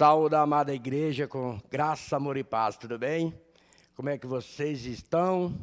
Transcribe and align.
Saúde 0.00 0.34
a 0.34 0.40
amada 0.40 0.74
igreja 0.74 1.28
com 1.28 1.60
graça, 1.70 2.16
amor 2.16 2.38
e 2.38 2.42
paz, 2.42 2.74
tudo 2.74 2.98
bem? 2.98 3.38
Como 3.94 4.08
é 4.08 4.16
que 4.16 4.26
vocês 4.26 4.86
estão? 4.86 5.54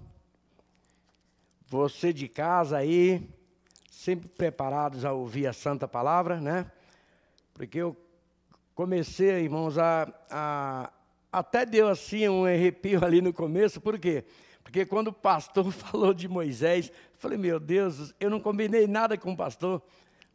Você 1.66 2.14
de 2.14 2.28
casa 2.28 2.78
aí, 2.78 3.28
sempre 3.90 4.30
preparados 4.30 5.04
a 5.04 5.12
ouvir 5.12 5.48
a 5.48 5.54
santa 5.54 5.88
palavra, 5.88 6.40
né? 6.40 6.72
Porque 7.52 7.80
eu 7.80 7.98
comecei, 8.76 9.30
irmãos, 9.30 9.76
a, 9.80 10.08
a 10.30 10.92
até 11.32 11.66
deu 11.66 11.88
assim 11.90 12.30
um 12.30 12.46
arrepio 12.46 13.02
ali 13.04 13.24
no 13.24 13.34
começo, 13.34 13.82
por 13.82 13.98
quê? 13.98 14.24
Porque 14.62 14.86
quando 14.86 15.08
o 15.08 15.14
pastor 15.14 15.72
falou 15.74 16.14
de 16.14 16.28
Moisés, 16.28 16.90
eu 16.90 17.18
falei, 17.18 17.40
meu 17.40 17.60
Deus, 17.60 18.14
eu 18.20 18.30
não 18.30 18.40
combinei 18.40 18.86
nada 18.86 19.18
com 19.18 19.32
o 19.32 19.36
pastor. 19.36 19.82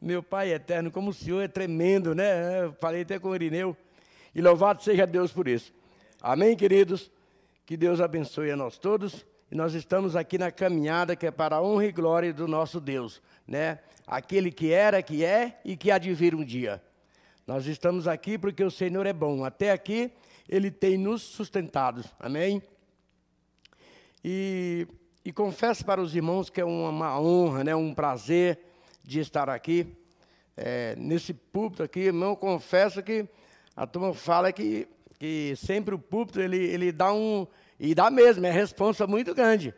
Meu 0.00 0.24
Pai 0.24 0.52
eterno, 0.52 0.90
como 0.90 1.10
o 1.10 1.14
Senhor 1.14 1.40
é 1.40 1.46
tremendo, 1.46 2.16
né? 2.16 2.64
Eu 2.64 2.72
falei 2.80 3.02
até 3.02 3.20
com 3.20 3.28
o 3.28 3.34
Irineu. 3.36 3.76
E 4.34 4.40
louvado 4.40 4.82
seja 4.82 5.06
Deus 5.06 5.32
por 5.32 5.46
isso. 5.46 5.72
Amém, 6.20 6.56
queridos? 6.56 7.10
Que 7.66 7.76
Deus 7.76 8.00
abençoe 8.00 8.50
a 8.50 8.56
nós 8.56 8.78
todos. 8.78 9.26
E 9.50 9.54
nós 9.54 9.74
estamos 9.74 10.16
aqui 10.16 10.38
na 10.38 10.50
caminhada 10.50 11.14
que 11.14 11.26
é 11.26 11.30
para 11.30 11.56
a 11.56 11.62
honra 11.62 11.84
e 11.86 11.92
glória 11.92 12.32
do 12.32 12.48
nosso 12.48 12.80
Deus, 12.80 13.20
né? 13.46 13.80
Aquele 14.06 14.50
que 14.50 14.72
era, 14.72 15.02
que 15.02 15.22
é 15.24 15.60
e 15.64 15.76
que 15.76 15.90
há 15.90 15.98
de 15.98 16.14
vir 16.14 16.34
um 16.34 16.42
dia. 16.42 16.82
Nós 17.46 17.66
estamos 17.66 18.08
aqui 18.08 18.38
porque 18.38 18.64
o 18.64 18.70
Senhor 18.70 19.04
é 19.04 19.12
bom. 19.12 19.44
Até 19.44 19.70
aqui 19.70 20.10
ele 20.48 20.70
tem 20.70 20.96
nos 20.96 21.20
sustentado. 21.20 22.02
Amém? 22.18 22.62
E, 24.24 24.86
e 25.22 25.32
confesso 25.32 25.84
para 25.84 26.00
os 26.00 26.16
irmãos 26.16 26.48
que 26.48 26.60
é 26.60 26.64
uma, 26.64 26.88
uma 26.88 27.20
honra, 27.20 27.64
né? 27.64 27.76
Um 27.76 27.92
prazer 27.92 28.58
de 29.04 29.20
estar 29.20 29.50
aqui, 29.50 29.86
é, 30.56 30.94
nesse 30.96 31.34
púlpito 31.34 31.82
aqui, 31.82 32.00
irmão, 32.00 32.34
confesso 32.34 33.02
que 33.02 33.28
a 33.76 33.86
turma 33.86 34.14
fala 34.14 34.52
que, 34.52 34.88
que 35.18 35.54
sempre 35.56 35.94
o 35.94 35.98
púlpito 35.98 36.40
ele, 36.40 36.58
ele 36.58 36.92
dá 36.92 37.12
um. 37.12 37.46
E 37.78 37.94
dá 37.94 38.10
mesmo, 38.10 38.46
é 38.46 38.50
responsa 38.50 39.06
muito 39.06 39.34
grande. 39.34 39.74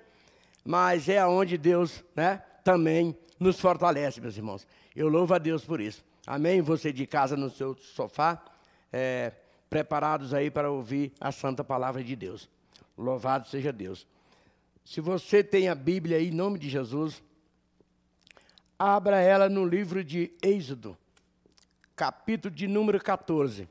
Mas 0.64 1.08
é 1.08 1.18
aonde 1.18 1.56
Deus 1.56 2.04
né, 2.14 2.42
também 2.62 3.16
nos 3.38 3.60
fortalece, 3.60 4.20
meus 4.20 4.36
irmãos. 4.36 4.66
Eu 4.94 5.08
louvo 5.08 5.34
a 5.34 5.38
Deus 5.38 5.64
por 5.64 5.80
isso. 5.80 6.04
Amém? 6.26 6.60
Você 6.60 6.92
de 6.92 7.06
casa 7.06 7.36
no 7.36 7.50
seu 7.50 7.76
sofá, 7.76 8.42
é, 8.92 9.32
preparados 9.68 10.32
aí 10.34 10.50
para 10.50 10.70
ouvir 10.70 11.12
a 11.20 11.32
santa 11.32 11.62
palavra 11.62 12.02
de 12.02 12.16
Deus. 12.16 12.48
Louvado 12.96 13.48
seja 13.48 13.72
Deus. 13.72 14.06
Se 14.84 15.00
você 15.00 15.42
tem 15.42 15.68
a 15.68 15.74
Bíblia 15.74 16.18
aí, 16.18 16.28
em 16.28 16.30
nome 16.30 16.58
de 16.58 16.68
Jesus, 16.68 17.22
Abra 18.78 19.20
ela 19.20 19.48
no 19.48 19.64
livro 19.64 20.02
de 20.02 20.32
Êxodo, 20.42 20.98
capítulo 21.94 22.52
de 22.52 22.66
número 22.66 23.00
14. 23.00 23.68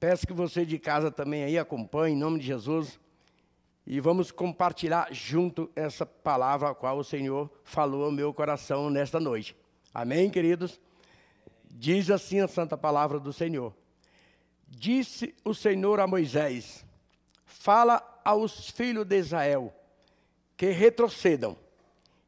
Peço 0.00 0.26
que 0.26 0.32
você 0.32 0.64
de 0.64 0.78
casa 0.78 1.10
também 1.10 1.44
aí 1.44 1.58
acompanhe, 1.58 2.14
em 2.14 2.18
nome 2.18 2.38
de 2.38 2.46
Jesus. 2.46 2.98
E 3.86 4.00
vamos 4.00 4.30
compartilhar 4.30 5.08
junto 5.12 5.70
essa 5.76 6.06
palavra 6.06 6.70
a 6.70 6.74
qual 6.74 6.96
o 6.96 7.04
Senhor 7.04 7.50
falou 7.62 8.06
ao 8.06 8.10
meu 8.10 8.32
coração 8.32 8.88
nesta 8.88 9.20
noite. 9.20 9.54
Amém, 9.92 10.30
queridos? 10.30 10.80
Diz 11.70 12.08
assim 12.08 12.40
a 12.40 12.48
santa 12.48 12.78
palavra 12.78 13.20
do 13.20 13.30
Senhor. 13.30 13.74
Disse 14.66 15.34
o 15.44 15.52
Senhor 15.52 16.00
a 16.00 16.06
Moisés: 16.06 16.82
Fala 17.44 18.02
aos 18.24 18.70
filhos 18.70 19.04
de 19.04 19.18
Israel 19.18 19.70
que 20.56 20.70
retrocedam 20.70 21.58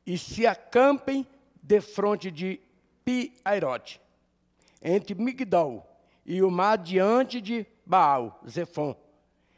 e 0.06 0.18
se 0.18 0.46
acampem 0.46 1.26
defronte 1.62 2.30
de 2.30 2.60
Pi-Airote, 3.02 3.98
entre 4.82 5.14
Migdol 5.14 5.91
e 6.24 6.42
o 6.42 6.50
mar 6.50 6.78
diante 6.78 7.40
de 7.40 7.66
Baal, 7.84 8.40
Zefon. 8.48 8.96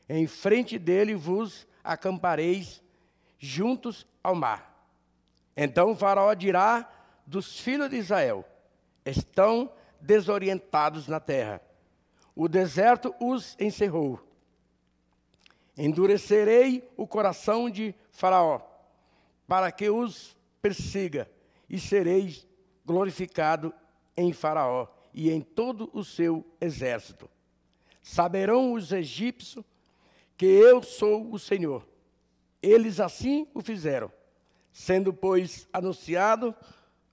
Em 0.08 0.26
frente 0.26 0.78
dele 0.78 1.14
vos 1.14 1.66
acampareis 1.82 2.82
juntos 3.38 4.06
ao 4.22 4.34
mar. 4.34 4.72
Então 5.56 5.94
faraó 5.94 6.32
dirá 6.34 6.90
dos 7.26 7.60
filhos 7.60 7.90
de 7.90 7.96
Israel: 7.96 8.44
estão 9.04 9.70
desorientados 10.00 11.08
na 11.08 11.20
terra. 11.20 11.60
O 12.34 12.48
deserto 12.48 13.14
os 13.20 13.56
encerrou. 13.60 14.20
Endurecerei 15.76 16.88
o 16.96 17.06
coração 17.06 17.68
de 17.68 17.94
Faraó, 18.10 18.60
para 19.46 19.70
que 19.72 19.90
os 19.90 20.36
persiga 20.62 21.28
e 21.68 21.78
sereis 21.78 22.46
glorificado 22.84 23.74
em 24.16 24.32
Faraó 24.32 24.93
e 25.14 25.30
em 25.30 25.40
todo 25.40 25.88
o 25.92 26.02
seu 26.04 26.44
exército. 26.60 27.30
Saberão 28.02 28.72
os 28.72 28.92
egípcios 28.92 29.64
que 30.36 30.44
eu 30.44 30.82
sou 30.82 31.32
o 31.32 31.38
Senhor. 31.38 31.86
Eles 32.60 32.98
assim 32.98 33.46
o 33.54 33.62
fizeram, 33.62 34.10
sendo, 34.72 35.12
pois, 35.12 35.68
anunciado 35.72 36.54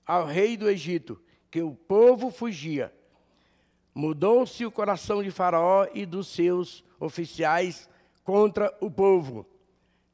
ao 0.04 0.26
rei 0.26 0.56
do 0.56 0.68
Egito 0.68 1.22
que 1.50 1.62
o 1.62 1.74
povo 1.74 2.30
fugia. 2.30 2.92
Mudou-se 3.94 4.64
o 4.64 4.72
coração 4.72 5.22
de 5.22 5.30
Faraó 5.30 5.86
e 5.94 6.04
dos 6.04 6.28
seus 6.28 6.82
oficiais 6.98 7.88
contra 8.24 8.76
o 8.80 8.90
povo. 8.90 9.46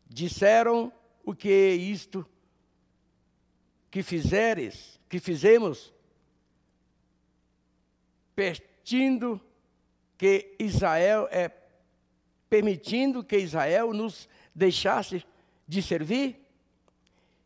Disseram 0.07 0.93
o 1.25 1.35
que 1.35 1.73
isto 1.73 2.27
que 3.91 4.03
fizeres, 4.03 5.01
que 5.09 5.19
fizemos, 5.19 5.95
permitindo 8.39 9.41
que 10.17 10.55
Israel 10.61 11.27
é 11.33 11.51
permitindo 12.49 13.25
que 13.25 13.37
Israel 13.37 13.93
nos 13.93 14.29
deixasse 14.55 15.25
de 15.67 15.83
servir? 15.83 16.47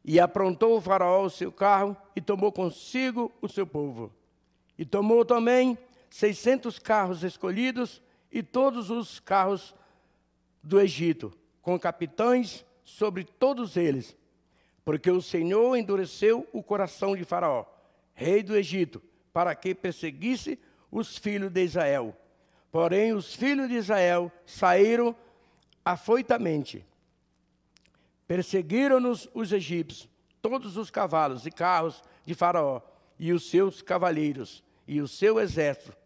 E 0.05 0.21
aprontou 0.21 0.77
o 0.77 0.83
faraó 0.83 1.25
o 1.25 1.31
seu 1.31 1.51
carro 1.51 1.97
e 2.15 2.21
tomou 2.21 2.53
consigo 2.53 3.33
o 3.41 3.49
seu 3.49 3.67
povo. 3.67 4.13
E 4.77 4.85
tomou 4.85 5.25
também 5.25 5.79
seiscentos 6.11 6.79
carros 6.79 7.25
escolhidos 7.25 8.03
e 8.31 8.43
todos 8.43 8.91
os 8.91 9.19
carros 9.19 9.75
do 10.63 10.79
Egito, 10.79 11.33
com 11.63 11.81
capitães 11.81 12.67
sobre 12.85 13.25
todos 13.25 13.79
eles, 13.79 14.15
porque 14.85 15.11
o 15.11 15.23
Senhor 15.23 15.75
endureceu 15.75 16.47
o 16.53 16.63
coração 16.63 17.17
de 17.17 17.25
Faraó, 17.25 17.65
rei 18.13 18.43
do 18.43 18.55
Egito, 18.55 19.03
para 19.33 19.55
que 19.55 19.75
perseguisse 19.75 20.59
os 20.93 21.17
filhos 21.17 21.51
de 21.51 21.65
Israel. 21.65 22.15
Porém, 22.71 23.15
os 23.15 23.35
filhos 23.35 23.69
de 23.69 23.75
Israel 23.75 24.31
saíram 24.45 25.17
afoitamente. 25.85 26.87
Perseguiram-nos 28.29 29.29
os 29.35 29.51
egípcios, 29.53 30.09
todos 30.41 30.77
os 30.77 30.91
cavalos 30.91 31.47
e 31.47 31.51
carros 31.51 32.03
de 32.25 32.35
Faraó, 32.35 32.81
e 33.19 33.33
os 33.33 33.49
seus 33.51 33.83
cavaleiros, 33.83 34.63
e 34.87 35.01
o 35.01 35.09
seu 35.09 35.41
exército, 35.41 35.97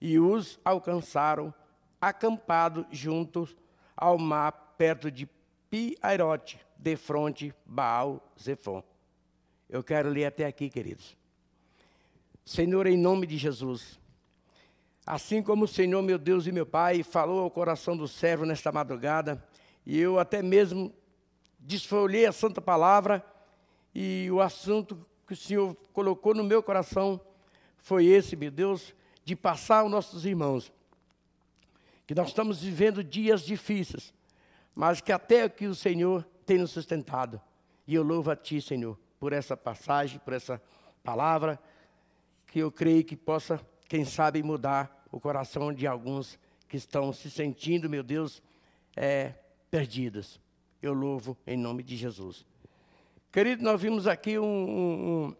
e 0.00 0.18
os 0.18 0.58
alcançaram 0.64 1.52
acampados 2.00 2.86
juntos 2.90 3.56
ao 3.96 4.16
mar, 4.16 4.74
perto 4.78 5.10
de 5.10 5.28
Pi-Airote 5.68 6.58
de 6.76 6.96
fronte 6.96 7.54
Baal 7.66 8.32
Zephon. 8.40 8.82
Eu 9.68 9.84
quero 9.84 10.08
ler 10.08 10.24
até 10.24 10.46
aqui, 10.46 10.70
queridos. 10.70 11.16
Senhor, 12.44 12.86
em 12.86 12.96
nome 12.96 13.26
de 13.26 13.36
Jesus, 13.36 13.99
assim 15.06 15.42
como 15.42 15.64
o 15.64 15.68
Senhor, 15.68 16.02
meu 16.02 16.18
Deus 16.18 16.46
e 16.46 16.52
meu 16.52 16.66
Pai, 16.66 17.02
falou 17.02 17.40
ao 17.40 17.50
coração 17.50 17.96
do 17.96 18.06
servo 18.06 18.44
nesta 18.44 18.70
madrugada, 18.70 19.42
e 19.84 19.98
eu 19.98 20.18
até 20.18 20.42
mesmo 20.42 20.92
desfolhei 21.58 22.26
a 22.26 22.32
santa 22.32 22.60
palavra, 22.60 23.24
e 23.94 24.28
o 24.30 24.40
assunto 24.40 25.04
que 25.26 25.32
o 25.32 25.36
Senhor 25.36 25.74
colocou 25.92 26.34
no 26.34 26.44
meu 26.44 26.62
coração 26.62 27.20
foi 27.78 28.06
esse, 28.06 28.36
meu 28.36 28.50
Deus, 28.50 28.94
de 29.24 29.34
passar 29.34 29.80
aos 29.80 29.90
nossos 29.90 30.24
irmãos, 30.24 30.72
que 32.06 32.14
nós 32.14 32.28
estamos 32.28 32.62
vivendo 32.62 33.02
dias 33.02 33.42
difíceis, 33.42 34.12
mas 34.74 35.00
que 35.00 35.12
até 35.12 35.44
aqui 35.44 35.66
o 35.66 35.74
Senhor 35.74 36.26
tem 36.44 36.58
nos 36.58 36.70
sustentado. 36.70 37.40
E 37.86 37.94
eu 37.94 38.02
louvo 38.02 38.30
a 38.30 38.36
Ti, 38.36 38.60
Senhor, 38.60 38.98
por 39.18 39.32
essa 39.32 39.56
passagem, 39.56 40.18
por 40.18 40.32
essa 40.32 40.60
palavra, 41.02 41.58
que 42.46 42.58
eu 42.58 42.72
creio 42.72 43.04
que 43.04 43.16
possa, 43.16 43.60
quem 43.90 44.04
sabe, 44.04 44.40
mudar 44.40 45.04
o 45.10 45.18
coração 45.18 45.72
de 45.72 45.84
alguns 45.84 46.38
que 46.68 46.76
estão 46.76 47.12
se 47.12 47.28
sentindo, 47.28 47.90
meu 47.90 48.04
Deus, 48.04 48.40
é, 48.94 49.34
perdidos. 49.68 50.40
Eu 50.80 50.92
louvo 50.92 51.36
em 51.44 51.56
nome 51.56 51.82
de 51.82 51.96
Jesus. 51.96 52.46
Querido, 53.32 53.64
nós 53.64 53.82
vimos 53.82 54.06
aqui 54.06 54.38
um, 54.38 54.44
um, 54.46 55.36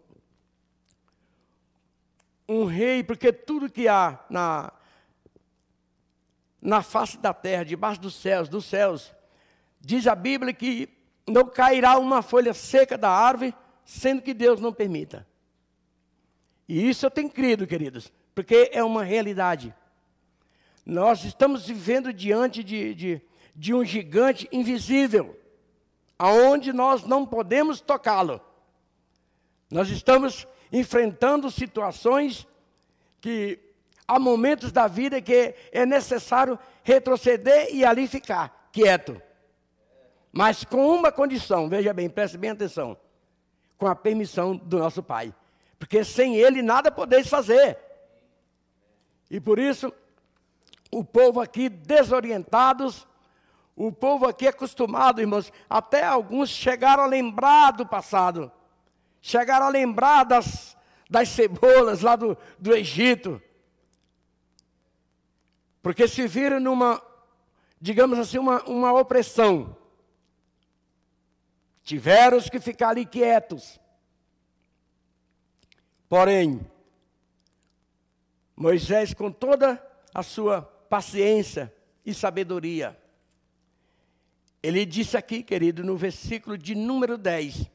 um, 2.49 2.65
rei, 2.65 3.01
porque 3.05 3.31
tudo 3.31 3.71
que 3.71 3.87
há 3.87 4.19
na, 4.29 4.73
na 6.61 6.81
face 6.81 7.17
da 7.19 7.33
terra, 7.33 7.63
debaixo 7.63 8.01
dos 8.01 8.15
céus, 8.15 8.49
dos 8.49 8.65
céus, 8.65 9.15
diz 9.79 10.05
a 10.07 10.13
Bíblia 10.13 10.53
que 10.53 10.89
não 11.25 11.47
cairá 11.47 11.97
uma 11.97 12.21
folha 12.21 12.53
seca 12.53 12.97
da 12.97 13.09
árvore, 13.09 13.55
sendo 13.85 14.21
que 14.21 14.33
Deus 14.33 14.59
não 14.59 14.73
permita. 14.73 15.25
E 16.67 16.89
isso 16.89 17.05
eu 17.05 17.11
tenho 17.11 17.29
crido, 17.29 17.65
queridos, 17.65 18.11
porque 18.33 18.69
é 18.73 18.83
uma 18.83 19.03
realidade. 19.03 19.73
Nós 20.85 21.23
estamos 21.23 21.67
vivendo 21.67 22.11
diante 22.11 22.63
de, 22.63 22.93
de, 22.95 23.21
de 23.55 23.73
um 23.73 23.83
gigante 23.85 24.47
invisível, 24.51 25.39
aonde 26.17 26.73
nós 26.73 27.03
não 27.03 27.25
podemos 27.25 27.79
tocá-lo. 27.81 28.41
Nós 29.69 29.89
estamos 29.89 30.47
enfrentando 30.71 31.51
situações 31.51 32.47
que 33.19 33.59
há 34.07 34.19
momentos 34.19 34.71
da 34.71 34.87
vida 34.87 35.21
que 35.21 35.55
é 35.71 35.85
necessário 35.85 36.57
retroceder 36.83 37.73
e 37.73 37.85
ali 37.85 38.07
ficar 38.07 38.69
quieto. 38.71 39.21
Mas 40.31 40.63
com 40.63 40.87
uma 40.87 41.11
condição, 41.11 41.67
veja 41.67 41.93
bem, 41.93 42.09
preste 42.09 42.37
bem 42.37 42.51
atenção, 42.51 42.97
com 43.77 43.87
a 43.87 43.95
permissão 43.95 44.55
do 44.55 44.79
nosso 44.79 45.03
Pai. 45.03 45.33
Porque 45.77 46.03
sem 46.03 46.35
Ele 46.35 46.61
nada 46.61 46.91
podeis 46.91 47.27
fazer. 47.27 47.77
E 49.31 49.39
por 49.39 49.57
isso, 49.57 49.93
o 50.91 51.05
povo 51.05 51.39
aqui 51.39 51.69
desorientados, 51.69 53.07
o 53.73 53.89
povo 53.89 54.27
aqui 54.27 54.45
acostumado, 54.45 55.21
irmãos, 55.21 55.53
até 55.69 56.03
alguns 56.03 56.49
chegaram 56.49 57.03
a 57.03 57.07
lembrar 57.07 57.71
do 57.71 57.87
passado, 57.87 58.51
chegaram 59.21 59.67
a 59.67 59.69
lembrar 59.69 60.25
das, 60.25 60.75
das 61.09 61.29
cebolas 61.29 62.01
lá 62.01 62.17
do, 62.17 62.37
do 62.59 62.75
Egito, 62.75 63.41
porque 65.81 66.09
se 66.09 66.27
viram 66.27 66.59
numa, 66.59 67.01
digamos 67.79 68.19
assim, 68.19 68.37
uma, 68.37 68.61
uma 68.63 68.91
opressão. 68.91 69.77
Tiveram 71.83 72.41
que 72.41 72.59
ficar 72.59 72.89
ali 72.89 73.05
quietos. 73.05 73.79
Porém, 76.09 76.59
Moisés, 78.61 79.11
com 79.11 79.31
toda 79.31 79.83
a 80.13 80.21
sua 80.21 80.61
paciência 80.61 81.73
e 82.05 82.13
sabedoria, 82.13 82.95
ele 84.61 84.85
disse 84.85 85.17
aqui, 85.17 85.41
querido, 85.41 85.83
no 85.83 85.97
versículo 85.97 86.55
de 86.55 86.75
número 86.75 87.17
10: 87.17 87.67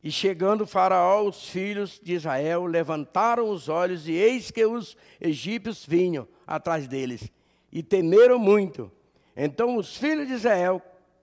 E 0.00 0.12
chegando 0.12 0.60
o 0.60 0.66
Faraó, 0.66 1.26
os 1.26 1.48
filhos 1.48 2.00
de 2.00 2.14
Israel 2.14 2.66
levantaram 2.66 3.50
os 3.50 3.68
olhos, 3.68 4.06
e 4.06 4.12
eis 4.12 4.52
que 4.52 4.64
os 4.64 4.96
egípcios 5.20 5.84
vinham 5.84 6.28
atrás 6.46 6.86
deles, 6.86 7.28
e 7.72 7.82
temeram 7.82 8.38
muito. 8.38 8.92
Então 9.36 9.76
os 9.76 9.96
filhos 9.96 10.28
de 10.28 10.34
Israel 10.34 10.80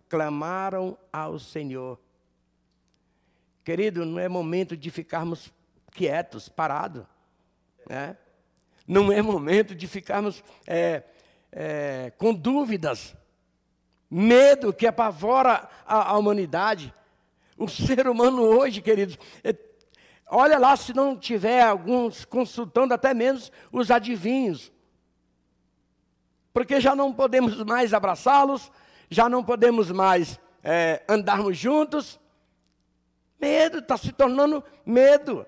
clamaram 0.09 0.97
ao 1.11 1.39
Senhor. 1.39 1.97
Querido, 3.63 4.03
não 4.03 4.19
é 4.19 4.27
momento 4.27 4.75
de 4.75 4.91
ficarmos 4.91 5.53
quietos, 5.89 6.49
parados. 6.49 7.12
Né? 7.89 8.17
Não 8.87 9.11
é 9.11 9.21
momento 9.21 9.73
de 9.73 9.87
ficarmos 9.87 10.43
é, 10.67 11.03
é, 11.51 12.11
com 12.17 12.33
dúvidas, 12.33 13.15
medo 14.09 14.73
que 14.73 14.85
apavora 14.85 15.69
a, 15.85 16.11
a, 16.11 16.17
humanidade. 16.17 16.93
O 17.57 17.67
ser 17.67 18.07
humano 18.07 18.41
hoje, 18.41 18.81
queridos, 18.81 19.17
é, 19.43 19.55
olha 20.27 20.57
lá 20.57 20.75
se 20.75 20.93
não 20.93 21.17
tiver 21.17 21.61
alguns 21.61 22.25
consultando 22.25 22.93
até 22.93 23.13
menos 23.13 23.51
os 23.71 23.89
adivinhos. 23.89 24.71
Porque 26.51 26.79
já 26.79 26.95
não 26.95 27.13
podemos 27.13 27.63
mais 27.63 27.93
abraçá-los, 27.93 28.71
já 29.09 29.27
não 29.27 29.43
podemos 29.43 29.89
mais 29.91 30.39
é, 30.63 31.01
andarmos 31.07 31.57
juntos. 31.57 32.19
Medo, 33.39 33.79
está 33.79 33.97
se 33.97 34.11
tornando 34.11 34.63
medo. 34.85 35.45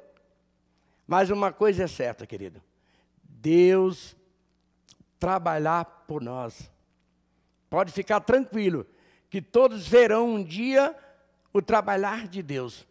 Mas 1.07 1.29
uma 1.29 1.51
coisa 1.51 1.83
é 1.83 1.87
certa, 1.87 2.25
querido. 2.25 2.61
Deus 3.23 4.15
trabalhar 5.19 5.85
por 6.07 6.21
nós. 6.21 6.71
Pode 7.69 7.91
ficar 7.91 8.19
tranquilo, 8.21 8.85
que 9.29 9.41
todos 9.41 9.87
verão 9.87 10.29
um 10.29 10.43
dia 10.43 10.95
o 11.53 11.61
trabalhar 11.61 12.27
de 12.27 12.41
Deus. 12.41 12.87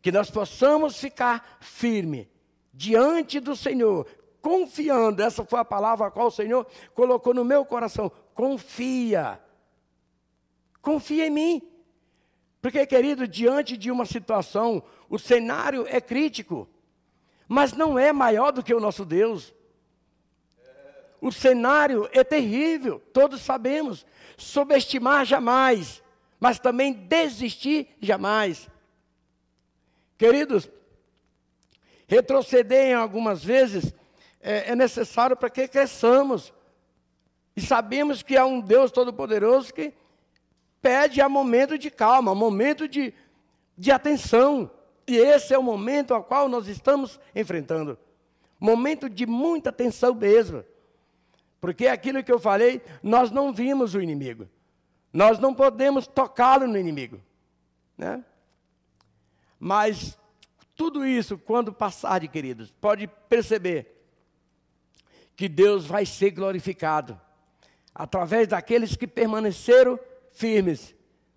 Que 0.00 0.12
nós 0.12 0.30
possamos 0.30 0.98
ficar 0.98 1.58
firme 1.60 2.30
diante 2.72 3.40
do 3.40 3.56
Senhor, 3.56 4.06
confiando. 4.40 5.22
Essa 5.22 5.44
foi 5.44 5.58
a 5.58 5.64
palavra 5.64 6.06
a 6.06 6.10
qual 6.10 6.28
o 6.28 6.32
Senhor 6.32 6.66
colocou 6.94 7.34
no 7.34 7.44
meu 7.44 7.64
coração. 7.64 8.10
Confia. 8.34 9.40
Confia 10.80 11.26
em 11.26 11.30
mim. 11.30 11.62
Porque, 12.60 12.84
querido, 12.86 13.26
diante 13.26 13.76
de 13.76 13.90
uma 13.90 14.04
situação, 14.04 14.82
o 15.08 15.18
cenário 15.18 15.86
é 15.88 16.00
crítico 16.00 16.68
mas 17.48 17.72
não 17.72 17.98
é 17.98 18.12
maior 18.12 18.52
do 18.52 18.62
que 18.62 18.74
o 18.74 18.80
nosso 18.80 19.04
Deus. 19.04 19.54
O 21.20 21.32
cenário 21.32 22.08
é 22.12 22.22
terrível, 22.22 23.02
todos 23.12 23.40
sabemos. 23.40 24.06
Subestimar 24.36 25.24
jamais, 25.24 26.02
mas 26.38 26.60
também 26.60 26.92
desistir 26.92 27.88
jamais. 28.00 28.68
Queridos, 30.16 30.68
retroceder 32.06 32.88
em 32.88 32.94
algumas 32.94 33.42
vezes 33.42 33.92
é, 34.40 34.70
é 34.70 34.76
necessário 34.76 35.36
para 35.36 35.50
que 35.50 35.66
cresçamos. 35.66 36.52
E 37.56 37.60
sabemos 37.60 38.22
que 38.22 38.36
há 38.36 38.44
um 38.44 38.60
Deus 38.60 38.92
Todo-Poderoso 38.92 39.74
que 39.74 39.92
pede 40.80 41.20
a 41.20 41.28
momento 41.28 41.76
de 41.76 41.90
calma, 41.90 42.34
momento 42.34 42.86
de, 42.86 43.12
de 43.76 43.90
atenção. 43.90 44.70
E 45.08 45.16
esse 45.16 45.54
é 45.54 45.58
o 45.58 45.62
momento 45.62 46.12
ao 46.12 46.22
qual 46.22 46.50
nós 46.50 46.68
estamos 46.68 47.18
enfrentando. 47.34 47.98
Momento 48.60 49.08
de 49.08 49.24
muita 49.24 49.72
tensão 49.72 50.14
mesmo. 50.14 50.62
Porque 51.58 51.86
aquilo 51.86 52.22
que 52.22 52.30
eu 52.30 52.38
falei, 52.38 52.82
nós 53.02 53.30
não 53.30 53.50
vimos 53.50 53.94
o 53.94 54.02
inimigo. 54.02 54.46
Nós 55.10 55.38
não 55.38 55.54
podemos 55.54 56.06
tocá-lo 56.06 56.66
no 56.66 56.76
inimigo. 56.76 57.18
Né? 57.96 58.22
Mas 59.58 60.18
tudo 60.76 61.06
isso, 61.06 61.38
quando 61.38 61.72
passar, 61.72 62.20
queridos, 62.28 62.70
pode 62.70 63.06
perceber 63.28 64.04
que 65.34 65.48
Deus 65.48 65.86
vai 65.86 66.04
ser 66.04 66.32
glorificado 66.32 67.18
através 67.94 68.46
daqueles 68.46 68.94
que 68.94 69.06
permaneceram 69.06 69.98
firmes, 70.32 70.94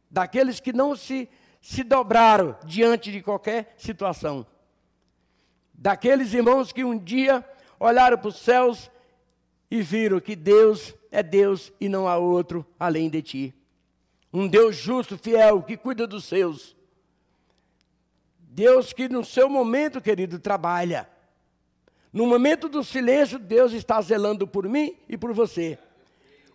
daqueles 0.10 0.60
que 0.60 0.74
não 0.74 0.94
se 0.94 1.30
se 1.62 1.84
dobraram 1.84 2.58
diante 2.66 3.12
de 3.12 3.22
qualquer 3.22 3.76
situação. 3.78 4.46
Daqueles 5.74 6.34
irmãos 6.34 6.74
que 6.74 6.84
um 6.84 6.98
dia 6.98 7.48
olharam 7.80 8.18
para 8.18 8.28
os 8.28 8.38
céus 8.38 8.90
e 9.70 9.82
viram 9.82 10.20
que 10.20 10.36
Deus 10.36 10.94
é 11.12 11.22
Deus 11.22 11.72
e 11.80 11.88
não 11.88 12.08
há 12.08 12.18
outro 12.18 12.66
além 12.80 13.10
de 13.10 13.22
ti. 13.22 13.56
Um 14.34 14.48
Deus 14.48 14.76
justo, 14.76 15.18
fiel, 15.18 15.62
que 15.62 15.78
cuida 15.78 16.08
dos 16.08 16.26
seus. 16.26 16.76
Deus 18.40 18.92
que 18.92 19.08
no 19.08 19.24
seu 19.24 19.48
momento, 19.48 20.02
querido, 20.02 20.40
trabalha. 20.40 21.08
No 22.12 22.26
momento 22.26 22.68
do 22.68 22.84
silêncio, 22.84 23.40
Deus 23.40 23.72
está 23.72 24.02
zelando 24.02 24.48
por 24.48 24.68
mim 24.68 24.96
e 25.08 25.18
por 25.18 25.32
você. 25.34 25.78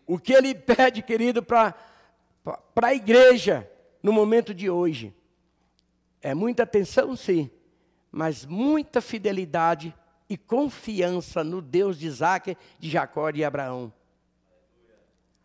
O 0.06 0.18
que 0.18 0.32
Ele 0.32 0.54
pede, 0.54 1.02
querido, 1.02 1.42
para 1.42 1.74
a 2.82 2.94
igreja 2.94 3.68
no 4.02 4.12
momento 4.12 4.54
de 4.54 4.70
hoje. 4.70 5.14
É 6.20 6.34
muita 6.34 6.62
atenção, 6.62 7.14
sim, 7.16 7.50
mas 8.10 8.44
muita 8.44 9.00
fidelidade 9.00 9.94
e 10.28 10.36
confiança 10.36 11.44
no 11.44 11.60
Deus 11.62 11.98
de 11.98 12.06
Isaac, 12.06 12.56
de 12.78 12.90
Jacó 12.90 13.28
e 13.28 13.34
de 13.34 13.44
Abraão. 13.44 13.92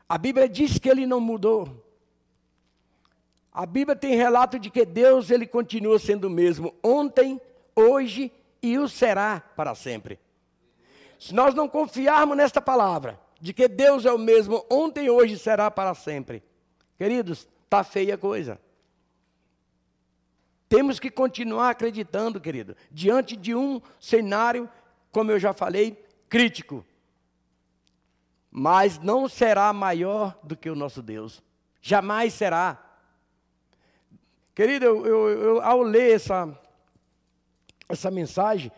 A 0.07 0.17
Bíblia 0.17 0.49
diz 0.49 0.77
que 0.77 0.89
ele 0.89 1.05
não 1.05 1.19
mudou. 1.19 1.85
A 3.53 3.65
Bíblia 3.65 3.95
tem 3.95 4.15
relato 4.15 4.57
de 4.57 4.69
que 4.69 4.85
Deus 4.85 5.29
ele 5.29 5.45
continua 5.45 5.99
sendo 5.99 6.25
o 6.25 6.29
mesmo 6.29 6.73
ontem, 6.83 7.39
hoje 7.75 8.31
e 8.61 8.77
o 8.77 8.87
será 8.87 9.41
para 9.55 9.75
sempre. 9.75 10.19
Se 11.19 11.33
nós 11.33 11.53
não 11.53 11.67
confiarmos 11.67 12.35
nesta 12.35 12.61
palavra, 12.61 13.19
de 13.39 13.53
que 13.53 13.67
Deus 13.67 14.05
é 14.05 14.11
o 14.11 14.17
mesmo 14.17 14.65
ontem, 14.69 15.09
hoje 15.09 15.33
e 15.33 15.39
será 15.39 15.69
para 15.69 15.93
sempre, 15.93 16.43
queridos, 16.97 17.47
Está 17.71 17.85
feia 17.85 18.15
a 18.15 18.17
coisa. 18.17 18.59
Temos 20.67 20.99
que 20.99 21.09
continuar 21.09 21.69
acreditando, 21.69 22.37
querido, 22.37 22.75
diante 22.91 23.37
de 23.37 23.55
um 23.55 23.81
cenário, 23.97 24.69
como 25.09 25.31
eu 25.31 25.39
já 25.39 25.53
falei, 25.53 26.05
crítico. 26.27 26.85
Mas 28.51 28.99
não 28.99 29.29
será 29.29 29.71
maior 29.71 30.37
do 30.43 30.57
que 30.57 30.69
o 30.69 30.75
nosso 30.75 31.01
Deus. 31.01 31.41
Jamais 31.81 32.33
será. 32.33 32.77
Querido, 34.53 34.83
eu, 34.83 35.05
eu, 35.05 35.29
eu, 35.29 35.61
ao 35.61 35.81
ler 35.81 36.13
essa, 36.13 36.53
essa 37.87 38.11
mensagem, 38.11 38.69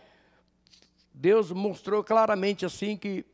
Deus 1.12 1.52
mostrou 1.52 2.04
claramente 2.04 2.64
assim 2.64 2.96
que, 2.96 3.26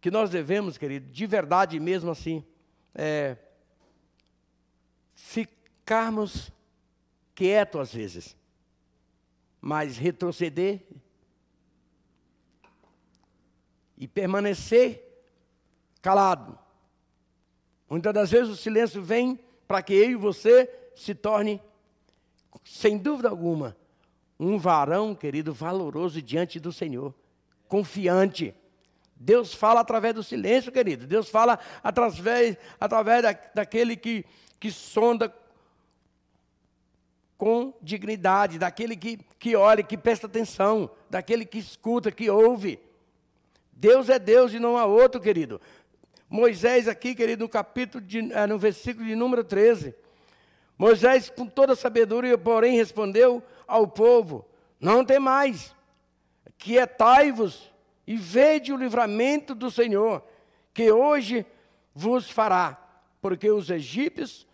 que 0.00 0.10
nós 0.10 0.28
devemos, 0.28 0.76
querido, 0.76 1.08
de 1.12 1.24
verdade 1.24 1.78
mesmo 1.78 2.10
assim, 2.10 2.44
é, 2.92 3.36
ficarmos 5.18 6.52
quietos 7.34 7.80
às 7.80 7.92
vezes, 7.92 8.36
mas 9.60 9.96
retroceder 9.96 10.80
e 13.96 14.06
permanecer 14.06 15.04
calado. 16.00 16.56
Muitas 17.90 18.14
das 18.14 18.30
vezes 18.30 18.48
o 18.48 18.56
silêncio 18.56 19.02
vem 19.02 19.38
para 19.66 19.82
que 19.82 19.92
eu 19.92 20.10
e 20.10 20.14
você 20.14 20.70
se 20.94 21.14
torne, 21.14 21.60
sem 22.64 22.96
dúvida 22.96 23.28
alguma, 23.28 23.76
um 24.38 24.56
varão, 24.56 25.16
querido, 25.16 25.52
valoroso 25.52 26.22
diante 26.22 26.60
do 26.60 26.72
Senhor, 26.72 27.12
confiante. 27.66 28.54
Deus 29.16 29.52
fala 29.52 29.80
através 29.80 30.14
do 30.14 30.22
silêncio, 30.22 30.70
querido. 30.70 31.06
Deus 31.06 31.28
fala 31.28 31.58
através, 31.82 32.56
através 32.78 33.22
da, 33.22 33.32
daquele 33.52 33.96
que, 33.96 34.24
que 34.58 34.70
sonda 34.70 35.34
com 37.36 37.72
dignidade, 37.80 38.58
daquele 38.58 38.96
que, 38.96 39.18
que 39.38 39.54
olha, 39.54 39.82
que 39.82 39.96
presta 39.96 40.26
atenção, 40.26 40.90
daquele 41.08 41.44
que 41.44 41.58
escuta, 41.58 42.10
que 42.10 42.28
ouve. 42.28 42.80
Deus 43.72 44.08
é 44.08 44.18
Deus 44.18 44.52
e 44.52 44.58
não 44.58 44.76
há 44.76 44.84
outro, 44.84 45.20
querido. 45.20 45.60
Moisés 46.28 46.88
aqui, 46.88 47.14
querido, 47.14 47.44
no 47.44 47.48
capítulo, 47.48 48.04
de, 48.04 48.32
eh, 48.32 48.46
no 48.48 48.58
versículo 48.58 49.06
de 49.06 49.14
número 49.14 49.44
13. 49.44 49.94
Moisés, 50.76 51.30
com 51.30 51.46
toda 51.46 51.76
sabedoria, 51.76 52.36
porém, 52.36 52.76
respondeu 52.76 53.42
ao 53.66 53.86
povo, 53.86 54.44
não 54.80 55.04
tem 55.04 55.18
mais, 55.18 55.74
quietai-vos 56.56 57.72
e 58.06 58.16
vede 58.16 58.72
o 58.72 58.76
livramento 58.76 59.54
do 59.54 59.70
Senhor, 59.70 60.24
que 60.74 60.90
hoje 60.90 61.46
vos 61.94 62.30
fará, 62.30 62.80
porque 63.20 63.50
os 63.50 63.70
egípcios 63.70 64.47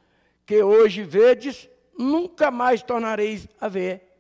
que 0.47 0.63
hoje 0.63 1.03
vedes, 1.03 1.69
nunca 1.99 2.51
mais 2.51 2.83
tornareis 2.83 3.49
a 3.61 3.69
ver. 3.69 4.15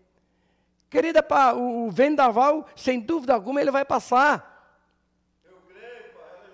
Querida, 0.88 1.26
o 1.57 1.90
vendaval, 1.90 2.66
sem 2.76 3.00
dúvida 3.00 3.35
alguma, 3.35 3.61
ele 3.61 3.71
vai 3.71 3.85
passar. 3.85 4.52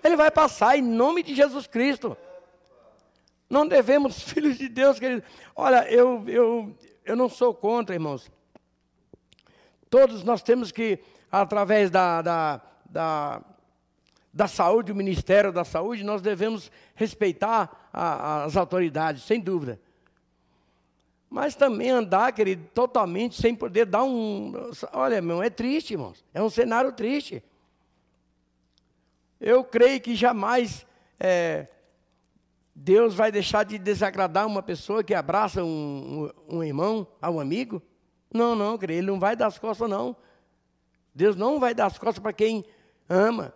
Ele 0.03 0.15
vai 0.15 0.31
passar 0.31 0.77
em 0.77 0.81
nome 0.81 1.21
de 1.21 1.35
Jesus 1.35 1.67
Cristo. 1.67 2.17
Não 3.49 3.67
devemos, 3.67 4.23
filhos 4.23 4.57
de 4.57 4.67
Deus, 4.67 4.97
querido. 4.99 5.23
Olha, 5.55 5.87
eu, 5.91 6.23
eu, 6.27 6.75
eu 7.05 7.15
não 7.15 7.29
sou 7.29 7.53
contra, 7.53 7.95
irmãos. 7.95 8.31
Todos 9.89 10.23
nós 10.23 10.41
temos 10.41 10.71
que, 10.71 10.99
através 11.31 11.91
da, 11.91 12.21
da, 12.21 12.61
da, 12.85 13.41
da 14.33 14.47
saúde, 14.47 14.91
o 14.91 14.95
Ministério 14.95 15.51
da 15.51 15.63
Saúde, 15.63 16.03
nós 16.03 16.21
devemos 16.21 16.71
respeitar 16.95 17.89
a, 17.91 18.43
as 18.43 18.55
autoridades, 18.55 19.23
sem 19.23 19.39
dúvida. 19.39 19.79
Mas 21.29 21.55
também 21.55 21.89
andar, 21.89 22.31
querido, 22.33 22.67
totalmente 22.73 23.35
sem 23.41 23.55
poder 23.55 23.85
dar 23.85 24.03
um. 24.03 24.53
Olha, 24.93 25.15
irmão, 25.15 25.41
é 25.41 25.49
triste, 25.49 25.91
irmãos. 25.93 26.23
É 26.33 26.41
um 26.41 26.49
cenário 26.49 26.91
triste. 26.91 27.43
Eu 29.39 29.63
creio 29.63 29.99
que 30.01 30.15
jamais 30.15 30.85
é, 31.19 31.67
Deus 32.75 33.13
vai 33.13 33.31
deixar 33.31 33.63
de 33.63 33.77
desagradar 33.77 34.47
uma 34.47 34.63
pessoa 34.63 35.03
que 35.03 35.13
abraça 35.13 35.63
um, 35.63 36.29
um, 36.49 36.57
um 36.57 36.63
irmão, 36.63 37.07
um 37.21 37.39
amigo. 37.39 37.81
Não, 38.33 38.55
não, 38.55 38.77
creio, 38.77 38.99
ele 38.99 39.07
não 39.07 39.19
vai 39.19 39.35
dar 39.35 39.47
as 39.47 39.59
costas, 39.59 39.89
não. 39.89 40.15
Deus 41.13 41.35
não 41.35 41.59
vai 41.59 41.73
dar 41.73 41.87
as 41.87 41.97
costas 41.97 42.21
para 42.21 42.33
quem 42.33 42.65
ama, 43.09 43.53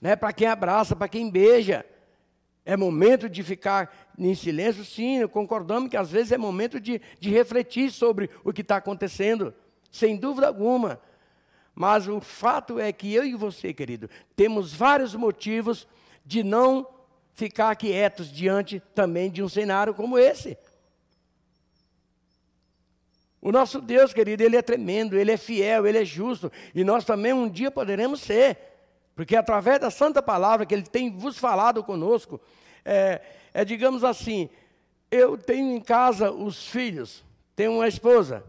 né? 0.00 0.16
para 0.16 0.32
quem 0.32 0.46
abraça, 0.46 0.94
para 0.94 1.08
quem 1.08 1.30
beija. 1.30 1.84
É 2.64 2.76
momento 2.76 3.28
de 3.28 3.42
ficar 3.42 3.94
em 4.18 4.34
silêncio? 4.34 4.84
Sim, 4.84 5.26
concordamos 5.28 5.90
que 5.90 5.96
às 5.96 6.10
vezes 6.10 6.32
é 6.32 6.38
momento 6.38 6.80
de, 6.80 7.00
de 7.20 7.30
refletir 7.30 7.90
sobre 7.90 8.30
o 8.42 8.52
que 8.52 8.62
está 8.62 8.76
acontecendo, 8.76 9.54
sem 9.90 10.16
dúvida 10.16 10.46
alguma. 10.46 10.98
Mas 11.74 12.08
o 12.08 12.20
fato 12.20 12.78
é 12.78 12.92
que 12.92 13.12
eu 13.12 13.24
e 13.24 13.34
você, 13.34 13.74
querido, 13.74 14.08
temos 14.34 14.72
vários 14.72 15.14
motivos 15.14 15.86
de 16.24 16.42
não 16.42 16.86
ficar 17.34 17.74
quietos 17.76 18.32
diante 18.32 18.80
também 18.94 19.30
de 19.30 19.42
um 19.42 19.48
cenário 19.48 19.92
como 19.92 20.18
esse. 20.18 20.56
O 23.42 23.52
nosso 23.52 23.78
Deus, 23.78 24.14
querido, 24.14 24.42
ele 24.42 24.56
é 24.56 24.62
tremendo, 24.62 25.18
ele 25.18 25.30
é 25.30 25.36
fiel, 25.36 25.86
ele 25.86 25.98
é 25.98 26.04
justo, 26.04 26.50
e 26.74 26.82
nós 26.82 27.04
também 27.04 27.34
um 27.34 27.46
dia 27.46 27.70
poderemos 27.70 28.22
ser. 28.22 28.73
Porque 29.14 29.36
através 29.36 29.80
da 29.80 29.90
santa 29.90 30.22
palavra 30.22 30.66
que 30.66 30.74
ele 30.74 30.82
tem 30.82 31.16
vos 31.16 31.38
falado 31.38 31.84
conosco, 31.84 32.40
é, 32.84 33.20
é 33.52 33.64
digamos 33.64 34.02
assim, 34.02 34.48
eu 35.10 35.38
tenho 35.38 35.76
em 35.76 35.80
casa 35.80 36.32
os 36.32 36.68
filhos, 36.68 37.24
tenho 37.54 37.72
uma 37.72 37.86
esposa. 37.86 38.44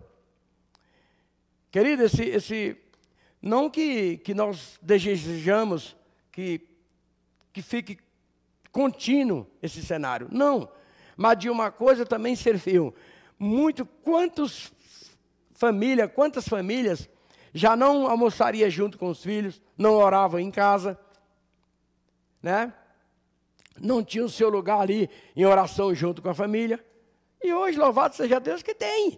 Querido, 1.69 2.03
esse, 2.03 2.23
esse 2.23 2.77
não 3.41 3.69
que, 3.69 4.17
que 4.17 4.33
nós 4.33 4.79
desejamos 4.81 5.95
que, 6.31 6.61
que 7.53 7.61
fique 7.61 7.99
contínuo 8.71 9.45
esse 9.61 9.83
cenário, 9.83 10.27
não. 10.31 10.69
Mas 11.15 11.37
de 11.37 11.49
uma 11.49 11.71
coisa 11.71 12.05
também 12.05 12.35
serviu. 12.35 12.93
Muito, 13.37 13.85
quantos 13.85 14.71
família, 15.53 16.07
quantas 16.07 16.47
famílias 16.47 17.07
já 17.55 17.73
não 17.73 18.05
almoçaria 18.05 18.69
junto 18.69 18.97
com 18.97 19.07
os 19.07 19.23
filhos, 19.23 19.61
não 19.77 19.93
oravam 19.93 20.41
em 20.41 20.51
casa, 20.51 20.99
né? 22.43 22.73
Não 23.79 24.03
tinha 24.03 24.25
o 24.25 24.29
seu 24.29 24.49
lugar 24.49 24.81
ali 24.81 25.09
em 25.33 25.45
oração 25.45 25.95
junto 25.95 26.21
com 26.21 26.27
a 26.27 26.33
família. 26.33 26.85
E 27.41 27.53
hoje, 27.53 27.79
louvado 27.79 28.13
seja 28.13 28.41
Deus 28.41 28.61
que 28.61 28.75
tem. 28.75 29.17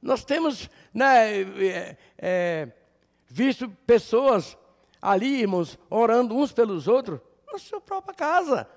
Nós 0.00 0.26
temos 0.26 0.68
né, 0.92 1.40
é, 1.40 1.96
é, 2.18 2.68
visto 3.26 3.66
pessoas 3.86 4.56
ali, 5.00 5.40
irmãos, 5.40 5.78
orando 5.88 6.36
uns 6.36 6.52
pelos 6.52 6.86
outros, 6.86 7.18
na 7.50 7.58
sua 7.58 7.80
própria 7.80 8.14
casa. 8.14 8.68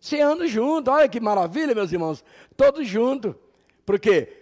Ceando 0.00 0.46
junto, 0.48 0.90
olha 0.90 1.08
que 1.08 1.20
maravilha, 1.20 1.74
meus 1.74 1.92
irmãos, 1.92 2.24
todos 2.56 2.88
juntos. 2.88 3.34
Porque 3.84 4.37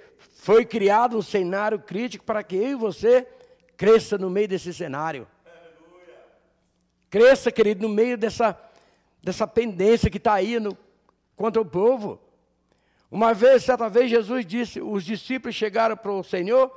foi 0.46 0.64
criado 0.64 1.18
um 1.18 1.22
cenário 1.22 1.76
crítico 1.76 2.24
para 2.24 2.40
que 2.40 2.54
eu 2.54 2.68
e 2.68 2.74
você 2.76 3.26
cresça 3.76 4.16
no 4.16 4.30
meio 4.30 4.46
desse 4.46 4.72
cenário. 4.72 5.26
Cresça, 7.10 7.50
querido, 7.50 7.82
no 7.82 7.92
meio 7.92 8.16
dessa, 8.16 8.56
dessa 9.20 9.44
pendência 9.44 10.08
que 10.08 10.18
está 10.18 10.34
aí 10.34 10.60
no, 10.60 10.78
contra 11.34 11.60
o 11.60 11.64
povo. 11.64 12.20
Uma 13.10 13.34
vez, 13.34 13.64
certa 13.64 13.88
vez, 13.88 14.08
Jesus 14.08 14.46
disse, 14.46 14.80
os 14.80 15.04
discípulos 15.04 15.56
chegaram 15.56 15.96
para 15.96 16.12
o 16.12 16.22
Senhor, 16.22 16.70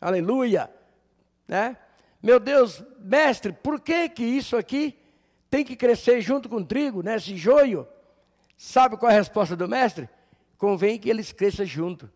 aleluia, 0.00 0.70
né? 1.46 1.76
Meu 2.22 2.40
Deus, 2.40 2.82
mestre, 3.00 3.52
por 3.52 3.82
que 3.82 4.08
que 4.08 4.24
isso 4.24 4.56
aqui 4.56 4.98
tem 5.50 5.62
que 5.62 5.76
crescer 5.76 6.22
junto 6.22 6.48
com 6.48 6.56
o 6.56 6.64
trigo, 6.64 7.02
né? 7.02 7.16
Esse 7.16 7.36
joio? 7.36 7.86
Sabe 8.56 8.96
qual 8.96 9.12
é 9.12 9.14
a 9.14 9.18
resposta 9.18 9.54
do 9.54 9.68
mestre? 9.68 10.08
Convém 10.56 10.98
que 10.98 11.10
eles 11.10 11.32
cresçam 11.32 11.66
junto. 11.66 12.10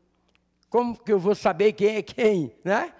Como 0.75 0.99
que 0.99 1.12
eu 1.12 1.21
vou 1.21 1.37
saber 1.37 1.73
quem 1.73 1.95
é 1.95 2.02
quem, 2.02 2.52
né? 2.64 2.93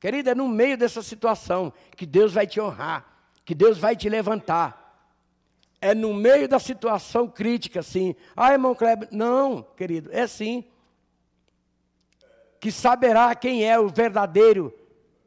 Querida, 0.00 0.32
é 0.32 0.34
no 0.34 0.48
meio 0.48 0.76
dessa 0.76 1.00
situação 1.00 1.72
que 1.96 2.04
Deus 2.04 2.32
vai 2.32 2.44
te 2.44 2.60
honrar, 2.60 3.06
que 3.44 3.54
Deus 3.54 3.78
vai 3.78 3.94
te 3.94 4.08
levantar. 4.08 5.06
É 5.80 5.94
no 5.94 6.12
meio 6.12 6.48
da 6.48 6.58
situação 6.58 7.28
crítica, 7.28 7.84
sim. 7.84 8.16
Ah, 8.34 8.50
irmão 8.50 8.74
Kleber, 8.74 9.08
não, 9.12 9.62
querido, 9.76 10.10
é 10.12 10.26
sim. 10.26 10.64
Que 12.58 12.72
saberá 12.72 13.32
quem 13.36 13.64
é 13.64 13.78
o 13.78 13.88
verdadeiro 13.88 14.76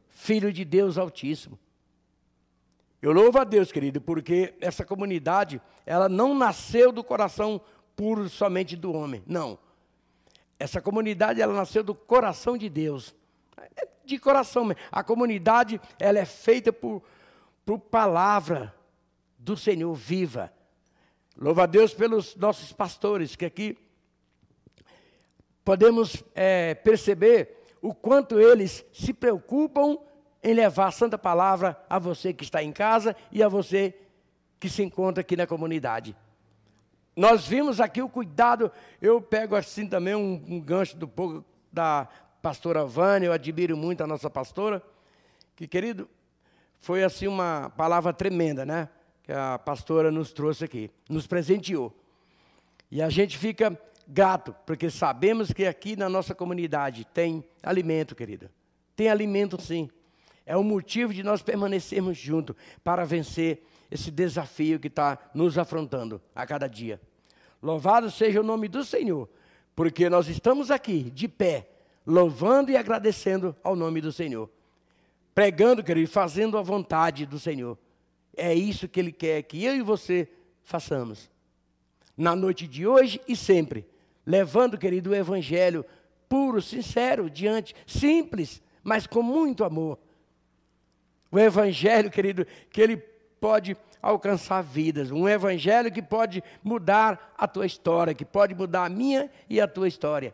Filho 0.09 0.51
de 0.51 0.65
Deus 0.65 0.97
Altíssimo. 0.97 1.57
Eu 3.01 3.13
louvo 3.13 3.39
a 3.39 3.45
Deus, 3.45 3.71
querido, 3.71 4.01
porque 4.01 4.55
essa 4.59 4.83
comunidade, 4.83 5.61
ela 5.85 6.09
não 6.09 6.35
nasceu 6.35 6.91
do 6.91 7.01
coração 7.01 7.61
puro 7.95 8.27
somente 8.27 8.75
do 8.75 8.91
homem, 8.91 9.23
não 9.25 9.57
essa 10.61 10.79
comunidade 10.79 11.41
ela 11.41 11.53
nasceu 11.53 11.83
do 11.83 11.95
coração 11.95 12.55
de 12.55 12.69
Deus. 12.69 13.15
É 13.75 13.87
de 14.05 14.19
coração 14.19 14.63
mesmo. 14.63 14.81
A 14.91 15.03
comunidade 15.03 15.81
ela 15.99 16.19
é 16.19 16.25
feita 16.25 16.71
por, 16.71 17.01
por 17.65 17.79
palavra 17.79 18.73
do 19.39 19.57
Senhor 19.57 19.91
viva. 19.95 20.53
Louva 21.35 21.63
a 21.63 21.65
Deus 21.65 21.95
pelos 21.95 22.35
nossos 22.35 22.71
pastores, 22.71 23.35
que 23.35 23.45
aqui 23.45 23.75
podemos 25.65 26.23
é, 26.35 26.75
perceber 26.75 27.65
o 27.81 27.93
quanto 27.95 28.39
eles 28.39 28.85
se 28.93 29.13
preocupam 29.13 29.97
em 30.43 30.53
levar 30.53 30.87
a 30.87 30.91
santa 30.91 31.17
palavra 31.17 31.83
a 31.89 31.97
você 31.97 32.33
que 32.33 32.43
está 32.43 32.61
em 32.61 32.71
casa 32.71 33.15
e 33.31 33.41
a 33.41 33.47
você 33.47 33.97
que 34.59 34.69
se 34.69 34.83
encontra 34.83 35.21
aqui 35.21 35.35
na 35.35 35.47
comunidade. 35.47 36.15
Nós 37.15 37.45
vimos 37.45 37.81
aqui 37.81 38.01
o 38.01 38.09
cuidado, 38.09 38.71
eu 39.01 39.21
pego 39.21 39.55
assim 39.55 39.85
também 39.85 40.15
um, 40.15 40.41
um 40.47 40.59
gancho 40.61 40.95
do 40.97 41.07
pouco 41.07 41.43
da 41.71 42.07
pastora 42.41 42.85
Vânia, 42.85 43.27
eu 43.27 43.33
admiro 43.33 43.75
muito 43.75 44.01
a 44.03 44.07
nossa 44.07 44.29
pastora, 44.29 44.81
que 45.55 45.67
querido, 45.67 46.09
foi 46.79 47.03
assim 47.03 47.27
uma 47.27 47.71
palavra 47.77 48.11
tremenda, 48.11 48.65
né? 48.65 48.89
Que 49.23 49.31
a 49.31 49.59
pastora 49.59 50.09
nos 50.09 50.33
trouxe 50.33 50.65
aqui, 50.65 50.89
nos 51.07 51.27
presenteou. 51.27 51.95
E 52.89 53.01
a 53.01 53.09
gente 53.09 53.37
fica 53.37 53.79
grato, 54.07 54.55
porque 54.65 54.89
sabemos 54.89 55.53
que 55.53 55.65
aqui 55.65 55.95
na 55.95 56.09
nossa 56.09 56.33
comunidade 56.33 57.05
tem 57.05 57.43
alimento, 57.61 58.15
querida. 58.15 58.51
Tem 58.95 59.09
alimento 59.09 59.61
sim. 59.61 59.89
é 60.45 60.57
o 60.57 60.63
motivo 60.63 61.13
de 61.13 61.23
nós 61.23 61.41
permanecermos 61.41 62.17
juntos 62.17 62.55
para 62.83 63.05
vencer 63.05 63.63
esse 63.91 64.09
desafio 64.09 64.79
que 64.79 64.87
está 64.87 65.19
nos 65.33 65.57
afrontando 65.57 66.21
a 66.33 66.47
cada 66.47 66.67
dia. 66.67 66.99
Louvado 67.61 68.09
seja 68.09 68.39
o 68.39 68.43
nome 68.43 68.69
do 68.69 68.83
Senhor, 68.83 69.29
porque 69.75 70.09
nós 70.09 70.29
estamos 70.29 70.71
aqui 70.71 71.11
de 71.11 71.27
pé, 71.27 71.67
louvando 72.07 72.71
e 72.71 72.77
agradecendo 72.77 73.55
ao 73.61 73.75
nome 73.75 73.99
do 73.99 74.11
Senhor. 74.11 74.49
Pregando, 75.35 75.83
querido, 75.83 76.09
fazendo 76.09 76.57
a 76.57 76.61
vontade 76.61 77.25
do 77.25 77.37
Senhor. 77.37 77.77
É 78.35 78.53
isso 78.53 78.87
que 78.87 78.99
Ele 78.99 79.11
quer 79.11 79.43
que 79.43 79.63
eu 79.63 79.75
e 79.75 79.81
você 79.81 80.27
façamos. 80.63 81.29
Na 82.17 82.35
noite 82.35 82.67
de 82.67 82.87
hoje 82.87 83.21
e 83.27 83.35
sempre. 83.35 83.85
Levando, 84.25 84.77
querido, 84.77 85.11
o 85.11 85.15
Evangelho 85.15 85.85
puro, 86.31 86.61
sincero, 86.61 87.29
diante, 87.29 87.75
simples, 87.85 88.61
mas 88.81 89.05
com 89.05 89.21
muito 89.21 89.65
amor. 89.65 89.99
O 91.29 91.37
Evangelho, 91.37 92.09
querido, 92.09 92.45
que 92.69 92.81
ele 92.81 93.10
pode 93.41 93.75
alcançar 93.99 94.61
vidas. 94.61 95.09
Um 95.09 95.27
Evangelho 95.27 95.91
que 95.91 96.01
pode 96.01 96.43
mudar 96.63 97.33
a 97.35 97.47
tua 97.47 97.65
história, 97.65 98.13
que 98.13 98.23
pode 98.23 98.53
mudar 98.53 98.85
a 98.85 98.89
minha 98.89 99.29
e 99.49 99.59
a 99.59 99.67
tua 99.67 99.87
história. 99.87 100.33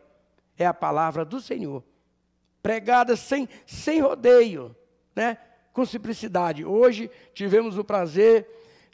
É 0.58 0.66
a 0.66 0.74
palavra 0.74 1.24
do 1.24 1.40
Senhor, 1.40 1.82
pregada 2.62 3.16
sem, 3.16 3.48
sem 3.66 4.00
rodeio, 4.00 4.76
né? 5.16 5.38
com 5.72 5.86
simplicidade. 5.86 6.64
Hoje 6.64 7.10
tivemos 7.32 7.78
o 7.78 7.84
prazer 7.84 8.46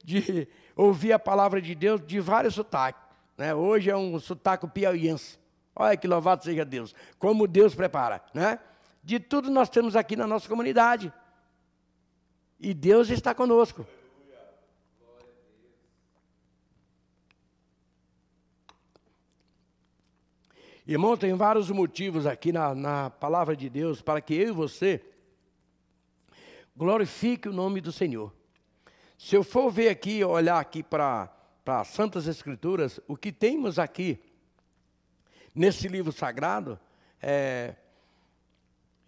de 0.05 0.47
ouvir 0.77 1.13
a 1.13 1.19
palavra 1.19 1.61
de 1.61 1.75
Deus 1.75 2.01
de 2.07 2.21
vários 2.21 2.55
sotaques. 2.55 3.03
Né? 3.37 3.55
Hoje 3.55 3.91
é 3.91 3.97
um 3.97 4.21
sotaque 4.21 4.69
piauiense. 4.69 5.39
Olha 5.75 5.97
que 5.97 6.07
louvado 6.07 6.45
seja 6.45 6.65
Deus. 6.65 6.95
Como 7.19 7.49
Deus 7.49 7.75
prepara, 7.75 8.23
né? 8.33 8.61
De 9.03 9.19
tudo 9.19 9.51
nós 9.51 9.69
temos 9.69 9.97
aqui 9.97 10.15
na 10.15 10.27
nossa 10.27 10.49
comunidade. 10.49 11.13
E 12.61 12.73
Deus 12.73 13.11
está 13.11 13.35
conosco. 13.35 13.85
Irmão, 20.87 21.17
tem 21.17 21.33
vários 21.33 21.71
motivos 21.71 22.27
aqui 22.27 22.53
na, 22.53 22.75
na 22.75 23.09
palavra 23.09 23.57
de 23.57 23.71
Deus 23.71 24.03
para 24.03 24.21
que 24.21 24.35
eu 24.35 24.49
e 24.49 24.53
você 24.53 25.03
glorifique 26.77 27.49
o 27.49 27.53
nome 27.55 27.81
do 27.81 27.91
Senhor. 27.91 28.31
Se 29.17 29.35
eu 29.35 29.43
for 29.43 29.71
ver 29.71 29.89
aqui, 29.89 30.23
olhar 30.23 30.59
aqui 30.59 30.83
para 30.83 31.35
as 31.65 31.89
Santas 31.89 32.27
Escrituras, 32.27 33.01
o 33.09 33.17
que 33.17 33.33
temos 33.33 33.79
aqui 33.79 34.21
nesse 35.55 35.89
livro 35.89 36.13
sagrado, 36.13 36.79
é... 37.23 37.77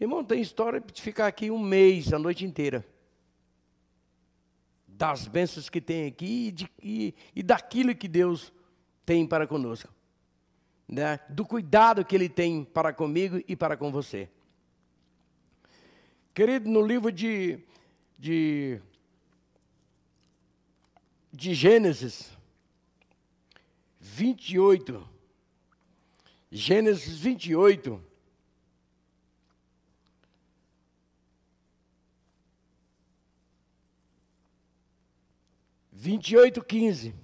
irmão, 0.00 0.25
tem 0.25 0.40
história 0.40 0.80
de 0.80 1.02
ficar 1.02 1.26
aqui 1.26 1.50
um 1.50 1.59
mês, 1.59 2.11
a 2.11 2.18
noite 2.18 2.42
inteira. 2.42 2.87
Das 4.87 5.26
bênçãos 5.26 5.68
que 5.68 5.80
tem 5.83 6.06
aqui 6.06 6.47
e, 6.47 6.52
de, 6.52 6.71
e, 6.83 7.14
e 7.35 7.42
daquilo 7.42 7.95
que 7.95 8.09
Deus 8.09 8.50
tem 9.04 9.26
para 9.26 9.47
conosco. 9.47 9.95
Né? 10.88 11.19
Do 11.28 11.45
cuidado 11.45 12.05
que 12.05 12.14
Ele 12.14 12.28
tem 12.28 12.64
para 12.64 12.93
comigo 12.93 13.43
e 13.49 13.57
para 13.57 13.76
com 13.76 13.90
você. 13.90 14.28
Querido, 16.33 16.69
no 16.69 16.83
livro 16.83 17.11
de, 17.11 17.59
de, 18.19 18.81
de 21.33 21.55
Gênesis 21.55 22.37
28, 23.99 25.09
Gênesis 26.50 27.19
28. 27.19 28.02
Vinte 35.93 36.31
e 36.31 36.37
oito, 36.37 36.62
quinze. 36.62 37.14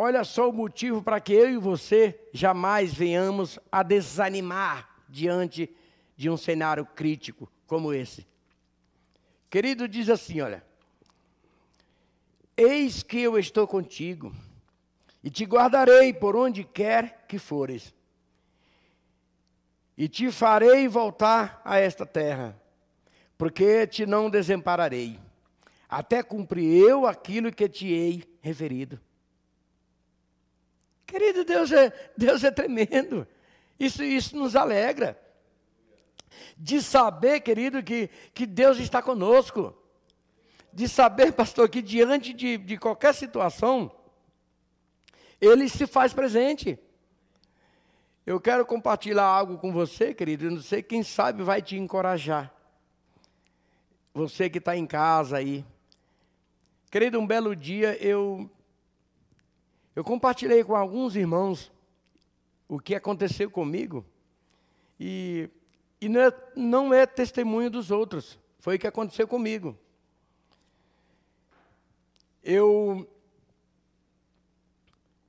Olha 0.00 0.22
só 0.22 0.48
o 0.48 0.52
motivo 0.52 1.02
para 1.02 1.18
que 1.18 1.32
eu 1.32 1.50
e 1.50 1.56
você 1.56 2.16
jamais 2.32 2.94
venhamos 2.94 3.58
a 3.70 3.82
desanimar 3.82 4.88
diante 5.08 5.68
de 6.16 6.30
um 6.30 6.36
cenário 6.36 6.86
crítico 6.86 7.50
como 7.66 7.92
esse. 7.92 8.24
Querido, 9.50 9.88
diz 9.88 10.08
assim: 10.08 10.40
olha. 10.40 10.64
Eis 12.56 13.02
que 13.02 13.20
eu 13.20 13.36
estou 13.36 13.66
contigo, 13.66 14.32
e 15.22 15.30
te 15.30 15.44
guardarei 15.44 16.12
por 16.12 16.36
onde 16.36 16.62
quer 16.62 17.24
que 17.26 17.36
fores, 17.36 17.92
e 19.96 20.06
te 20.06 20.30
farei 20.30 20.86
voltar 20.86 21.60
a 21.64 21.76
esta 21.76 22.06
terra, 22.06 22.56
porque 23.36 23.84
te 23.84 24.06
não 24.06 24.30
desampararei, 24.30 25.18
até 25.88 26.22
cumprir 26.22 26.84
eu 26.84 27.04
aquilo 27.04 27.50
que 27.50 27.68
te 27.68 27.88
hei 27.88 28.22
referido. 28.40 29.00
Querido, 31.08 31.42
Deus 31.42 31.72
é, 31.72 31.90
Deus 32.14 32.44
é 32.44 32.50
tremendo. 32.50 33.26
Isso, 33.80 34.04
isso 34.04 34.36
nos 34.36 34.54
alegra. 34.54 35.18
De 36.54 36.82
saber, 36.82 37.40
querido, 37.40 37.82
que, 37.82 38.10
que 38.34 38.44
Deus 38.44 38.78
está 38.78 39.00
conosco. 39.00 39.74
De 40.70 40.86
saber, 40.86 41.32
pastor, 41.32 41.70
que 41.70 41.80
diante 41.80 42.34
de, 42.34 42.58
de 42.58 42.76
qualquer 42.76 43.14
situação, 43.14 43.90
Ele 45.40 45.66
se 45.66 45.86
faz 45.86 46.12
presente. 46.12 46.78
Eu 48.26 48.38
quero 48.38 48.66
compartilhar 48.66 49.24
algo 49.24 49.56
com 49.56 49.72
você, 49.72 50.12
querido. 50.12 50.44
Eu 50.44 50.50
não 50.50 50.60
sei, 50.60 50.82
quem 50.82 51.02
sabe 51.02 51.42
vai 51.42 51.62
te 51.62 51.74
encorajar. 51.78 52.52
Você 54.12 54.50
que 54.50 54.58
está 54.58 54.76
em 54.76 54.86
casa 54.86 55.38
aí. 55.38 55.64
Querido, 56.90 57.18
um 57.18 57.26
belo 57.26 57.56
dia 57.56 57.96
eu, 57.96 58.50
eu 59.98 60.04
compartilhei 60.04 60.62
com 60.62 60.76
alguns 60.76 61.16
irmãos 61.16 61.72
o 62.68 62.78
que 62.78 62.94
aconteceu 62.94 63.50
comigo. 63.50 64.06
E, 65.00 65.50
e 66.00 66.08
não, 66.08 66.20
é, 66.20 66.32
não 66.54 66.94
é 66.94 67.04
testemunho 67.04 67.68
dos 67.68 67.90
outros. 67.90 68.38
Foi 68.60 68.76
o 68.76 68.78
que 68.78 68.86
aconteceu 68.86 69.26
comigo. 69.26 69.76
Eu 72.44 73.10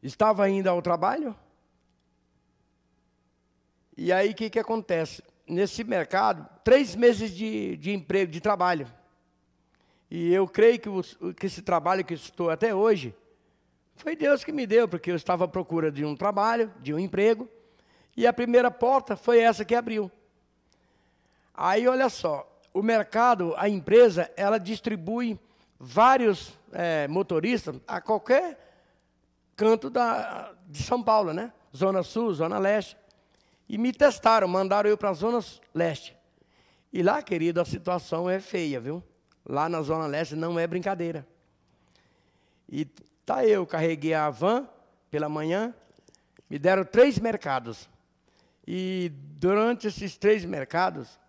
estava 0.04 0.48
indo 0.48 0.68
ao 0.68 0.84
trabalho 0.84 1.36
e 3.98 4.14
aí 4.14 4.30
o 4.30 4.36
que, 4.36 4.52
que 4.52 4.60
acontece? 4.60 5.24
Nesse 5.48 5.84
mercado, 5.84 6.48
três 6.64 6.96
meses 6.96 7.36
de, 7.36 7.76
de 7.78 7.92
emprego, 7.92 8.32
de 8.32 8.40
trabalho. 8.40 8.88
E 10.12 10.32
eu 10.32 10.48
creio 10.48 10.80
que, 10.80 11.34
que 11.34 11.48
esse 11.48 11.64
trabalho 11.64 12.06
que 12.06 12.14
estou 12.14 12.52
até 12.52 12.76
hoje, 12.76 13.16
foi 14.00 14.16
Deus 14.16 14.46
que 14.46 14.54
me 14.54 14.66
deu, 14.66 14.88
porque 14.88 15.12
eu 15.12 15.16
estava 15.16 15.44
à 15.44 15.48
procura 15.48 15.92
de 15.92 16.06
um 16.06 16.16
trabalho, 16.16 16.74
de 16.80 16.94
um 16.94 17.00
emprego, 17.00 17.50
e 18.16 18.26
a 18.26 18.32
primeira 18.32 18.72
porta 18.72 19.18
foi 19.18 19.40
essa 19.40 19.66
que 19.66 19.76
abriu. 19.76 20.10
Aí 21.54 21.86
olha 21.86 22.08
só, 22.08 22.50
o 22.74 22.82
mercado, 22.82 23.54
a 23.58 23.68
empresa, 23.68 24.32
ela 24.38 24.58
distribui 24.58 25.38
vários 25.78 26.58
é, 26.72 27.10
motoristas 27.10 27.76
a 27.86 28.00
qualquer 28.00 28.58
canto 29.58 29.90
da, 29.90 30.54
de 30.66 30.82
São 30.82 31.04
Paulo, 31.04 31.34
né? 31.34 31.52
Zona 31.76 32.02
Sul, 32.02 32.34
Zona 32.34 32.58
Leste. 32.58 32.96
E 33.68 33.78
me 33.78 33.92
testaram, 33.92 34.48
mandaram 34.48 34.90
eu 34.90 34.98
para 34.98 35.10
a 35.10 35.14
Zona 35.14 35.44
Leste. 35.76 36.18
E 36.94 37.04
lá, 37.04 37.22
querido, 37.22 37.60
a 37.60 37.66
situação 37.66 38.30
é 38.30 38.40
feia, 38.40 38.80
viu? 38.80 39.04
Lá 39.46 39.68
na 39.68 39.82
Zona 39.82 40.08
Leste 40.08 40.38
não 40.38 40.58
é 40.58 40.66
brincadeira. 40.66 41.28
E 42.72 42.88
tá 43.30 43.46
eu, 43.46 43.64
carreguei 43.64 44.16
a 44.16 44.28
van 44.32 44.68
pela 45.12 45.30
manhã, 45.30 45.72
me 46.50 46.58
deram 46.58 46.84
três 46.84 47.20
mercados. 47.20 47.88
E 48.68 49.12
durante 49.38 49.86
esses 49.86 50.18
três 50.18 50.44
mercados, 50.44 51.20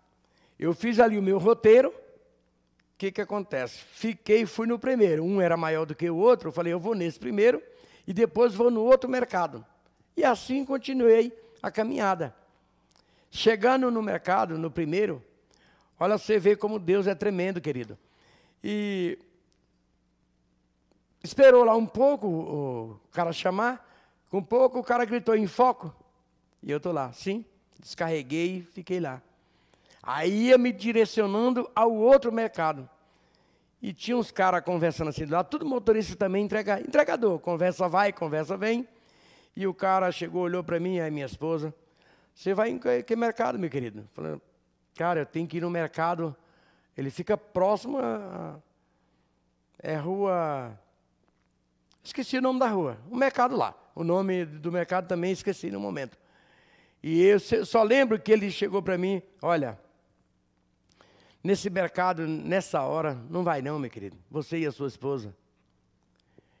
eu 0.57 0.73
fiz 0.73 0.99
ali 0.99 1.19
o 1.19 1.21
meu 1.21 1.37
roteiro. 1.37 1.89
O 1.89 1.93
que, 2.97 3.11
que 3.11 3.21
acontece? 3.21 3.83
Fiquei, 3.93 4.47
fui 4.47 4.65
no 4.65 4.79
primeiro. 4.79 5.23
Um 5.23 5.39
era 5.39 5.55
maior 5.55 5.85
do 5.85 5.93
que 5.93 6.09
o 6.09 6.15
outro. 6.15 6.49
Eu 6.49 6.51
falei, 6.51 6.73
eu 6.73 6.79
vou 6.79 6.95
nesse 6.95 7.19
primeiro 7.19 7.61
e 8.07 8.13
depois 8.13 8.55
vou 8.55 8.71
no 8.71 8.81
outro 8.83 9.07
mercado. 9.07 9.63
E 10.17 10.23
assim 10.23 10.65
continuei 10.65 11.31
a 11.61 11.69
caminhada. 11.69 12.35
Chegando 13.29 13.91
no 13.91 14.01
mercado, 14.01 14.57
no 14.57 14.71
primeiro, 14.71 15.23
olha, 15.99 16.17
você 16.17 16.39
vê 16.39 16.55
como 16.55 16.79
Deus 16.79 17.05
é 17.05 17.13
tremendo, 17.13 17.61
querido. 17.61 17.95
E 18.63 19.19
esperou 21.23 21.63
lá 21.63 21.75
um 21.75 21.85
pouco 21.85 22.27
o 22.27 22.99
cara 23.11 23.31
chamar, 23.31 23.87
com 24.29 24.37
um 24.37 24.43
pouco 24.43 24.79
o 24.79 24.83
cara 24.83 25.05
gritou 25.05 25.35
em 25.35 25.47
foco, 25.47 25.93
e 26.63 26.71
eu 26.71 26.77
estou 26.77 26.91
lá, 26.91 27.11
sim, 27.13 27.45
descarreguei 27.79 28.57
e 28.57 28.61
fiquei 28.61 28.99
lá. 28.99 29.21
Aí 30.03 30.47
ia 30.47 30.57
me 30.57 30.71
direcionando 30.71 31.69
ao 31.75 31.93
outro 31.93 32.31
mercado. 32.31 32.89
E 33.81 33.93
tinha 33.93 34.15
uns 34.15 34.31
caras 34.31 34.63
conversando 34.63 35.09
assim 35.09 35.25
lá, 35.25 35.43
tudo 35.43 35.65
motorista 35.65 36.15
também 36.15 36.45
entrega, 36.45 36.79
entregador, 36.79 37.39
conversa 37.39 37.87
vai, 37.87 38.13
conversa 38.13 38.55
vem. 38.55 38.87
E 39.55 39.67
o 39.67 39.73
cara 39.73 40.11
chegou, 40.11 40.43
olhou 40.43 40.63
para 40.63 40.79
mim, 40.79 40.99
aí 40.99 41.11
minha 41.11 41.25
esposa, 41.25 41.73
você 42.33 42.53
vai 42.53 42.69
em 42.69 42.79
que 42.79 43.15
mercado, 43.15 43.59
meu 43.59 43.69
querido? 43.69 44.07
Cara, 44.95 45.21
eu 45.21 45.25
tenho 45.25 45.47
que 45.47 45.57
ir 45.57 45.61
no 45.61 45.69
mercado 45.69 46.35
Ele 46.95 47.09
fica 47.09 47.37
próximo 47.37 47.97
a. 47.99 48.59
É 49.79 49.95
rua. 49.95 50.77
Esqueci 52.03 52.37
o 52.37 52.41
nome 52.41 52.59
da 52.59 52.67
rua. 52.67 52.97
O 53.09 53.15
mercado 53.15 53.55
lá. 53.55 53.75
O 53.93 54.03
nome 54.03 54.45
do 54.45 54.71
mercado 54.71 55.07
também 55.07 55.31
esqueci 55.31 55.69
no 55.69 55.79
momento. 55.79 56.17
E 57.03 57.21
eu 57.21 57.39
só 57.39 57.83
lembro 57.83 58.19
que 58.19 58.31
ele 58.31 58.49
chegou 58.51 58.81
para 58.81 58.97
mim: 58.97 59.21
olha, 59.41 59.79
nesse 61.43 61.69
mercado, 61.69 62.27
nessa 62.27 62.81
hora, 62.83 63.15
não 63.29 63.43
vai 63.43 63.61
não, 63.61 63.79
meu 63.79 63.89
querido. 63.89 64.17
Você 64.29 64.59
e 64.59 64.65
a 64.65 64.71
sua 64.71 64.87
esposa. 64.87 65.35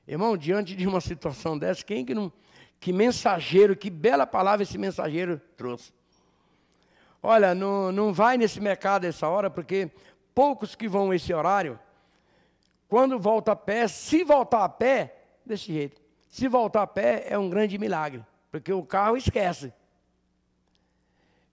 Irmão, 0.07 0.35
diante 0.35 0.75
de 0.75 0.87
uma 0.87 0.99
situação 1.01 1.57
dessa, 1.57 1.83
quem 1.83 2.05
que 2.05 2.13
não. 2.13 2.31
Que 2.79 2.91
mensageiro, 2.91 3.75
que 3.75 3.91
bela 3.91 4.25
palavra 4.25 4.63
esse 4.63 4.77
mensageiro 4.77 5.39
trouxe. 5.55 5.93
Olha, 7.21 7.53
não, 7.53 7.91
não 7.91 8.11
vai 8.11 8.37
nesse 8.37 8.59
mercado 8.59 9.05
essa 9.05 9.27
hora, 9.27 9.51
porque 9.51 9.91
poucos 10.33 10.73
que 10.73 10.87
vão 10.87 11.13
esse 11.13 11.31
horário, 11.31 11.79
quando 12.87 13.19
volta 13.19 13.51
a 13.51 13.55
pé, 13.55 13.87
se 13.87 14.23
voltar 14.23 14.63
a 14.63 14.69
pé, 14.69 15.20
desse 15.45 15.73
jeito. 15.73 16.01
Se 16.29 16.47
voltar 16.47 16.83
a 16.83 16.87
pé 16.87 17.25
é 17.27 17.37
um 17.37 17.49
grande 17.49 17.77
milagre, 17.77 18.23
porque 18.49 18.71
o 18.71 18.83
carro 18.83 19.17
esquece. 19.17 19.73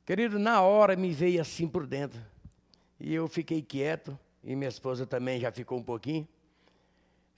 Querido, 0.04 0.38
na 0.38 0.62
hora 0.62 0.96
me 0.96 1.12
veio 1.12 1.40
assim 1.40 1.68
por 1.68 1.86
dentro. 1.86 2.20
E 2.98 3.12
eu 3.12 3.28
fiquei 3.28 3.60
quieto, 3.60 4.18
e 4.42 4.56
minha 4.56 4.68
esposa 4.68 5.06
também 5.06 5.40
já 5.40 5.52
ficou 5.52 5.78
um 5.78 5.82
pouquinho. 5.82 6.26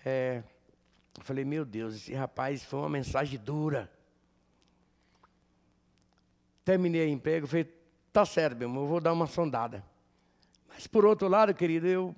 É, 0.05 0.43
eu 1.19 1.25
falei, 1.25 1.45
meu 1.45 1.65
Deus, 1.65 1.97
esse 1.97 2.15
rapaz 2.15 2.65
foi 2.65 2.79
uma 2.79 2.89
mensagem 2.89 3.39
dura. 3.39 3.91
Terminei 6.65 7.07
o 7.07 7.11
emprego, 7.11 7.47
falei, 7.47 7.65
tá 8.13 8.25
certo, 8.25 8.57
meu 8.57 8.69
irmão, 8.69 8.85
eu 8.85 8.89
vou 8.89 9.01
dar 9.01 9.13
uma 9.13 9.27
sondada. 9.27 9.85
Mas 10.69 10.87
por 10.87 11.05
outro 11.05 11.27
lado, 11.27 11.53
querido, 11.53 11.87
eu 11.87 12.15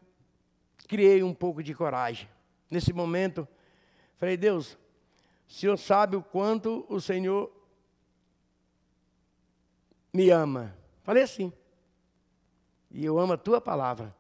criei 0.87 1.23
um 1.23 1.33
pouco 1.33 1.62
de 1.62 1.75
coragem. 1.75 2.29
Nesse 2.71 2.92
momento, 2.92 3.49
falei, 4.23 4.37
Deus, 4.37 4.79
o 5.49 5.53
Senhor 5.53 5.77
sabe 5.77 6.15
o 6.15 6.23
quanto 6.23 6.87
o 6.89 7.01
Senhor 7.01 7.51
me 10.13 10.31
ama. 10.31 10.77
Falei 11.03 11.25
assim. 11.25 11.53
E 12.89 13.05
eu 13.05 13.19
amo 13.19 13.33
a 13.33 13.37
tua 13.37 13.61
palavra. 13.61 14.15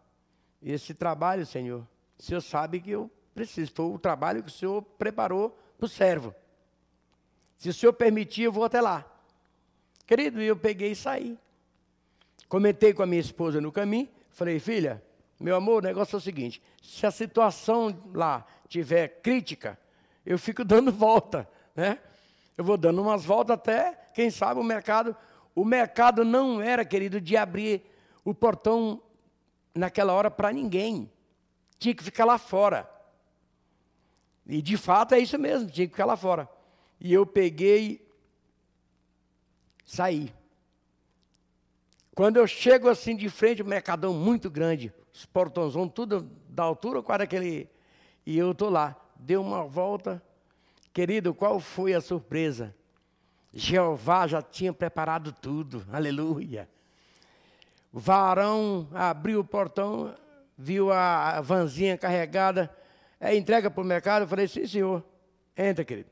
E 0.60 0.72
esse 0.72 0.92
trabalho, 0.92 1.46
Senhor, 1.46 1.86
o 2.18 2.22
Senhor 2.22 2.40
sabe 2.40 2.80
que 2.80 2.90
eu 2.90 3.08
preciso. 3.32 3.70
Foi 3.72 3.84
o 3.86 3.96
trabalho 3.96 4.42
que 4.42 4.48
o 4.48 4.52
Senhor 4.52 4.82
preparou 4.82 5.56
para 5.78 5.86
o 5.86 5.88
servo. 5.88 6.34
Se 7.56 7.68
o 7.68 7.72
Senhor 7.72 7.92
permitir, 7.92 8.42
eu 8.42 8.52
vou 8.52 8.64
até 8.64 8.80
lá. 8.80 9.08
Querido, 10.04 10.42
eu 10.42 10.56
peguei 10.56 10.90
e 10.90 10.96
saí. 10.96 11.38
Comentei 12.48 12.92
com 12.92 13.04
a 13.04 13.06
minha 13.06 13.20
esposa 13.20 13.60
no 13.60 13.70
caminho. 13.70 14.08
Falei, 14.30 14.58
filha, 14.58 15.00
meu 15.38 15.54
amor, 15.54 15.80
o 15.80 15.86
negócio 15.86 16.16
é 16.16 16.18
o 16.18 16.20
seguinte: 16.20 16.60
se 16.82 17.06
a 17.06 17.12
situação 17.12 18.10
lá 18.12 18.44
tiver 18.66 19.20
crítica, 19.22 19.78
eu 20.24 20.38
fico 20.38 20.64
dando 20.64 20.92
volta, 20.92 21.48
né? 21.74 21.98
Eu 22.56 22.64
vou 22.64 22.76
dando 22.76 23.00
umas 23.00 23.24
voltas 23.24 23.54
até, 23.54 23.92
quem 24.14 24.30
sabe, 24.30 24.60
o 24.60 24.64
mercado. 24.64 25.16
O 25.54 25.64
mercado 25.64 26.24
não 26.24 26.60
era, 26.60 26.84
querido, 26.84 27.20
de 27.20 27.36
abrir 27.36 27.82
o 28.24 28.34
portão 28.34 29.02
naquela 29.74 30.12
hora 30.12 30.30
para 30.30 30.52
ninguém. 30.52 31.10
Tinha 31.78 31.94
que 31.94 32.04
ficar 32.04 32.24
lá 32.24 32.38
fora. 32.38 32.88
E 34.46 34.60
de 34.60 34.76
fato 34.76 35.14
é 35.14 35.18
isso 35.18 35.38
mesmo, 35.38 35.70
tinha 35.70 35.86
que 35.86 35.92
ficar 35.92 36.04
lá 36.04 36.16
fora. 36.16 36.48
E 37.00 37.12
eu 37.12 37.24
peguei, 37.24 38.06
saí. 39.84 40.32
Quando 42.14 42.36
eu 42.36 42.46
chego 42.46 42.88
assim 42.88 43.16
de 43.16 43.28
frente, 43.28 43.62
o 43.62 43.64
um 43.64 43.68
mercadão 43.68 44.12
muito 44.12 44.50
grande, 44.50 44.92
os 45.12 45.24
portões 45.24 45.74
tudo 45.94 46.28
da 46.48 46.62
altura, 46.62 47.02
quase 47.02 47.22
aquele. 47.22 47.68
E 48.26 48.36
eu 48.36 48.52
estou 48.52 48.68
lá. 48.68 49.01
Deu 49.22 49.40
uma 49.40 49.64
volta. 49.64 50.20
Querido, 50.92 51.32
qual 51.32 51.60
foi 51.60 51.94
a 51.94 52.00
surpresa? 52.00 52.74
Jeová 53.52 54.26
já 54.26 54.42
tinha 54.42 54.72
preparado 54.72 55.32
tudo. 55.32 55.86
Aleluia. 55.92 56.68
O 57.92 58.00
varão 58.00 58.88
abriu 58.92 59.40
o 59.40 59.44
portão, 59.44 60.12
viu 60.58 60.90
a 60.90 61.40
vanzinha 61.40 61.96
carregada. 61.96 62.74
É 63.20 63.36
entrega 63.36 63.70
para 63.70 63.80
o 63.80 63.86
mercado. 63.86 64.22
Eu 64.22 64.28
falei, 64.28 64.48
sim, 64.48 64.66
senhor. 64.66 65.04
Entra, 65.56 65.84
querido. 65.84 66.10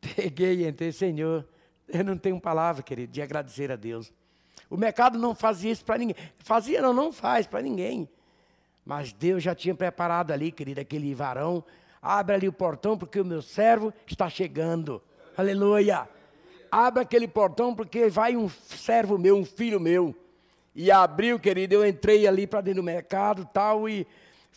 Peguei 0.00 0.62
e 0.62 0.66
entrei, 0.66 0.90
Senhor. 0.90 1.46
Eu 1.86 2.02
não 2.02 2.16
tenho 2.16 2.40
palavra, 2.40 2.82
querido, 2.82 3.12
de 3.12 3.20
agradecer 3.20 3.70
a 3.70 3.76
Deus. 3.76 4.10
O 4.70 4.76
mercado 4.76 5.18
não 5.18 5.34
fazia 5.34 5.70
isso 5.70 5.84
para 5.84 5.98
ninguém. 5.98 6.16
Fazia, 6.38 6.80
não, 6.80 6.94
não 6.94 7.12
faz 7.12 7.46
para 7.46 7.60
ninguém. 7.60 8.08
Mas 8.84 9.12
Deus 9.12 9.42
já 9.42 9.54
tinha 9.54 9.74
preparado 9.74 10.32
ali, 10.32 10.50
querido, 10.50 10.80
aquele 10.80 11.14
varão. 11.14 11.64
Abre 12.00 12.34
ali 12.34 12.48
o 12.48 12.52
portão, 12.52 12.98
porque 12.98 13.20
o 13.20 13.24
meu 13.24 13.40
servo 13.40 13.92
está 14.06 14.28
chegando. 14.28 15.00
Aleluia. 15.36 16.08
Abre 16.70 17.02
aquele 17.02 17.28
portão, 17.28 17.74
porque 17.74 18.08
vai 18.08 18.36
um 18.36 18.48
servo 18.48 19.16
meu, 19.16 19.36
um 19.36 19.44
filho 19.44 19.78
meu. 19.78 20.14
E 20.74 20.90
abriu, 20.90 21.38
querido, 21.38 21.74
eu 21.74 21.86
entrei 21.86 22.26
ali 22.26 22.46
para 22.46 22.60
dentro 22.60 22.82
do 22.82 22.84
mercado 22.84 23.48
tal, 23.52 23.88
e 23.88 24.06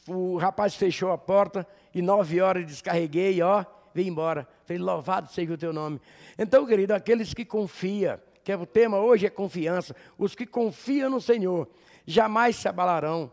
o 0.08 0.38
rapaz 0.38 0.74
fechou 0.76 1.12
a 1.12 1.18
porta, 1.18 1.68
e 1.94 2.02
nove 2.02 2.42
horas 2.42 2.66
descarreguei, 2.66 3.42
ó, 3.42 3.64
vim 3.94 4.08
embora. 4.08 4.48
Falei, 4.66 4.82
louvado 4.82 5.32
seja 5.32 5.54
o 5.54 5.58
teu 5.58 5.72
nome. 5.72 6.02
Então, 6.38 6.66
querido, 6.66 6.94
aqueles 6.94 7.34
que 7.34 7.46
confiam, 7.46 8.18
que 8.44 8.52
é 8.52 8.58
o 8.58 8.66
tema 8.66 8.98
hoje 8.98 9.28
é 9.28 9.30
confiança. 9.30 9.96
Os 10.18 10.34
que 10.34 10.46
confiam 10.46 11.10
no 11.10 11.22
Senhor 11.22 11.68
jamais 12.08 12.56
se 12.56 12.68
abalarão 12.68 13.32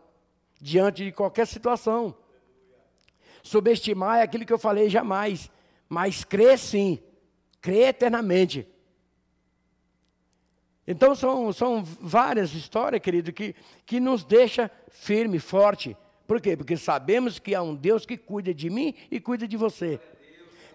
diante 0.63 1.03
de 1.03 1.11
qualquer 1.11 1.45
situação. 1.45 2.15
Subestimar 3.43 4.19
é 4.19 4.21
aquilo 4.21 4.45
que 4.45 4.53
eu 4.53 4.57
falei 4.57 4.89
jamais, 4.89 5.51
mas 5.89 6.23
crer 6.23 6.57
sim, 6.57 6.99
crer 7.59 7.89
eternamente. 7.89 8.65
Então 10.87 11.13
são, 11.13 11.51
são 11.51 11.83
várias 11.83 12.53
histórias, 12.53 13.01
querido, 13.01 13.33
que, 13.33 13.53
que 13.85 13.99
nos 13.99 14.23
deixa 14.23 14.71
firme, 14.89 15.37
forte. 15.37 15.97
Por 16.25 16.39
quê? 16.39 16.55
Porque 16.55 16.77
sabemos 16.77 17.39
que 17.39 17.53
há 17.53 17.61
um 17.61 17.75
Deus 17.75 18.05
que 18.05 18.15
cuida 18.15 18.53
de 18.53 18.69
mim 18.69 18.95
e 19.11 19.19
cuida 19.19 19.45
de 19.45 19.57
você. 19.57 19.99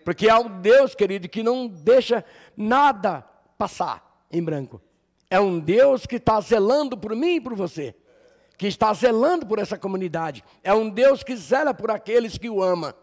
Porque 0.05 0.29
há 0.29 0.39
um 0.39 0.61
Deus, 0.61 0.95
querido, 0.95 1.31
que 1.31 1.43
não 1.43 1.67
deixa 1.67 2.23
nada 2.55 3.23
passar 3.57 4.27
em 4.31 4.43
branco. 4.43 4.83
É 5.31 5.41
um 5.41 5.59
Deus 5.59 6.05
que 6.05 6.17
está 6.17 6.39
zelando 6.43 6.97
por 6.97 7.17
mim 7.17 7.37
e 7.37 7.41
por 7.41 7.55
você. 7.55 7.95
Que 8.59 8.67
está 8.67 8.93
zelando 8.93 9.47
por 9.47 9.59
essa 9.59 9.79
comunidade. 9.79 10.45
É 10.63 10.75
um 10.75 10.91
Deus 10.91 11.23
que 11.23 11.35
zela 11.35 11.73
por 11.73 11.91
aqueles 11.91 12.37
que 12.37 12.51
o 12.51 12.63
ama. 12.63 12.95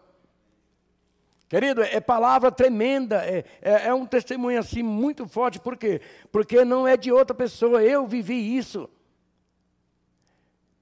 Querido, 1.48 1.82
é 1.82 2.00
palavra 2.00 2.50
tremenda, 2.50 3.24
é, 3.24 3.44
é, 3.62 3.86
é, 3.86 3.94
um 3.94 4.04
testemunho 4.04 4.58
assim 4.58 4.82
muito 4.82 5.28
forte, 5.28 5.60
por 5.60 5.76
quê? 5.76 6.00
Porque 6.32 6.64
não 6.64 6.88
é 6.88 6.96
de 6.96 7.12
outra 7.12 7.34
pessoa, 7.34 7.82
eu 7.82 8.04
vivi 8.04 8.56
isso. 8.56 8.90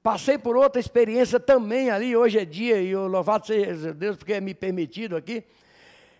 Passei 0.03 0.39
por 0.39 0.57
outra 0.57 0.81
experiência 0.81 1.39
também 1.39 1.91
ali, 1.91 2.17
hoje 2.17 2.39
é 2.39 2.47
dia, 2.47 2.81
e 2.81 2.91
eu 2.91 3.07
louvado 3.07 3.47
seja 3.47 3.93
Deus, 3.93 4.17
porque 4.17 4.33
é 4.33 4.41
me 4.41 4.55
permitido 4.55 5.17
aqui. 5.17 5.45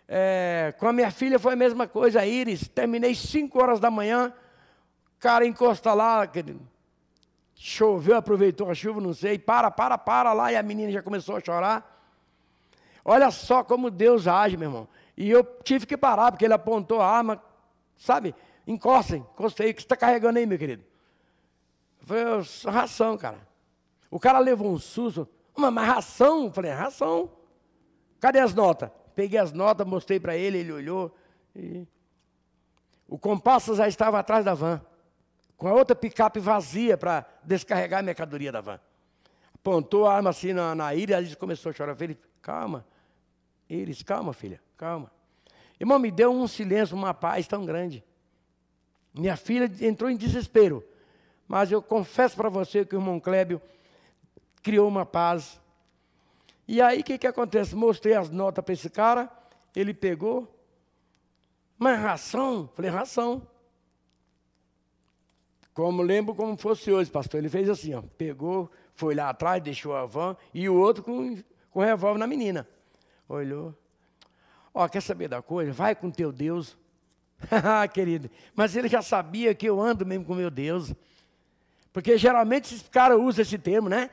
É, 0.07 0.75
com 0.79 0.89
a 0.89 0.93
minha 0.93 1.11
filha 1.11 1.39
foi 1.39 1.55
a 1.55 1.57
mesma 1.57 1.87
coisa, 1.89 2.21
a 2.21 2.27
Iris. 2.27 2.69
Terminei 2.69 3.15
5 3.15 3.63
horas 3.63 3.81
da 3.81 3.91
manhã, 3.91 4.33
o 5.17 5.21
cara 5.21 5.47
encosta 5.47 5.95
lá, 5.95 6.27
choveu, 7.67 8.19
aproveitou 8.19 8.71
a 8.71 8.75
chuva, 8.75 9.01
não 9.01 9.15
sei, 9.15 9.39
para, 9.39 9.71
para, 9.71 9.97
para 9.97 10.35
lá, 10.35 10.53
e 10.53 10.57
a 10.57 10.63
menina 10.63 10.93
já 10.93 11.03
começou 11.03 11.35
a 11.35 11.41
chorar. 11.41 11.99
Olha 13.03 13.31
só 13.31 13.65
como 13.65 13.91
Deus 13.91 14.27
age, 14.27 14.55
meu 14.55 14.69
irmão. 14.69 14.89
E 15.17 15.31
eu 15.31 15.43
tive 15.63 15.87
que 15.87 15.97
parar, 15.97 16.31
porque 16.31 16.45
ele 16.45 16.53
apontou 16.53 17.01
a 17.01 17.09
arma, 17.09 17.43
sabe? 17.97 18.35
Encostem, 18.67 19.27
encostei, 19.33 19.71
o 19.71 19.75
que 19.75 19.81
você 19.81 19.87
está 19.87 19.97
carregando 19.97 20.39
aí, 20.39 20.45
meu 20.45 20.59
querido? 20.59 20.85
Eu 22.03 22.07
falei, 22.07 22.25
ração, 22.67 23.17
cara. 23.17 23.49
O 24.11 24.21
cara 24.21 24.39
levou 24.41 24.71
um 24.71 24.79
susto, 24.79 25.27
mas 25.57 25.87
ração? 25.87 26.45
Eu 26.45 26.53
falei, 26.53 26.71
ração. 26.71 27.31
Cadê 28.21 28.41
as 28.41 28.53
notas? 28.53 28.91
Peguei 29.15 29.39
as 29.39 29.53
notas, 29.53 29.87
mostrei 29.87 30.21
para 30.21 30.37
ele, 30.37 30.59
ele 30.59 30.73
olhou. 30.73 31.17
E... 31.57 31.89
O 33.09 33.19
compasso 33.19 33.75
já 33.75 33.89
estava 33.89 34.19
atrás 34.19 34.45
da 34.45 34.53
van, 34.53 34.83
com 35.65 35.69
a 35.69 35.73
outra 35.73 35.97
picape 35.97 36.39
vazia 36.41 36.95
para 36.95 37.25
descarregar 37.43 38.01
a 38.01 38.03
mercadoria 38.03 38.53
da 38.53 38.61
van. 38.61 38.79
Apontou 39.55 40.07
a 40.07 40.15
arma 40.15 40.29
assim 40.29 40.53
na, 40.53 40.75
na 40.75 40.95
ira 40.95 41.23
e 41.23 41.35
começou 41.37 41.71
a 41.71 41.73
chorar. 41.73 41.97
Falei, 41.97 42.19
calma, 42.43 42.85
Iris, 43.67 44.03
calma, 44.03 44.35
filha, 44.35 44.61
calma. 44.77 45.11
Irmão, 45.81 45.99
me 45.99 46.11
deu 46.11 46.31
um 46.31 46.47
silêncio, 46.47 46.95
uma 46.95 47.15
paz 47.15 47.47
tão 47.47 47.65
grande. 47.65 48.05
Minha 49.15 49.39
filha 49.39 49.65
entrou 49.81 50.11
em 50.11 50.19
desespero. 50.19 50.85
Mas 51.49 51.73
eu 51.73 51.81
confesso 51.81 52.37
para 52.37 52.51
você 52.51 52.85
que 52.85 52.95
o 52.95 52.99
irmão 52.99 53.19
Clébio 53.19 53.59
criou 54.63 54.87
uma 54.87 55.07
paz 55.07 55.59
e 56.69 56.83
aí 56.83 57.01
o 57.01 57.05
que, 57.05 57.17
que 57.17 57.27
acontece? 57.27 57.75
Mostrei 57.75 58.15
as 58.15 58.29
notas 58.29 58.63
para 58.63 58.75
esse 58.75 58.91
cara, 58.91 59.31
ele 59.75 59.95
pegou. 59.95 60.47
Mas 61.79 61.99
ração? 61.99 62.69
Falei, 62.75 62.91
ração. 62.91 63.49
Como 65.75 66.03
lembro 66.03 66.37
como 66.37 66.57
fosse 66.57 66.93
hoje, 66.93 67.11
pastor. 67.11 67.39
Ele 67.39 67.49
fez 67.49 67.69
assim, 67.69 67.93
ó, 67.95 68.03
pegou, 68.17 68.71
foi 68.95 69.15
lá 69.15 69.29
atrás, 69.29 69.61
deixou 69.61 69.95
a 69.95 70.07
van 70.07 70.37
e 70.55 70.69
o 70.69 70.75
outro 70.75 71.03
com, 71.03 71.37
com 71.71 71.81
revólver 71.81 72.19
na 72.19 72.29
menina. 72.29 72.67
Olhou. 73.29 73.75
Ó, 74.73 74.89
quer 74.89 75.03
saber 75.03 75.29
da 75.29 75.43
coisa? 75.43 75.73
Vai 75.73 75.95
com 75.95 76.11
teu 76.11 76.31
Deus. 76.31 76.77
querido, 77.93 78.31
mas 78.55 78.75
ele 78.77 78.89
já 78.89 79.03
sabia 79.03 79.55
que 79.55 79.67
eu 79.67 79.81
ando 79.81 80.07
mesmo 80.07 80.25
com 80.25 80.35
meu 80.35 80.51
Deus. 80.51 80.95
Porque 81.93 82.17
geralmente 82.17 82.73
esses 82.73 82.89
caras 82.89 83.19
usam 83.19 83.43
esse 83.43 83.59
termo, 83.59 83.89
né? 83.89 84.11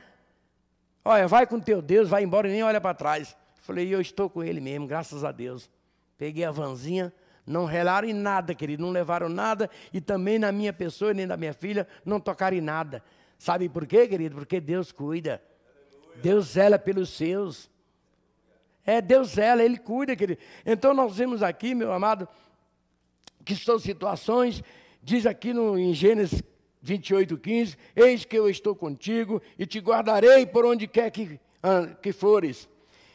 Olha, 1.04 1.26
vai 1.26 1.46
com 1.46 1.58
teu 1.58 1.80
Deus, 1.80 2.08
vai 2.08 2.24
embora 2.24 2.48
e 2.48 2.52
nem 2.52 2.62
olha 2.62 2.80
para 2.80 2.94
trás. 2.94 3.36
Falei, 3.62 3.92
eu 3.92 4.00
estou 4.00 4.28
com 4.28 4.42
ele 4.42 4.60
mesmo, 4.60 4.86
graças 4.86 5.24
a 5.24 5.30
Deus. 5.32 5.70
Peguei 6.18 6.44
a 6.44 6.50
vanzinha, 6.50 7.12
não 7.52 7.64
relaram 7.64 8.08
em 8.08 8.12
nada, 8.12 8.54
querido, 8.54 8.82
não 8.82 8.90
levaram 8.90 9.28
nada 9.28 9.70
e 9.92 10.00
também 10.00 10.38
na 10.38 10.50
minha 10.50 10.72
pessoa 10.72 11.12
nem 11.12 11.26
da 11.26 11.36
minha 11.36 11.52
filha 11.52 11.86
não 12.04 12.18
tocaram 12.18 12.56
em 12.56 12.60
nada. 12.60 13.02
Sabe 13.38 13.68
por 13.68 13.86
quê, 13.86 14.08
querido? 14.08 14.36
Porque 14.36 14.60
Deus 14.60 14.90
cuida. 14.90 15.42
Deus 16.16 16.52
zela 16.52 16.78
pelos 16.78 17.10
seus. 17.10 17.70
É, 18.84 19.00
Deus 19.00 19.30
zela, 19.30 19.62
Ele 19.62 19.78
cuida, 19.78 20.16
querido. 20.16 20.40
Então 20.64 20.94
nós 20.94 21.16
vemos 21.16 21.42
aqui, 21.42 21.74
meu 21.74 21.92
amado, 21.92 22.28
que 23.44 23.54
são 23.54 23.78
situações, 23.78 24.62
diz 25.02 25.26
aqui 25.26 25.52
no, 25.52 25.78
em 25.78 25.92
Gênesis 25.92 26.42
28, 26.80 27.38
15, 27.38 27.76
eis 27.94 28.24
que 28.24 28.36
eu 28.36 28.48
estou 28.48 28.74
contigo 28.74 29.40
e 29.58 29.64
te 29.66 29.78
guardarei 29.78 30.44
por 30.46 30.64
onde 30.64 30.88
quer 30.88 31.10
que, 31.10 31.38
que 32.02 32.12
fores, 32.12 32.68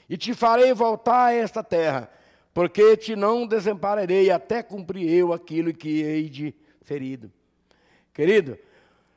e 0.09 0.15
te 0.15 0.33
farei 0.33 0.73
voltar 0.73 1.25
a 1.25 1.33
esta 1.33 1.61
terra 1.61 2.09
porque 2.57 2.97
te 2.97 3.15
não 3.15 3.45
desampararei 3.45 4.31
até 4.31 4.63
cumprir 4.63 5.07
eu 5.07 5.31
aquilo 5.31 5.71
que 5.71 6.01
hei 6.01 6.27
de 6.27 6.55
ferido. 6.81 7.31
Querido, 8.11 8.57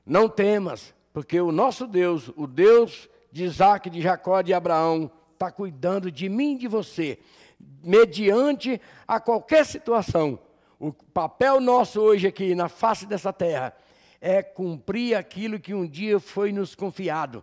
não 0.05 0.29
temas, 0.29 0.93
porque 1.11 1.41
o 1.41 1.51
nosso 1.51 1.87
Deus, 1.87 2.31
o 2.37 2.47
Deus 2.47 3.09
de 3.33 3.45
Isaac, 3.45 3.89
de 3.89 4.03
Jacó, 4.03 4.43
de 4.43 4.53
Abraão, 4.53 5.11
está 5.33 5.51
cuidando 5.51 6.13
de 6.13 6.29
mim 6.29 6.53
e 6.53 6.59
de 6.59 6.69
você, 6.69 7.19
mediante 7.83 8.79
a 9.09 9.19
qualquer 9.19 9.65
situação. 9.65 10.39
O 10.79 10.93
papel 10.93 11.63
nosso 11.63 11.99
hoje 11.99 12.27
aqui 12.27 12.55
na 12.55 12.69
face 12.69 13.07
dessa 13.07 13.33
terra 13.33 13.75
é 14.21 14.43
cumprir 14.43 15.15
aquilo 15.15 15.59
que 15.59 15.73
um 15.73 15.87
dia 15.87 16.21
foi 16.21 16.53
nos 16.53 16.75
confiado, 16.75 17.43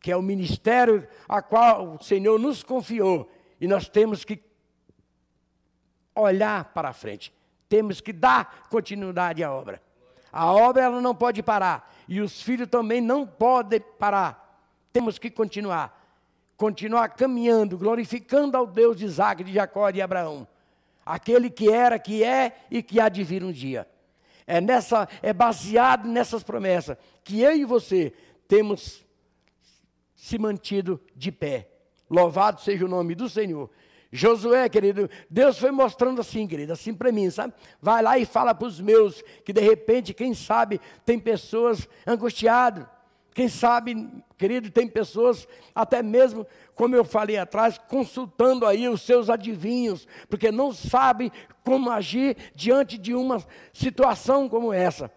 que 0.00 0.10
é 0.10 0.16
o 0.16 0.22
ministério 0.22 1.06
a 1.28 1.40
qual 1.40 1.94
o 1.94 2.02
Senhor 2.02 2.36
nos 2.36 2.64
confiou, 2.64 3.30
e 3.60 3.68
nós 3.68 3.88
temos 3.88 4.24
que 4.24 4.49
olhar 6.20 6.64
para 6.72 6.92
frente. 6.92 7.32
Temos 7.68 8.00
que 8.00 8.12
dar 8.12 8.66
continuidade 8.68 9.42
à 9.44 9.52
obra. 9.52 9.80
A 10.32 10.52
obra 10.52 10.84
ela 10.84 11.00
não 11.00 11.14
pode 11.14 11.42
parar 11.42 11.92
e 12.08 12.20
os 12.20 12.42
filhos 12.42 12.68
também 12.68 13.00
não 13.00 13.26
podem 13.26 13.80
parar. 13.80 14.68
Temos 14.92 15.18
que 15.18 15.30
continuar. 15.30 15.98
Continuar 16.56 17.10
caminhando, 17.10 17.78
glorificando 17.78 18.56
ao 18.56 18.66
Deus 18.66 18.96
de 18.96 19.04
Isaac, 19.04 19.42
de 19.42 19.52
Jacó 19.52 19.88
e 19.88 19.94
de 19.94 20.02
Abraão. 20.02 20.46
Aquele 21.06 21.48
que 21.48 21.70
era, 21.70 21.98
que 21.98 22.22
é 22.22 22.64
e 22.70 22.82
que 22.82 23.00
há 23.00 23.08
de 23.08 23.24
vir 23.24 23.42
um 23.42 23.52
dia. 23.52 23.88
É, 24.46 24.60
nessa, 24.60 25.08
é 25.22 25.32
baseado 25.32 26.06
nessas 26.08 26.42
promessas 26.42 26.96
que 27.22 27.40
eu 27.40 27.56
e 27.56 27.64
você 27.64 28.12
temos 28.46 29.04
se 30.14 30.38
mantido 30.38 31.00
de 31.14 31.32
pé. 31.32 31.68
Louvado 32.10 32.60
seja 32.60 32.84
o 32.84 32.88
nome 32.88 33.14
do 33.14 33.28
Senhor. 33.28 33.70
Josué, 34.12 34.68
querido, 34.68 35.08
Deus 35.28 35.58
foi 35.58 35.70
mostrando 35.70 36.20
assim, 36.20 36.46
querido, 36.46 36.72
assim 36.72 36.92
para 36.92 37.12
mim, 37.12 37.30
sabe? 37.30 37.54
Vai 37.80 38.02
lá 38.02 38.18
e 38.18 38.24
fala 38.24 38.54
para 38.54 38.66
os 38.66 38.80
meus, 38.80 39.22
que 39.44 39.52
de 39.52 39.60
repente, 39.60 40.12
quem 40.12 40.34
sabe, 40.34 40.80
tem 41.04 41.18
pessoas 41.18 41.88
angustiadas. 42.06 42.86
Quem 43.32 43.48
sabe, 43.48 44.08
querido, 44.36 44.70
tem 44.70 44.88
pessoas, 44.88 45.46
até 45.72 46.02
mesmo, 46.02 46.44
como 46.74 46.96
eu 46.96 47.04
falei 47.04 47.38
atrás, 47.38 47.78
consultando 47.78 48.66
aí 48.66 48.88
os 48.88 49.02
seus 49.02 49.30
adivinhos, 49.30 50.08
porque 50.28 50.50
não 50.50 50.72
sabe 50.72 51.32
como 51.64 51.90
agir 51.90 52.36
diante 52.52 52.98
de 52.98 53.14
uma 53.14 53.40
situação 53.72 54.48
como 54.48 54.72
essa. 54.72 55.10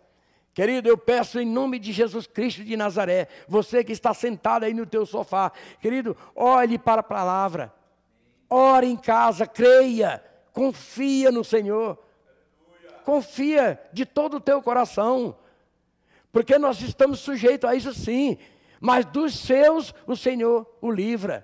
Querido, 0.53 0.87
eu 0.87 0.95
peço 0.95 1.39
em 1.39 1.47
nome 1.47 1.79
de 1.79 1.91
Jesus 1.91 2.27
Cristo 2.27 2.63
de 2.63 2.77
Nazaré, 2.77 3.27
você 3.47 3.83
que 3.83 3.91
está 3.91 4.13
sentado 4.13 4.65
aí 4.65 4.73
no 4.75 4.85
teu 4.85 5.03
sofá, 5.03 5.51
querido, 5.81 6.15
olhe 6.35 6.77
para 6.77 7.01
a 7.01 7.03
palavra. 7.03 7.73
Ore 8.55 8.85
em 8.85 8.95
casa, 8.95 9.47
creia, 9.47 10.23
confia 10.51 11.31
no 11.31 11.43
Senhor. 11.43 11.97
Confia 13.03 13.81
de 13.91 14.05
todo 14.05 14.37
o 14.37 14.39
teu 14.39 14.61
coração. 14.61 15.35
Porque 16.31 16.59
nós 16.59 16.79
estamos 16.79 17.19
sujeitos 17.19 17.67
a 17.67 17.73
isso 17.73 17.91
sim. 17.95 18.37
Mas 18.79 19.05
dos 19.05 19.39
seus 19.39 19.91
o 20.05 20.15
Senhor 20.15 20.71
o 20.79 20.91
livra. 20.91 21.43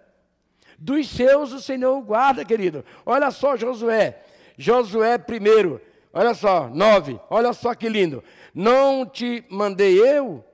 Dos 0.77 1.09
seus 1.09 1.51
o 1.51 1.59
Senhor 1.59 1.97
o 1.97 2.03
guarda, 2.03 2.45
querido. 2.45 2.85
Olha 3.03 3.31
só 3.31 3.57
Josué. 3.57 4.21
Josué 4.55 5.17
primeiro. 5.17 5.81
Olha 6.13 6.35
só, 6.35 6.69
nove. 6.69 7.19
Olha 7.27 7.53
só 7.53 7.73
que 7.73 7.89
lindo. 7.89 8.23
Não 8.53 9.03
te 9.03 9.43
mandei 9.49 9.99
eu? 9.99 10.45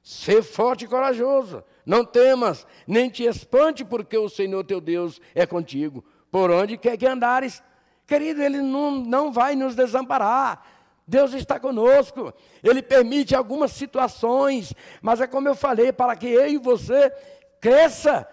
Ser 0.00 0.44
forte 0.44 0.84
e 0.84 0.88
corajoso. 0.88 1.64
Não 1.88 2.04
temas, 2.04 2.66
nem 2.86 3.08
te 3.08 3.24
espante, 3.24 3.82
porque 3.82 4.18
o 4.18 4.28
Senhor 4.28 4.62
teu 4.62 4.78
Deus 4.78 5.22
é 5.34 5.46
contigo. 5.46 6.04
Por 6.30 6.50
onde 6.50 6.76
quer 6.76 6.98
que 6.98 7.06
andares, 7.06 7.62
querido, 8.06 8.42
Ele 8.42 8.60
não, 8.60 8.90
não 8.90 9.32
vai 9.32 9.56
nos 9.56 9.74
desamparar. 9.74 10.66
Deus 11.06 11.32
está 11.32 11.58
conosco. 11.58 12.30
Ele 12.62 12.82
permite 12.82 13.34
algumas 13.34 13.72
situações, 13.72 14.74
mas 15.00 15.22
é 15.22 15.26
como 15.26 15.48
eu 15.48 15.54
falei, 15.54 15.90
para 15.90 16.14
que 16.14 16.26
eu 16.26 16.46
e 16.46 16.58
você 16.58 17.10
cresça 17.58 18.28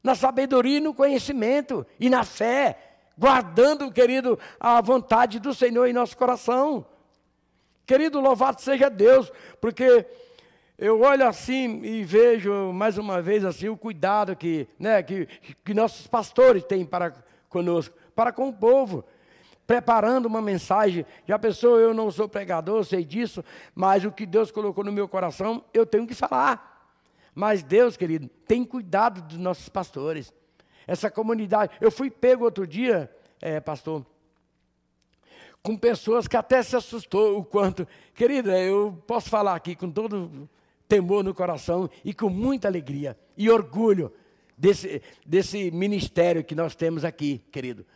na 0.00 0.14
sabedoria 0.14 0.76
e 0.76 0.80
no 0.80 0.94
conhecimento 0.94 1.84
e 1.98 2.08
na 2.08 2.22
fé, 2.22 2.78
guardando, 3.18 3.90
querido, 3.90 4.38
a 4.60 4.80
vontade 4.80 5.40
do 5.40 5.52
Senhor 5.52 5.86
em 5.86 5.92
nosso 5.92 6.16
coração. 6.16 6.86
Querido, 7.84 8.20
louvado 8.20 8.60
seja 8.60 8.88
Deus, 8.88 9.32
porque 9.60 10.06
eu 10.78 11.00
olho 11.00 11.26
assim 11.26 11.82
e 11.82 12.04
vejo 12.04 12.72
mais 12.72 12.96
uma 12.96 13.20
vez 13.20 13.44
assim 13.44 13.68
o 13.68 13.76
cuidado 13.76 14.36
que, 14.36 14.68
né, 14.78 15.02
que, 15.02 15.26
que 15.64 15.74
nossos 15.74 16.06
pastores 16.06 16.62
têm 16.62 16.86
para 16.86 17.12
conosco, 17.48 17.96
para 18.14 18.30
com 18.30 18.48
o 18.48 18.52
povo, 18.52 19.04
preparando 19.66 20.26
uma 20.26 20.40
mensagem. 20.40 21.04
Já 21.26 21.36
pensou, 21.36 21.80
eu 21.80 21.92
não 21.92 22.12
sou 22.12 22.28
pregador, 22.28 22.84
sei 22.84 23.04
disso, 23.04 23.44
mas 23.74 24.04
o 24.04 24.12
que 24.12 24.24
Deus 24.24 24.52
colocou 24.52 24.84
no 24.84 24.92
meu 24.92 25.08
coração, 25.08 25.64
eu 25.74 25.84
tenho 25.84 26.06
que 26.06 26.14
falar. 26.14 26.94
Mas 27.34 27.62
Deus, 27.62 27.96
querido, 27.96 28.28
tem 28.46 28.64
cuidado 28.64 29.20
dos 29.22 29.36
nossos 29.36 29.68
pastores. 29.68 30.32
Essa 30.86 31.10
comunidade, 31.10 31.72
eu 31.80 31.90
fui 31.90 32.08
pego 32.08 32.44
outro 32.44 32.66
dia, 32.66 33.10
é, 33.40 33.58
pastor, 33.58 34.06
com 35.60 35.76
pessoas 35.76 36.28
que 36.28 36.36
até 36.36 36.62
se 36.62 36.76
assustou 36.76 37.36
o 37.36 37.44
quanto. 37.44 37.86
Querida, 38.14 38.56
eu 38.60 39.02
posso 39.08 39.28
falar 39.28 39.56
aqui 39.56 39.74
com 39.74 39.90
todo 39.90 40.48
temor 40.88 41.22
no 41.22 41.34
coração 41.34 41.88
e 42.04 42.14
com 42.14 42.30
muita 42.30 42.66
alegria 42.66 43.16
e 43.36 43.50
orgulho 43.50 44.12
desse, 44.56 45.02
desse 45.24 45.70
ministério 45.70 46.42
que 46.42 46.54
nós 46.54 46.74
temos 46.74 47.04
aqui, 47.04 47.42
querido. 47.52 47.86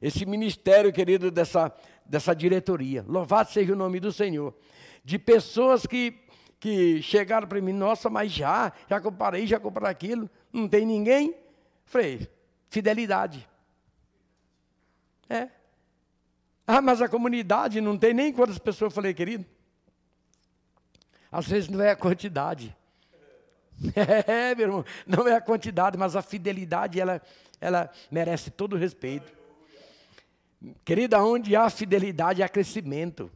Esse 0.00 0.26
ministério, 0.26 0.92
querido, 0.92 1.30
dessa, 1.30 1.72
dessa 2.04 2.34
diretoria. 2.34 3.04
Louvado 3.08 3.50
seja 3.50 3.72
o 3.72 3.76
nome 3.76 3.98
do 4.00 4.12
Senhor. 4.12 4.54
De 5.04 5.18
pessoas 5.18 5.86
que, 5.86 6.14
que 6.60 7.00
chegaram 7.00 7.48
para 7.48 7.60
mim, 7.60 7.72
nossa, 7.72 8.10
mas 8.10 8.30
já, 8.30 8.72
já 8.88 9.00
comparei, 9.00 9.46
já 9.46 9.58
comprei 9.58 9.88
aquilo, 9.88 10.28
não 10.52 10.68
tem 10.68 10.84
ninguém. 10.84 11.34
Falei, 11.84 12.28
fidelidade. 12.68 13.48
É. 15.28 15.48
Ah, 16.66 16.82
mas 16.82 17.00
a 17.00 17.08
comunidade 17.08 17.80
não 17.80 17.96
tem 17.96 18.12
nem 18.12 18.32
quantas 18.32 18.58
pessoas. 18.58 18.90
Eu 18.90 18.94
falei, 18.94 19.14
querido, 19.14 19.46
às 21.32 21.48
vezes 21.48 21.70
não 21.70 21.80
é 21.80 21.90
a 21.90 21.96
quantidade. 21.96 22.76
É, 23.96 24.54
meu 24.54 24.66
irmão, 24.66 24.84
não 25.04 25.26
é 25.26 25.34
a 25.34 25.40
quantidade, 25.40 25.96
mas 25.96 26.14
a 26.14 26.22
fidelidade, 26.22 27.00
ela, 27.00 27.20
ela 27.60 27.90
merece 28.12 28.48
todo 28.48 28.74
o 28.74 28.78
respeito. 28.78 29.32
Querida, 30.84 31.20
onde 31.24 31.56
há 31.56 31.68
fidelidade, 31.68 32.44
há 32.44 32.48
crescimento. 32.48 33.28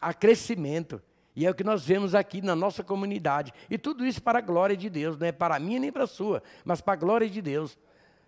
Há 0.00 0.14
crescimento. 0.14 1.02
E 1.36 1.44
é 1.44 1.50
o 1.50 1.54
que 1.54 1.64
nós 1.64 1.84
vemos 1.84 2.14
aqui 2.14 2.40
na 2.40 2.56
nossa 2.56 2.82
comunidade. 2.82 3.52
E 3.68 3.76
tudo 3.76 4.06
isso 4.06 4.22
para 4.22 4.38
a 4.38 4.42
glória 4.42 4.76
de 4.76 4.88
Deus, 4.88 5.18
não 5.18 5.26
é 5.26 5.32
para 5.32 5.58
mim 5.58 5.78
nem 5.78 5.92
para 5.92 6.04
a 6.04 6.06
sua, 6.06 6.42
mas 6.64 6.80
para 6.80 6.94
a 6.94 6.96
glória 6.96 7.28
de 7.28 7.42
Deus. 7.42 7.76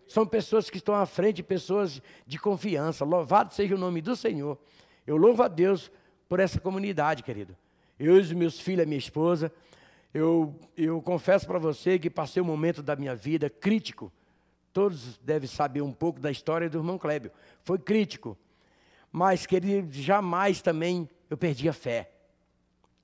São 0.07 0.27
pessoas 0.27 0.69
que 0.69 0.77
estão 0.77 0.95
à 0.95 1.07
frente, 1.07 1.43
pessoas 1.43 2.03
de 2.27 2.39
confiança. 2.39 3.03
Louvado 3.05 3.55
seja 3.55 3.77
o 3.77 3.79
nome 3.79 4.03
do 4.03 4.15
Senhor. 4.15 4.59
Eu 5.07 5.17
louvo 5.17 5.43
a 5.43 5.49
Deus 5.49 5.91
por 6.29 6.39
essa 6.39 6.61
comunidade, 6.61 7.23
querido 7.23 7.57
eu 8.01 8.17
e 8.17 8.21
os 8.21 8.33
meus 8.33 8.59
filhos, 8.59 8.83
a 8.83 8.87
minha 8.87 8.99
esposa, 8.99 9.53
eu, 10.13 10.59
eu 10.75 11.03
confesso 11.03 11.47
para 11.47 11.59
você 11.59 11.99
que 11.99 12.09
passei 12.09 12.43
um 12.43 12.47
momento 12.47 12.83
da 12.83 12.97
minha 12.97 13.15
vida 13.15 13.51
crítico. 13.51 14.11
Todos 14.73 15.19
devem 15.19 15.47
saber 15.47 15.83
um 15.83 15.93
pouco 15.93 16.19
da 16.19 16.31
história 16.31 16.71
do 16.71 16.79
irmão 16.79 16.97
Clébio. 16.97 17.31
Foi 17.63 17.79
crítico. 17.79 18.39
Mas, 19.13 19.45
querido, 19.45 19.93
jamais 19.93 20.63
também 20.63 21.09
eu 21.29 21.37
perdi 21.37 21.69
a 21.69 21.75
fé. 21.75 22.11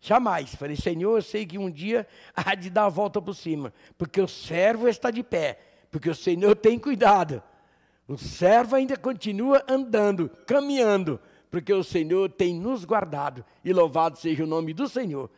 Jamais. 0.01 0.55
Falei, 0.55 0.77
Senhor, 0.77 1.17
eu 1.19 1.23
sei 1.23 1.45
que 1.45 1.59
um 1.59 1.71
dia 1.71 2.07
há 2.35 2.55
de 2.55 2.71
dar 2.71 2.87
a 2.87 2.89
volta 2.89 3.21
por 3.21 3.35
cima, 3.35 3.75
porque 3.99 4.21
o 4.21 4.27
servo 4.27 4.89
está 4.89 5.11
de 5.11 5.23
pé, 5.23 5.59
porque 5.91 6.09
o 6.09 6.15
Senhor 6.15 6.57
tem 6.57 6.79
cuidado. 6.79 7.43
O 8.09 8.17
servo 8.17 8.77
ainda 8.77 8.97
continua 8.97 9.63
andando, 9.69 10.31
caminhando, 10.47 11.21
porque 11.51 11.73
o 11.73 11.85
Senhor 11.85 12.31
tem 12.31 12.55
nos 12.55 12.85
guardado. 12.85 13.45
E 13.65 13.73
louvado 13.73 14.19
seja 14.19 14.45
o 14.45 14.47
nome 14.47 14.73
do 14.73 14.89
Senhor, 14.89 15.31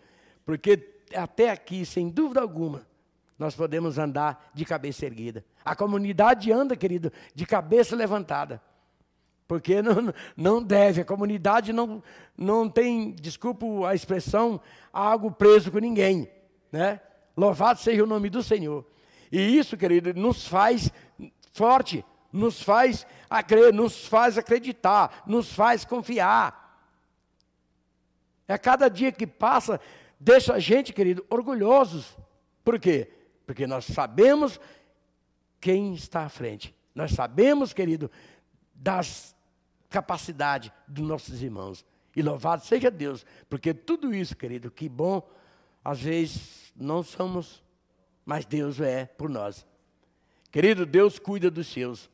porque 0.44 1.03
até 1.14 1.51
aqui, 1.51 1.85
sem 1.85 2.09
dúvida 2.09 2.40
alguma, 2.40 2.87
nós 3.38 3.55
podemos 3.55 3.99
andar 3.99 4.51
de 4.53 4.64
cabeça 4.64 5.07
erguida. 5.07 5.44
A 5.64 5.77
comunidade 5.77 6.51
anda, 6.51 6.77
querido, 6.77 7.12
de 7.35 7.47
cabeça 7.47 7.94
levantada. 7.94 8.61
Porque 9.47 9.81
não, 9.83 10.12
não 10.37 10.62
deve, 10.62 11.01
a 11.01 11.05
comunidade 11.05 11.73
não, 11.73 12.03
não 12.37 12.68
tem, 12.68 13.12
desculpa 13.12 13.66
a 13.88 13.94
expressão, 13.94 14.61
algo 14.92 15.31
preso 15.31 15.71
com 15.71 15.79
ninguém. 15.79 16.29
Né? 16.73 17.01
Louvado 17.37 17.79
seja 17.79 18.03
o 18.03 18.07
nome 18.07 18.29
do 18.29 18.42
Senhor. 18.42 18.85
E 19.31 19.38
isso, 19.57 19.77
querido, 19.77 20.12
nos 20.14 20.47
faz 20.47 20.90
forte, 21.53 22.05
nos 22.33 22.62
faz 22.62 23.07
nos 23.75 24.07
faz 24.07 24.38
acreditar, 24.38 25.23
nos 25.27 25.53
faz 25.53 25.85
confiar. 25.85 26.67
É 28.47 28.57
cada 28.57 28.88
dia 28.88 29.12
que 29.12 29.27
passa, 29.27 29.81
deixa 30.19 30.55
a 30.55 30.59
gente, 30.59 30.93
querido, 30.93 31.25
orgulhosos. 31.29 32.17
Por 32.64 32.79
quê? 32.81 33.11
Porque 33.47 33.67
nós 33.67 33.85
sabemos 33.85 34.59
quem 35.61 35.93
está 35.93 36.23
à 36.23 36.29
frente. 36.29 36.75
Nós 36.95 37.12
sabemos, 37.12 37.73
querido, 37.73 38.11
das 38.75 39.37
capacidade 39.91 40.73
dos 40.87 41.07
nossos 41.07 41.43
irmãos. 41.43 41.85
E 42.17 42.23
louvado 42.23 42.64
seja 42.64 42.91
Deus, 42.91 43.25
porque 43.49 43.73
tudo 43.75 44.14
isso, 44.14 44.37
querido, 44.37 44.71
que 44.71 44.88
bom, 44.88 45.23
às 45.85 46.01
vezes 46.01 46.73
não 46.75 47.03
somos, 47.03 47.62
mas 48.25 48.45
Deus 48.45 48.81
é 48.81 49.05
por 49.07 49.29
nós. 49.29 49.67
Querido, 50.50 50.87
Deus 50.87 51.18
cuida 51.18 51.50
dos 51.50 51.66
seus. 51.66 52.08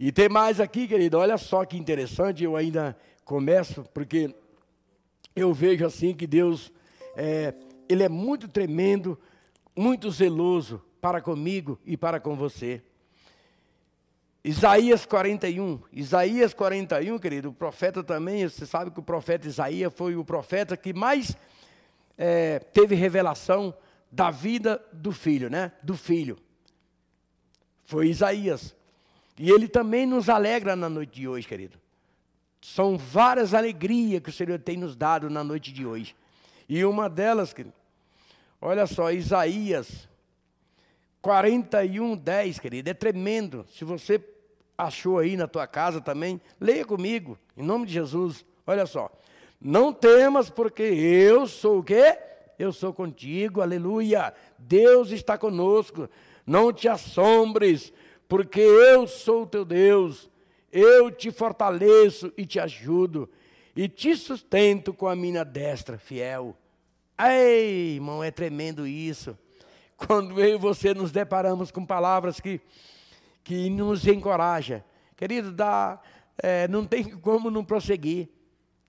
E 0.00 0.10
tem 0.10 0.28
mais 0.28 0.60
aqui, 0.60 0.88
querido, 0.88 1.18
olha 1.18 1.36
só 1.36 1.64
que 1.64 1.76
interessante, 1.76 2.42
eu 2.42 2.56
ainda 2.56 2.96
começo, 3.24 3.82
porque 3.92 4.34
eu 5.34 5.52
vejo 5.52 5.84
assim 5.84 6.14
que 6.14 6.26
Deus, 6.26 6.72
é, 7.14 7.54
Ele 7.88 8.02
é 8.02 8.08
muito 8.08 8.48
tremendo, 8.48 9.18
muito 9.76 10.10
zeloso 10.10 10.82
para 11.00 11.20
comigo 11.20 11.78
e 11.84 11.96
para 11.96 12.18
com 12.18 12.34
você. 12.34 12.82
Isaías 14.42 15.04
41. 15.04 15.80
Isaías 15.92 16.54
41, 16.54 17.18
querido, 17.18 17.50
o 17.50 17.52
profeta 17.52 18.02
também, 18.02 18.48
você 18.48 18.64
sabe 18.64 18.90
que 18.90 19.00
o 19.00 19.02
profeta 19.02 19.46
Isaías 19.46 19.92
foi 19.94 20.16
o 20.16 20.24
profeta 20.24 20.76
que 20.76 20.94
mais 20.94 21.36
é, 22.16 22.58
teve 22.58 22.94
revelação 22.94 23.74
da 24.10 24.30
vida 24.30 24.82
do 24.92 25.12
filho, 25.12 25.50
né? 25.50 25.72
Do 25.82 25.96
filho. 25.96 26.38
Foi 27.86 28.08
Isaías. 28.08 28.74
E 29.38 29.50
ele 29.50 29.68
também 29.68 30.06
nos 30.06 30.28
alegra 30.28 30.76
na 30.76 30.88
noite 30.88 31.20
de 31.20 31.28
hoje, 31.28 31.46
querido. 31.46 31.78
São 32.60 32.98
várias 32.98 33.54
alegrias 33.54 34.20
que 34.22 34.28
o 34.28 34.32
Senhor 34.32 34.58
tem 34.58 34.76
nos 34.76 34.96
dado 34.96 35.30
na 35.30 35.42
noite 35.42 35.72
de 35.72 35.86
hoje. 35.86 36.14
E 36.68 36.84
uma 36.84 37.08
delas, 37.08 37.52
querido, 37.52 37.74
olha 38.60 38.86
só, 38.86 39.10
Isaías 39.12 40.08
41, 41.22 42.16
10, 42.16 42.58
querido, 42.58 42.90
é 42.90 42.94
tremendo. 42.94 43.64
Se 43.72 43.84
você 43.84 44.20
achou 44.76 45.18
aí 45.18 45.36
na 45.36 45.46
tua 45.46 45.66
casa 45.66 46.00
também, 46.00 46.40
leia 46.60 46.84
comigo, 46.84 47.38
em 47.56 47.62
nome 47.64 47.86
de 47.86 47.92
Jesus. 47.92 48.44
Olha 48.66 48.86
só. 48.86 49.10
Não 49.60 49.92
temas, 49.92 50.50
porque 50.50 50.82
eu 50.82 51.46
sou 51.46 51.78
o 51.78 51.82
quê? 51.82 52.18
Eu 52.58 52.72
sou 52.72 52.92
contigo, 52.92 53.60
aleluia. 53.60 54.32
Deus 54.58 55.10
está 55.10 55.36
conosco. 55.36 56.08
Não 56.46 56.72
te 56.72 56.88
assombres, 56.88 57.92
porque 58.28 58.60
eu 58.60 59.06
sou 59.06 59.42
o 59.42 59.46
teu 59.46 59.64
Deus. 59.64 60.30
Eu 60.70 61.10
te 61.10 61.30
fortaleço 61.30 62.32
e 62.36 62.44
te 62.44 62.60
ajudo, 62.60 63.28
e 63.74 63.88
te 63.88 64.16
sustento 64.16 64.92
com 64.92 65.06
a 65.06 65.16
minha 65.16 65.44
destra 65.44 65.98
fiel. 65.98 66.56
Ei, 67.18 67.94
irmão, 67.94 68.22
é 68.22 68.30
tremendo 68.30 68.86
isso. 68.86 69.36
Quando 69.96 70.40
eu 70.40 70.54
e 70.54 70.58
você 70.58 70.92
nos 70.92 71.10
deparamos 71.10 71.70
com 71.70 71.84
palavras 71.84 72.38
que 72.38 72.60
que 73.46 73.70
nos 73.70 74.04
encoraja. 74.08 74.84
Querido, 75.16 75.52
dá, 75.52 76.00
é, 76.36 76.66
não 76.66 76.84
tem 76.84 77.04
como 77.04 77.48
não 77.48 77.64
prosseguir. 77.64 78.28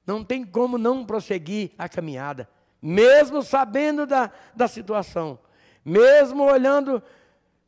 Não 0.03 0.23
tem 0.23 0.43
como 0.43 0.79
não 0.79 1.05
prosseguir 1.05 1.73
a 1.77 1.87
caminhada. 1.87 2.49
Mesmo 2.81 3.43
sabendo 3.43 4.07
da, 4.07 4.31
da 4.55 4.67
situação. 4.67 5.37
Mesmo 5.85 6.43
olhando, 6.43 7.03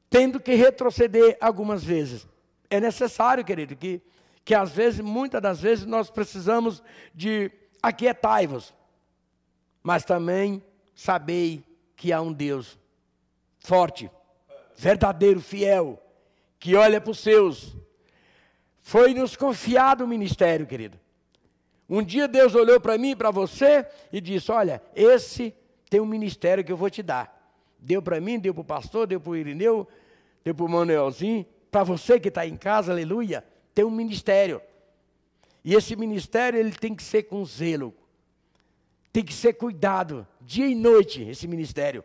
tendo 0.09 0.39
que 0.39 0.55
retroceder 0.55 1.37
algumas 1.39 1.83
vezes. 1.83 2.27
É 2.69 2.79
necessário, 2.79 3.45
querido, 3.45 3.75
que, 3.75 4.01
que 4.43 4.55
às 4.55 4.71
vezes, 4.71 4.99
muitas 4.99 5.41
das 5.41 5.61
vezes, 5.61 5.85
nós 5.85 6.09
precisamos 6.09 6.83
de 7.13 7.51
aquietai-vos. 7.81 8.73
Mas 9.83 10.03
também 10.03 10.63
sabei 10.95 11.63
que 11.95 12.11
há 12.11 12.21
um 12.21 12.33
Deus 12.33 12.77
forte, 13.59 14.09
verdadeiro, 14.75 15.41
fiel, 15.41 16.01
que 16.59 16.75
olha 16.75 16.99
para 16.99 17.11
os 17.11 17.19
seus. 17.19 17.75
Foi 18.81 19.13
nos 19.13 19.35
confiado 19.35 20.03
o 20.03 20.07
ministério, 20.07 20.65
querido. 20.65 20.99
Um 21.89 22.03
dia 22.03 22.27
Deus 22.27 22.53
olhou 22.53 22.79
para 22.79 22.97
mim 22.97 23.11
e 23.11 23.15
para 23.15 23.31
você 23.31 23.85
e 24.11 24.21
disse: 24.21 24.51
Olha, 24.51 24.81
esse 24.95 25.55
tem 25.89 25.99
um 25.99 26.05
ministério 26.05 26.63
que 26.63 26.71
eu 26.71 26.77
vou 26.77 26.89
te 26.89 27.01
dar. 27.01 27.38
Deu 27.79 28.01
para 28.01 28.19
mim, 28.19 28.39
deu 28.39 28.53
para 28.53 28.61
o 28.61 28.65
pastor, 28.65 29.07
deu 29.07 29.19
para 29.19 29.31
o 29.31 29.35
Irineu, 29.35 29.87
deu 30.43 30.53
para 30.53 30.65
o 30.65 30.69
Manuelzinho. 30.69 31.45
Para 31.71 31.83
você 31.83 32.19
que 32.19 32.29
está 32.29 32.45
em 32.45 32.57
casa, 32.57 32.91
aleluia, 32.91 33.43
tem 33.73 33.85
um 33.85 33.91
ministério. 33.91 34.61
E 35.63 35.75
esse 35.75 35.95
ministério 35.95 36.59
ele 36.59 36.71
tem 36.71 36.95
que 36.95 37.03
ser 37.03 37.23
com 37.23 37.43
zelo, 37.45 37.93
tem 39.11 39.23
que 39.23 39.33
ser 39.33 39.53
cuidado, 39.53 40.25
dia 40.41 40.67
e 40.67 40.75
noite, 40.75 41.21
esse 41.23 41.47
ministério. 41.47 42.03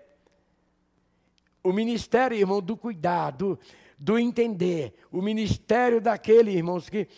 O 1.63 1.73
ministério, 1.73 2.37
irmão, 2.37 2.61
do 2.61 2.77
cuidado, 2.77 3.59
do 3.99 4.19
entender, 4.19 4.93
o 5.11 5.23
ministério 5.23 6.01
daquele, 6.01 6.51
irmãos, 6.51 6.91
que, 6.91 7.09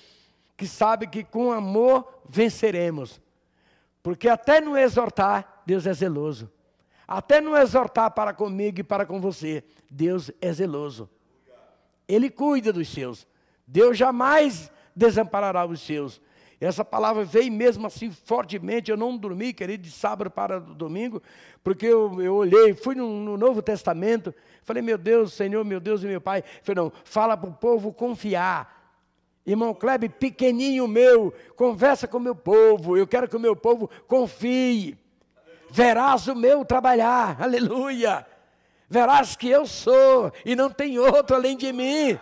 que 0.57 0.67
sabe 0.67 1.07
que 1.09 1.25
com 1.25 1.51
amor 1.51 2.23
venceremos. 2.29 3.21
Porque 4.03 4.29
até 4.29 4.61
no 4.61 4.77
exortar, 4.77 5.63
Deus 5.67 5.85
é 5.85 5.93
zeloso. 5.93 6.49
Até 7.07 7.41
no 7.41 7.57
exortar 7.57 8.11
para 8.11 8.35
comigo 8.35 8.81
e 8.81 8.85
para 8.85 9.07
com 9.07 9.21
você, 9.21 9.63
Deus 9.91 10.31
é 10.41 10.53
zeloso. 10.53 11.09
Ele 12.09 12.29
cuida 12.29 12.73
dos 12.73 12.89
seus. 12.89 13.27
Deus 13.67 13.97
jamais 13.97 14.71
desamparará 14.95 15.67
os 15.67 15.81
seus. 15.81 16.21
Essa 16.61 16.85
palavra 16.85 17.25
veio 17.25 17.53
mesmo 17.53 17.87
assim 17.87 18.11
fortemente. 18.11 18.91
Eu 18.91 18.97
não 18.97 19.17
dormi, 19.17 19.53
querido, 19.53 19.83
de 19.83 19.91
sábado 19.91 20.31
para 20.31 20.59
domingo, 20.59 21.23
porque 21.63 21.87
eu, 21.87 22.21
eu 22.23 22.35
olhei, 22.35 22.75
fui 22.75 22.95
no, 22.95 23.21
no, 23.21 23.37
Novo 23.37 23.61
Testamento, 23.61 24.35
falei, 24.63 24.83
meu 24.83 24.97
Deus, 24.97 25.35
Senhor, 25.35 25.65
meu 25.65 25.79
Deus 25.79 26.03
e 26.03 26.07
meu 26.07 26.21
Pai. 26.21 26.43
Falei, 26.63 26.83
não, 26.83 26.93
fala 27.05 27.37
para 27.37 27.51
o 27.51 27.55
povo 27.55 27.93
confiar. 27.93 28.75
Irmão 29.45 29.73
Kleber, 29.75 30.11
pequenininho 30.11 30.89
meu, 30.89 31.33
conversa 31.55 32.09
com 32.09 32.17
o 32.17 32.21
meu 32.21 32.35
povo. 32.35 32.97
Eu 32.97 33.07
quero 33.07 33.29
que 33.29 33.37
o 33.37 33.41
meu 33.41 33.55
povo 33.55 33.89
confie. 34.09 34.99
Verás 35.71 36.27
o 36.29 36.35
meu 36.35 36.65
trabalhar, 36.65 37.37
aleluia. 37.43 38.27
Verás 38.89 39.35
que 39.35 39.49
eu 39.49 39.67
sou 39.67 40.33
e 40.45 40.55
não 40.55 40.71
tem 40.71 40.99
outro 40.99 41.37
além 41.37 41.57
de 41.57 41.73
mim. 41.73 42.19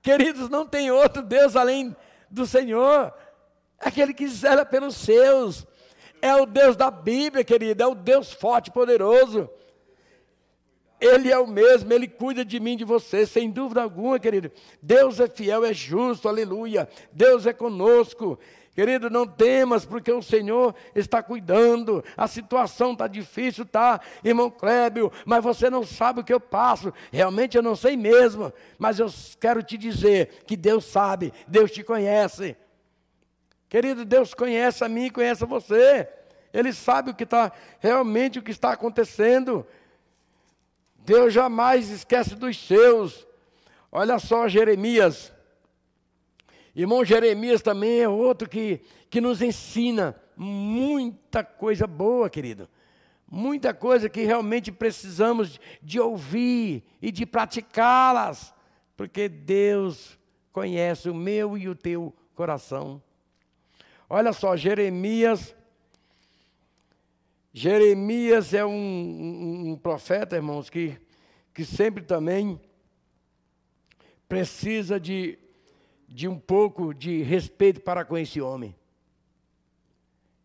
Queridos, 0.00 0.48
não 0.48 0.66
tem 0.66 0.90
outro 0.90 1.22
Deus 1.22 1.56
além 1.56 1.94
do 2.30 2.46
Senhor 2.46 3.12
aquele 3.84 4.14
que 4.14 4.26
zela 4.26 4.64
pelos 4.64 4.96
seus. 4.96 5.66
É 6.20 6.34
o 6.34 6.46
Deus 6.46 6.74
da 6.74 6.90
Bíblia, 6.90 7.44
querido, 7.44 7.82
é 7.82 7.86
o 7.86 7.94
Deus 7.94 8.32
forte 8.32 8.68
e 8.68 8.72
poderoso. 8.72 9.48
Ele 10.98 11.30
é 11.30 11.38
o 11.38 11.46
mesmo, 11.46 11.92
Ele 11.92 12.08
cuida 12.08 12.44
de 12.44 12.58
mim, 12.58 12.76
de 12.76 12.84
você, 12.84 13.26
sem 13.26 13.50
dúvida 13.50 13.82
alguma, 13.82 14.18
querido. 14.18 14.50
Deus 14.80 15.20
é 15.20 15.28
fiel, 15.28 15.64
é 15.64 15.74
justo, 15.74 16.28
aleluia. 16.28 16.88
Deus 17.12 17.46
é 17.46 17.52
conosco. 17.52 18.38
Querido, 18.74 19.08
não 19.08 19.24
temas, 19.24 19.84
porque 19.84 20.10
o 20.10 20.20
Senhor 20.20 20.74
está 20.96 21.22
cuidando. 21.22 22.04
A 22.16 22.26
situação 22.26 22.92
está 22.92 23.06
difícil, 23.06 23.64
tá, 23.64 24.00
irmão 24.24 24.50
Clébio, 24.50 25.12
mas 25.24 25.44
você 25.44 25.70
não 25.70 25.86
sabe 25.86 26.20
o 26.20 26.24
que 26.24 26.34
eu 26.34 26.40
passo. 26.40 26.92
Realmente 27.12 27.56
eu 27.56 27.62
não 27.62 27.76
sei 27.76 27.96
mesmo, 27.96 28.52
mas 28.76 28.98
eu 28.98 29.06
quero 29.38 29.62
te 29.62 29.78
dizer 29.78 30.42
que 30.44 30.56
Deus 30.56 30.86
sabe, 30.86 31.32
Deus 31.46 31.70
te 31.70 31.84
conhece. 31.84 32.56
Querido, 33.68 34.04
Deus 34.04 34.34
conhece 34.34 34.84
a 34.84 34.88
mim, 34.88 35.08
conhece 35.08 35.44
a 35.44 35.46
você. 35.46 36.08
Ele 36.52 36.72
sabe 36.72 37.10
o 37.10 37.14
que 37.14 37.24
está 37.24 37.52
realmente 37.78 38.40
o 38.40 38.42
que 38.42 38.50
está 38.50 38.72
acontecendo. 38.72 39.64
Deus 40.96 41.32
jamais 41.32 41.90
esquece 41.90 42.34
dos 42.34 42.56
seus. 42.56 43.26
Olha 43.92 44.18
só 44.18 44.48
Jeremias. 44.48 45.33
Irmão 46.74 47.04
Jeremias 47.04 47.62
também 47.62 48.00
é 48.00 48.08
outro 48.08 48.48
que, 48.48 48.80
que 49.08 49.20
nos 49.20 49.40
ensina 49.40 50.16
muita 50.36 51.44
coisa 51.44 51.86
boa, 51.86 52.28
querido. 52.28 52.68
Muita 53.30 53.72
coisa 53.72 54.08
que 54.08 54.22
realmente 54.22 54.72
precisamos 54.72 55.60
de 55.82 56.00
ouvir 56.00 56.82
e 57.00 57.12
de 57.12 57.24
praticá-las, 57.24 58.52
porque 58.96 59.28
Deus 59.28 60.18
conhece 60.52 61.08
o 61.08 61.14
meu 61.14 61.56
e 61.56 61.68
o 61.68 61.74
teu 61.74 62.14
coração. 62.34 63.02
Olha 64.08 64.32
só, 64.32 64.56
Jeremias. 64.56 65.54
Jeremias 67.52 68.52
é 68.52 68.64
um, 68.64 68.70
um, 68.72 69.70
um 69.70 69.76
profeta, 69.76 70.36
irmãos, 70.36 70.68
que, 70.68 70.98
que 71.52 71.64
sempre 71.64 72.02
também 72.02 72.60
precisa 74.28 74.98
de, 74.98 75.38
de 76.14 76.28
um 76.28 76.38
pouco 76.38 76.94
de 76.94 77.24
respeito 77.24 77.80
para 77.80 78.04
com 78.04 78.16
esse 78.16 78.40
homem. 78.40 78.72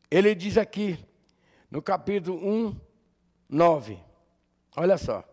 Ele 0.09 0.33
diz 0.33 0.57
aqui, 0.57 0.97
no 1.69 1.79
capítulo 1.79 2.43
1, 2.43 2.75
9, 3.47 3.99
olha 4.75 4.97
só. 4.97 5.23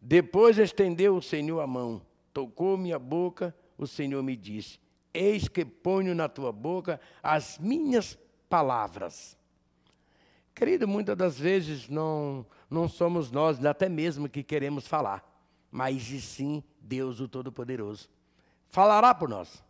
Depois 0.00 0.58
estendeu 0.58 1.16
o 1.16 1.22
Senhor 1.22 1.60
a 1.60 1.66
mão, 1.66 2.02
tocou 2.34 2.76
minha 2.76 2.98
boca, 2.98 3.54
o 3.78 3.86
Senhor 3.86 4.20
me 4.20 4.34
disse: 4.34 4.80
Eis 5.14 5.46
que 5.46 5.64
ponho 5.64 6.12
na 6.12 6.28
tua 6.28 6.50
boca 6.50 7.00
as 7.22 7.56
minhas 7.56 8.18
palavras. 8.48 9.38
Querido, 10.56 10.88
muitas 10.88 11.16
das 11.16 11.38
vezes 11.38 11.88
não, 11.88 12.44
não 12.68 12.88
somos 12.88 13.30
nós, 13.30 13.64
até 13.64 13.88
mesmo 13.88 14.28
que 14.28 14.42
queremos 14.42 14.88
falar, 14.88 15.24
mas 15.70 16.10
e 16.10 16.20
sim 16.20 16.64
Deus, 16.80 17.20
o 17.20 17.28
Todo-Poderoso. 17.28 18.10
Falará 18.70 19.14
por 19.14 19.28
nós. 19.28 19.67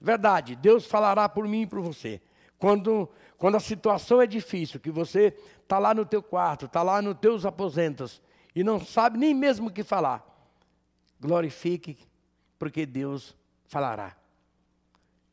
Verdade, 0.00 0.54
Deus 0.54 0.86
falará 0.86 1.28
por 1.28 1.46
mim 1.48 1.62
e 1.62 1.66
por 1.66 1.80
você. 1.80 2.20
Quando, 2.58 3.08
quando 3.36 3.56
a 3.56 3.60
situação 3.60 4.20
é 4.20 4.26
difícil, 4.26 4.80
que 4.80 4.90
você 4.90 5.36
está 5.62 5.78
lá 5.78 5.94
no 5.94 6.04
teu 6.04 6.22
quarto, 6.22 6.66
está 6.66 6.82
lá 6.82 7.00
nos 7.00 7.18
teus 7.18 7.44
aposentos 7.44 8.20
e 8.54 8.64
não 8.64 8.80
sabe 8.80 9.18
nem 9.18 9.34
mesmo 9.34 9.68
o 9.68 9.72
que 9.72 9.84
falar, 9.84 10.24
glorifique, 11.20 11.96
porque 12.58 12.84
Deus 12.84 13.36
falará. 13.66 14.16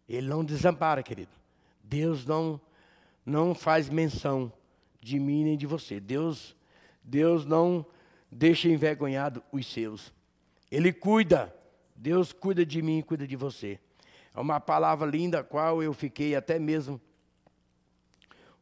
Ele 0.07 0.27
não 0.27 0.43
desampara, 0.43 1.01
querido. 1.01 1.31
Deus 1.83 2.25
não 2.25 2.61
não 3.25 3.55
faz 3.55 3.89
menção 3.89 4.53
de 5.01 5.19
mim 5.19 5.43
nem 5.43 5.57
de 5.57 5.65
você. 5.65 5.99
Deus 5.99 6.55
Deus 7.03 7.45
não 7.45 7.85
deixa 8.31 8.67
envergonhado 8.67 9.43
os 9.51 9.65
seus. 9.65 10.13
Ele 10.69 10.91
cuida. 10.91 11.55
Deus 11.95 12.33
cuida 12.33 12.65
de 12.65 12.81
mim, 12.81 13.01
cuida 13.01 13.25
de 13.25 13.35
você. 13.35 13.79
É 14.35 14.39
uma 14.39 14.59
palavra 14.59 15.07
linda 15.09 15.43
qual 15.43 15.81
eu 15.81 15.93
fiquei 15.93 16.35
até 16.35 16.59
mesmo 16.59 16.99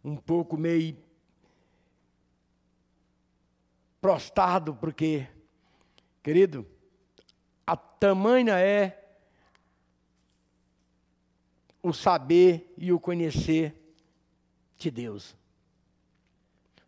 um 0.03 0.15
pouco 0.15 0.55
meio 0.55 0.95
prostrado, 3.99 4.76
porque, 4.76 5.28
querido, 6.21 6.67
a 7.65 7.76
tamanha 7.76 8.59
é 8.59 9.17
o 11.82 11.91
saber 11.91 12.71
e 12.78 12.93
o 12.93 12.99
conhecer 12.99 13.74
de 14.78 14.91
Deus. 14.91 15.36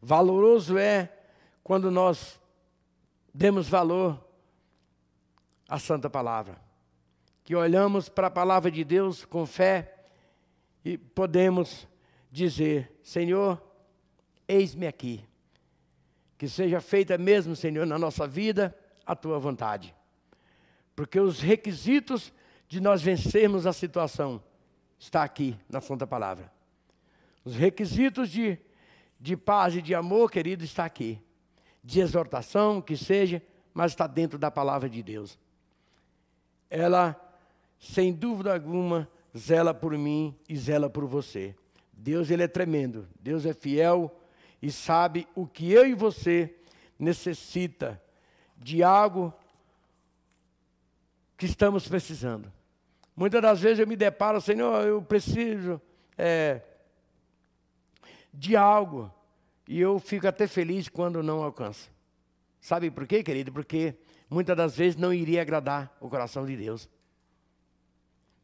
Valoroso 0.02 0.78
é 0.78 1.12
quando 1.64 1.90
nós 1.90 2.40
demos 3.34 3.68
valor 3.68 4.24
à 5.68 5.80
Santa 5.80 6.10
Palavra, 6.10 6.65
que 7.46 7.56
olhamos 7.56 8.10
para 8.10 8.28
a 8.28 8.32
palavra 8.32 8.72
de 8.72 8.84
Deus 8.84 9.24
com 9.24 9.46
fé 9.46 9.94
e 10.84 10.98
podemos 10.98 11.88
dizer: 12.32 12.92
Senhor, 13.04 13.62
eis-me 14.48 14.88
aqui. 14.88 15.24
Que 16.38 16.50
seja 16.50 16.82
feita 16.82 17.18
mesmo, 17.18 17.56
Senhor, 17.56 17.86
na 17.86 17.98
nossa 17.98 18.28
vida 18.28 18.76
a 19.06 19.16
tua 19.16 19.40
vontade. 19.40 19.96
Porque 20.96 21.20
os 21.20 21.40
requisitos 21.40 22.34
de 22.68 22.82
nós 22.82 23.02
vencermos 23.02 23.68
a 23.68 23.72
situação 23.72 24.44
está 24.98 25.24
aqui 25.24 25.56
na 25.70 25.80
Santa 25.80 26.08
Palavra. 26.08 26.52
Os 27.44 27.56
requisitos 27.56 28.30
de, 28.30 28.58
de 29.20 29.38
paz 29.38 29.76
e 29.76 29.82
de 29.84 29.94
amor, 29.94 30.32
querido, 30.32 30.64
está 30.64 30.84
aqui. 30.84 31.22
De 31.84 32.00
exortação, 32.00 32.82
que 32.82 32.98
seja, 32.98 33.42
mas 33.72 33.92
está 33.92 34.08
dentro 34.08 34.40
da 34.40 34.50
palavra 34.50 34.90
de 34.90 35.04
Deus. 35.04 35.38
Ela, 36.70 37.25
sem 37.86 38.12
dúvida 38.12 38.54
alguma, 38.54 39.08
zela 39.38 39.74
por 39.74 39.98
mim 39.98 40.36
e 40.50 40.58
zela 40.58 40.90
por 40.90 41.06
você. 41.06 41.56
Deus 41.94 42.30
ele 42.30 42.44
é 42.44 42.48
tremendo, 42.48 43.08
Deus 43.20 43.46
é 43.46 43.54
fiel 43.54 44.14
e 44.62 44.72
sabe 44.72 45.28
o 45.36 45.46
que 45.46 45.72
eu 45.72 45.86
e 45.86 45.94
você 45.94 46.56
necessita 46.98 48.02
de 48.58 48.82
algo 48.84 49.34
que 51.38 51.46
estamos 51.46 51.88
precisando. 51.88 52.52
Muitas 53.16 53.42
das 53.42 53.62
vezes 53.62 53.80
eu 53.80 53.88
me 53.88 53.96
deparo, 53.96 54.42
Senhor, 54.42 54.86
eu 54.86 55.02
preciso 55.02 55.80
é, 56.18 56.62
de 58.34 58.56
algo 58.56 59.14
e 59.68 59.80
eu 59.80 60.00
fico 60.00 60.28
até 60.28 60.48
feliz 60.48 60.90
quando 60.90 61.22
não 61.22 61.44
alcanço. 61.44 61.90
Sabe 62.60 62.90
por 62.90 63.06
quê, 63.06 63.24
querido? 63.24 63.52
Porque 63.52 63.96
muitas 64.30 64.58
das 64.58 64.76
vezes 64.76 64.98
não 64.98 65.14
iria 65.14 65.42
agradar 65.42 65.96
o 66.02 66.10
coração 66.10 66.46
de 66.46 66.58
Deus. 66.58 66.90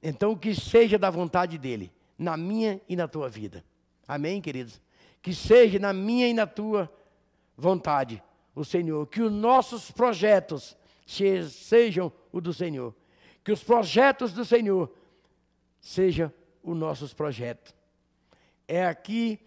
Então, 0.02 0.36
que 0.36 0.56
seja 0.56 0.97
da 0.97 1.10
vontade 1.10 1.58
dEle 1.58 1.91
na 2.18 2.36
minha 2.36 2.82
e 2.88 2.95
na 2.95 3.08
tua 3.08 3.30
vida. 3.30 3.64
Amém, 4.08 4.41
queridos? 4.41 4.82
Que 5.22 5.34
seja 5.34 5.80
na 5.80 5.93
minha 5.93 6.28
e 6.28 6.34
na 6.34 6.47
tua 6.47 6.91
vontade 7.56 8.22
o 8.56 8.66
Senhor. 8.66 9.06
Que 9.08 9.22
os 9.22 9.32
nossos 9.32 9.91
projetos 9.91 10.76
sejam 11.06 12.12
o 12.32 12.41
do 12.41 12.54
Senhor. 12.54 12.95
Que 13.43 13.52
os 13.52 13.64
projetos 13.64 14.34
do 14.34 14.43
Senhor 14.43 14.91
sejam 15.80 16.32
os 16.64 16.78
nossos 16.78 17.14
projetos. 17.14 17.76
É 18.68 18.86
aqui 18.86 19.39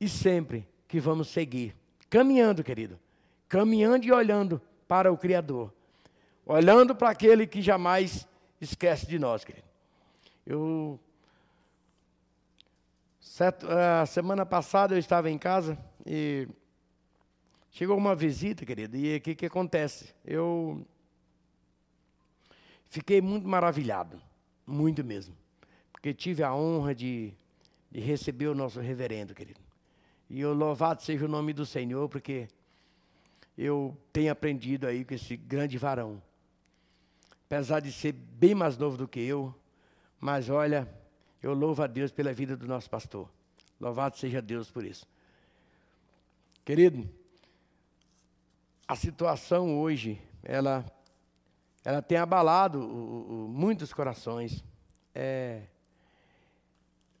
e 0.00 0.08
sempre 0.08 0.68
que 0.88 1.00
vamos 1.00 1.28
seguir. 1.28 1.74
Caminhando, 2.10 2.62
querido. 2.62 2.98
Caminhando 3.48 4.04
e 4.04 4.12
olhando 4.12 4.60
para 4.86 5.12
o 5.12 5.16
Criador. 5.16 5.72
Olhando 6.44 6.94
para 6.94 7.10
aquele 7.10 7.46
que 7.46 7.62
jamais 7.62 8.26
esquece 8.62 9.06
de 9.06 9.18
nós, 9.18 9.44
querido. 9.44 9.66
Eu 10.46 10.98
Certo, 13.32 13.66
a 13.66 14.04
semana 14.04 14.44
passada 14.44 14.94
eu 14.94 14.98
estava 14.98 15.30
em 15.30 15.38
casa 15.38 15.78
e 16.04 16.46
chegou 17.70 17.96
uma 17.96 18.14
visita, 18.14 18.66
querido, 18.66 18.94
e 18.94 19.16
o 19.16 19.20
que, 19.22 19.34
que 19.34 19.46
acontece? 19.46 20.12
Eu 20.22 20.86
fiquei 22.90 23.22
muito 23.22 23.48
maravilhado, 23.48 24.20
muito 24.66 25.02
mesmo, 25.02 25.34
porque 25.92 26.12
tive 26.12 26.42
a 26.42 26.54
honra 26.54 26.94
de, 26.94 27.32
de 27.90 28.00
receber 28.00 28.48
o 28.48 28.54
nosso 28.54 28.80
reverendo, 28.80 29.34
querido. 29.34 29.60
E 30.28 30.38
eu 30.38 30.52
louvado 30.52 31.00
seja 31.00 31.24
o 31.24 31.28
nome 31.28 31.54
do 31.54 31.64
Senhor, 31.64 32.10
porque 32.10 32.48
eu 33.56 33.96
tenho 34.12 34.30
aprendido 34.30 34.86
aí 34.86 35.06
com 35.06 35.14
esse 35.14 35.38
grande 35.38 35.78
varão. 35.78 36.20
Apesar 37.52 37.80
de 37.80 37.92
ser 37.92 38.12
bem 38.12 38.54
mais 38.54 38.78
novo 38.78 38.96
do 38.96 39.06
que 39.06 39.20
eu, 39.20 39.54
mas 40.18 40.48
olha, 40.48 40.88
eu 41.42 41.52
louvo 41.52 41.82
a 41.82 41.86
Deus 41.86 42.10
pela 42.10 42.32
vida 42.32 42.56
do 42.56 42.66
nosso 42.66 42.88
pastor. 42.88 43.28
Louvado 43.78 44.16
seja 44.16 44.40
Deus 44.40 44.70
por 44.70 44.82
isso. 44.82 45.06
Querido, 46.64 47.06
a 48.88 48.96
situação 48.96 49.78
hoje, 49.78 50.18
ela, 50.42 50.82
ela 51.84 52.00
tem 52.00 52.16
abalado 52.16 52.80
o, 52.80 53.44
o, 53.44 53.48
muitos 53.50 53.92
corações. 53.92 54.64
É, 55.14 55.64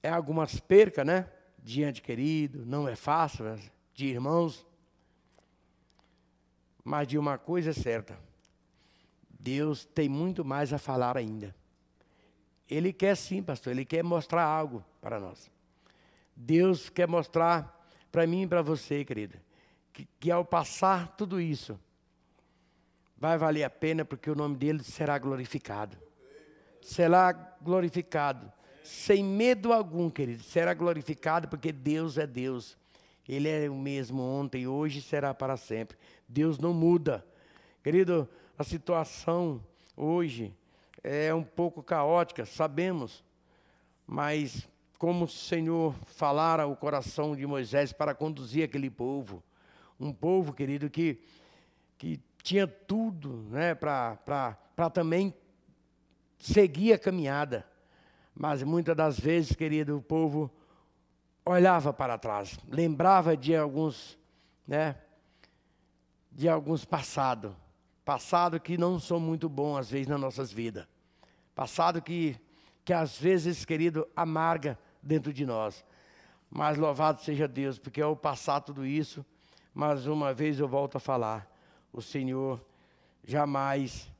é 0.02 0.08
algumas 0.08 0.58
percas, 0.58 1.04
né? 1.04 1.30
Diante 1.58 2.00
querido, 2.00 2.64
não 2.64 2.88
é 2.88 2.96
fácil, 2.96 3.44
de 3.92 4.06
irmãos. 4.06 4.66
Mas 6.82 7.06
de 7.06 7.18
uma 7.18 7.36
coisa 7.36 7.68
é 7.68 7.74
certa: 7.74 8.18
Deus 9.42 9.84
tem 9.84 10.08
muito 10.08 10.44
mais 10.44 10.72
a 10.72 10.78
falar 10.78 11.16
ainda. 11.16 11.52
Ele 12.70 12.92
quer 12.92 13.16
sim, 13.16 13.42
pastor, 13.42 13.72
ele 13.72 13.84
quer 13.84 14.04
mostrar 14.04 14.44
algo 14.44 14.84
para 15.00 15.18
nós. 15.18 15.50
Deus 16.34 16.88
quer 16.88 17.08
mostrar 17.08 17.84
para 18.12 18.24
mim 18.24 18.42
e 18.42 18.46
para 18.46 18.62
você, 18.62 19.04
querida, 19.04 19.42
que, 19.92 20.08
que 20.20 20.30
ao 20.30 20.44
passar 20.44 21.16
tudo 21.16 21.40
isso, 21.40 21.78
vai 23.16 23.36
valer 23.36 23.64
a 23.64 23.70
pena 23.70 24.04
porque 24.04 24.30
o 24.30 24.36
nome 24.36 24.56
dele 24.56 24.80
será 24.84 25.18
glorificado. 25.18 25.98
Será 26.80 27.32
glorificado. 27.32 28.50
Sem 28.84 29.24
medo 29.24 29.72
algum, 29.72 30.08
querido. 30.08 30.44
Será 30.44 30.72
glorificado 30.72 31.48
porque 31.48 31.72
Deus 31.72 32.16
é 32.16 32.28
Deus. 32.28 32.78
Ele 33.28 33.48
é 33.48 33.68
o 33.68 33.74
mesmo 33.74 34.22
ontem, 34.22 34.68
hoje 34.68 35.02
será 35.02 35.34
para 35.34 35.56
sempre. 35.56 35.98
Deus 36.28 36.60
não 36.60 36.72
muda. 36.72 37.26
Querido, 37.82 38.28
a 38.62 38.64
situação 38.64 39.60
hoje 39.96 40.54
é 41.02 41.34
um 41.34 41.42
pouco 41.42 41.82
caótica, 41.82 42.46
sabemos, 42.46 43.24
mas 44.06 44.68
como 44.98 45.24
o 45.24 45.28
Senhor 45.28 45.96
falara 46.06 46.64
o 46.64 46.76
coração 46.76 47.34
de 47.34 47.44
Moisés 47.44 47.92
para 47.92 48.14
conduzir 48.14 48.64
aquele 48.64 48.88
povo. 48.88 49.42
Um 49.98 50.12
povo, 50.12 50.52
querido, 50.52 50.88
que, 50.88 51.20
que 51.98 52.20
tinha 52.40 52.68
tudo 52.68 53.48
né, 53.50 53.74
para 53.74 54.56
também 54.94 55.34
seguir 56.38 56.92
a 56.92 56.98
caminhada. 57.00 57.66
Mas 58.32 58.62
muitas 58.62 58.94
das 58.94 59.18
vezes, 59.18 59.56
querido, 59.56 59.98
o 59.98 60.02
povo 60.02 60.48
olhava 61.44 61.92
para 61.92 62.16
trás, 62.16 62.56
lembrava 62.68 63.36
de 63.36 63.56
alguns, 63.56 64.16
né, 64.64 64.94
de 66.30 66.48
alguns 66.48 66.84
passados, 66.84 67.52
passado 68.04 68.60
que 68.60 68.76
não 68.76 68.98
são 68.98 69.20
muito 69.20 69.48
bons 69.48 69.78
às 69.78 69.90
vezes 69.90 70.08
nas 70.08 70.20
nossas 70.20 70.52
vidas, 70.52 70.86
passado 71.54 72.02
que 72.02 72.38
que 72.84 72.92
às 72.92 73.18
vezes, 73.18 73.64
querido, 73.64 74.06
amarga 74.14 74.78
dentro 75.02 75.32
de 75.32 75.46
nós. 75.46 75.84
Mas 76.50 76.76
louvado 76.76 77.20
seja 77.20 77.48
Deus, 77.48 77.78
porque 77.78 78.00
ao 78.00 78.16
passar 78.16 78.60
tudo 78.60 78.84
isso, 78.84 79.24
mais 79.72 80.06
uma 80.06 80.34
vez 80.34 80.58
eu 80.58 80.68
volto 80.68 80.96
a 80.96 81.00
falar, 81.00 81.50
o 81.92 82.02
Senhor 82.02 82.60
jamais 83.24 84.10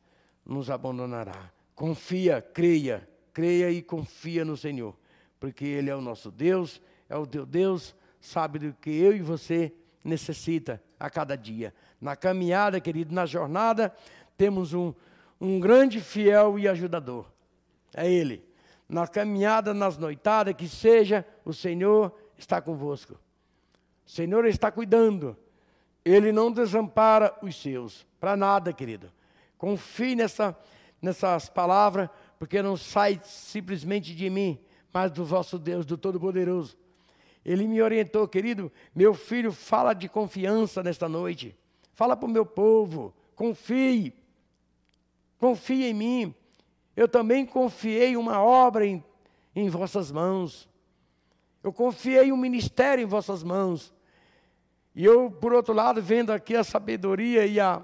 nos 0.45 0.71
abandonará. 0.71 1.51
Confia, 1.75 2.41
creia, 2.41 3.09
creia 3.33 3.71
e 3.71 3.83
confia 3.83 4.45
no 4.45 4.57
Senhor, 4.57 4.97
porque 5.39 5.65
Ele 5.65 5.91
é 5.91 5.97
o 5.97 6.01
nosso 6.01 6.31
Deus, 6.31 6.81
é 7.09 7.17
o 7.17 7.27
teu 7.27 7.45
Deus, 7.45 7.95
sabe 8.21 8.59
do 8.59 8.73
que 8.75 8.91
eu 8.91 9.15
e 9.15 9.21
você 9.21 9.73
necessita 10.05 10.83
a 11.03 11.11
cada 11.11 11.37
dia. 11.37 11.75
Na 12.01 12.15
caminhada, 12.15 12.81
querido, 12.81 13.13
na 13.13 13.27
jornada, 13.27 13.93
temos 14.37 14.73
um, 14.73 14.95
um 15.41 15.59
grande 15.59 16.01
fiel 16.01 16.57
e 16.61 16.69
ajudador. 16.69 17.27
É 17.93 18.09
Ele. 18.09 18.45
Na 18.89 19.09
caminhada, 19.09 19.75
nas 19.75 19.99
noitadas, 19.99 20.55
que 20.55 20.69
seja, 20.69 21.27
o 21.45 21.53
Senhor 21.53 22.17
está 22.39 22.61
convosco. 22.61 23.15
O 24.07 24.11
Senhor 24.11 24.47
está 24.47 24.71
cuidando. 24.71 25.37
Ele 26.05 26.31
não 26.31 26.53
desampara 26.53 27.37
os 27.43 27.61
seus. 27.61 28.07
Para 28.21 28.37
nada, 28.37 28.73
querido. 28.73 29.13
Confie 29.59 30.15
nessa, 30.15 30.57
nessas 31.01 31.49
palavras, 31.49 32.09
porque 32.39 32.63
não 32.63 32.77
sai 32.77 33.21
simplesmente 33.25 34.15
de 34.15 34.31
mim, 34.31 34.57
mas 34.93 35.11
do 35.11 35.25
vosso 35.25 35.59
Deus, 35.59 35.85
do 35.85 35.99
Todo-Poderoso. 35.99 36.77
Ele 37.45 37.67
me 37.67 37.83
orientou, 37.83 38.29
querido, 38.29 38.71
meu 38.95 39.15
filho, 39.15 39.53
fala 39.53 39.95
de 39.95 40.09
confiança 40.09 40.83
nesta 40.83 41.09
noite. 41.09 41.57
Fala 41.93 42.17
para 42.17 42.27
o 42.27 42.31
meu 42.31 42.47
povo, 42.47 43.13
confie. 43.35 44.15
Confie 45.39 45.87
em 45.87 45.95
mim. 45.95 46.35
Eu 46.97 47.09
também 47.09 47.45
confiei 47.45 48.17
uma 48.17 48.41
obra 48.43 48.87
em, 48.87 49.03
em 49.57 49.69
vossas 49.69 50.13
mãos. 50.13 50.69
Eu 51.63 51.73
confiei 51.73 52.31
um 52.31 52.37
ministério 52.37 53.03
em 53.03 53.07
vossas 53.07 53.43
mãos. 53.43 53.93
E 54.95 55.05
eu, 55.05 55.31
por 55.31 55.53
outro 55.53 55.73
lado, 55.73 56.03
vendo 56.03 56.33
aqui 56.33 56.55
a 56.55 56.63
sabedoria 56.63 57.47
e, 57.47 57.59
a, 57.59 57.83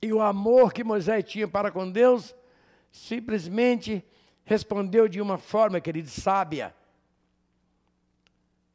e 0.00 0.12
o 0.12 0.20
amor 0.20 0.72
que 0.72 0.82
Moisés 0.82 1.24
tinha 1.24 1.46
para 1.46 1.70
com 1.70 1.90
Deus, 1.90 2.34
simplesmente 2.90 4.04
respondeu 4.44 5.06
de 5.06 5.20
uma 5.20 5.36
forma, 5.36 5.80
querido, 5.80 6.08
sábia. 6.08 6.74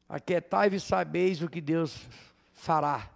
Aquietai-vos 0.08 0.84
e 0.84 0.86
sabeis 0.86 1.42
o 1.42 1.50
que 1.50 1.60
Deus 1.60 2.08
fará. 2.54 3.10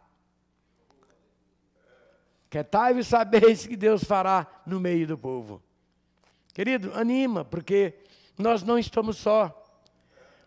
Aquietai-vos 2.47 3.05
e 3.05 3.09
sabeis 3.09 3.65
o 3.65 3.69
que 3.69 3.77
Deus 3.77 4.03
fará 4.03 4.47
no 4.65 4.79
meio 4.79 5.05
do 5.05 5.17
povo. 5.17 5.61
Querido, 6.53 6.91
anima, 6.95 7.45
porque 7.45 7.93
nós 8.37 8.63
não 8.63 8.77
estamos 8.77 9.17
só. 9.17 9.55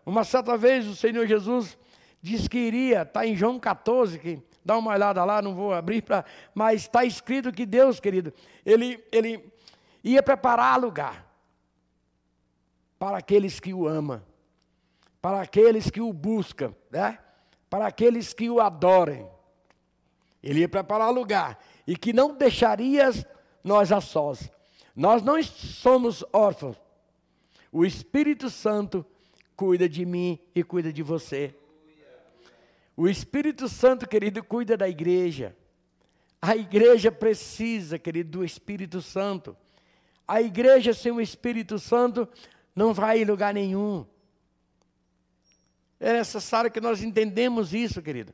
Uma 0.05 0.25
certa 0.25 0.57
vez 0.57 0.85
o 0.85 0.95
Senhor 0.95 1.25
Jesus 1.25 1.77
disse 2.21 2.49
que 2.49 2.57
iria, 2.57 3.03
está 3.03 3.25
em 3.25 3.35
João 3.35 3.57
14, 3.57 4.19
que 4.19 4.41
dá 4.65 4.77
uma 4.77 4.91
olhada 4.91 5.23
lá, 5.23 5.41
não 5.41 5.55
vou 5.55 5.73
abrir 5.73 6.01
para, 6.01 6.25
mas 6.53 6.81
está 6.81 7.05
escrito 7.05 7.53
que 7.53 7.65
Deus, 7.65 8.01
querido, 8.01 8.33
ele, 8.65 9.01
ele 9.11 9.51
ia 10.03 10.21
preparar 10.21 10.79
lugar 10.79 11.25
para 12.99 13.17
aqueles 13.17 13.61
que 13.61 13.73
o 13.73 13.87
amam 13.87 14.21
para 15.23 15.39
aqueles 15.39 15.89
que 15.89 16.01
o 16.01 16.11
buscam, 16.11 16.75
né? 16.91 17.17
para 17.69 17.87
aqueles 17.87 18.33
que 18.33 18.49
o 18.49 18.59
adorem. 18.59 19.25
Ele 20.43 20.59
ia 20.59 20.67
preparar 20.67 21.13
lugar 21.13 21.63
e 21.87 21.95
que 21.95 22.11
não 22.11 22.35
deixarias 22.35 23.25
nós 23.63 23.93
a 23.93 24.01
sós. 24.01 24.51
Nós 24.93 25.23
não 25.23 25.41
somos 25.41 26.25
órfãos. 26.33 26.75
O 27.71 27.85
Espírito 27.85 28.49
Santo 28.49 29.05
cuida 29.55 29.87
de 29.87 30.05
mim 30.05 30.37
e 30.53 30.61
cuida 30.61 30.91
de 30.91 31.01
você. 31.01 31.55
O 32.97 33.07
Espírito 33.07 33.69
Santo, 33.69 34.05
querido, 34.05 34.43
cuida 34.43 34.75
da 34.75 34.89
igreja. 34.89 35.55
A 36.41 36.53
igreja 36.53 37.13
precisa, 37.13 37.97
querido, 37.97 38.39
do 38.39 38.43
Espírito 38.43 39.01
Santo. 39.01 39.55
A 40.27 40.41
igreja 40.41 40.93
sem 40.93 41.13
o 41.13 41.21
Espírito 41.21 41.79
Santo 41.79 42.27
não 42.75 42.93
vai 42.93 43.21
em 43.21 43.25
lugar 43.25 43.53
nenhum. 43.53 44.05
É 46.03 46.11
necessário 46.11 46.69
que 46.69 46.81
nós 46.81 47.01
entendemos 47.01 47.73
isso, 47.73 48.01
querido. 48.01 48.33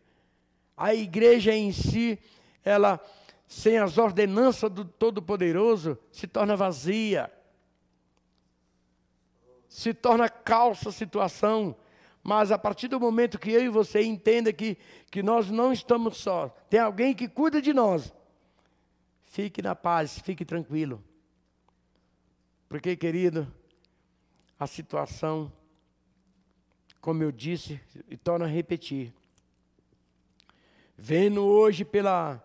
A 0.75 0.95
igreja 0.95 1.53
em 1.53 1.71
si, 1.71 2.17
ela, 2.65 2.99
sem 3.47 3.77
as 3.77 3.99
ordenanças 3.99 4.71
do 4.71 4.83
Todo-Poderoso, 4.83 5.95
se 6.11 6.25
torna 6.25 6.55
vazia. 6.55 7.31
Se 9.67 9.93
torna 9.93 10.27
calça 10.27 10.91
situação. 10.91 11.75
Mas 12.23 12.51
a 12.51 12.57
partir 12.57 12.87
do 12.87 12.99
momento 12.99 13.37
que 13.37 13.51
eu 13.51 13.63
e 13.63 13.69
você 13.69 14.01
entenda 14.01 14.51
que, 14.51 14.75
que 15.11 15.21
nós 15.21 15.51
não 15.51 15.71
estamos 15.71 16.17
só, 16.17 16.47
tem 16.71 16.79
alguém 16.79 17.13
que 17.13 17.27
cuida 17.27 17.61
de 17.61 17.71
nós, 17.71 18.11
fique 19.25 19.61
na 19.61 19.75
paz, 19.75 20.17
fique 20.17 20.43
tranquilo. 20.43 21.03
Porque, 22.67 22.95
querido, 22.95 23.47
a 24.59 24.65
situação 24.65 25.53
como 27.01 27.23
eu 27.23 27.31
disse 27.31 27.79
e 28.09 28.17
torno 28.17 28.45
a 28.45 28.47
repetir. 28.47 29.13
Vendo 30.97 31.43
hoje 31.45 31.85
pela, 31.85 32.43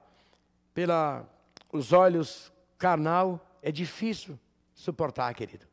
pela 0.73 1.29
os 1.73 1.93
olhos 1.93 2.53
carnal, 2.79 3.45
é 3.61 3.73
difícil 3.73 4.39
suportar, 4.75 5.35
querido. 5.35 5.67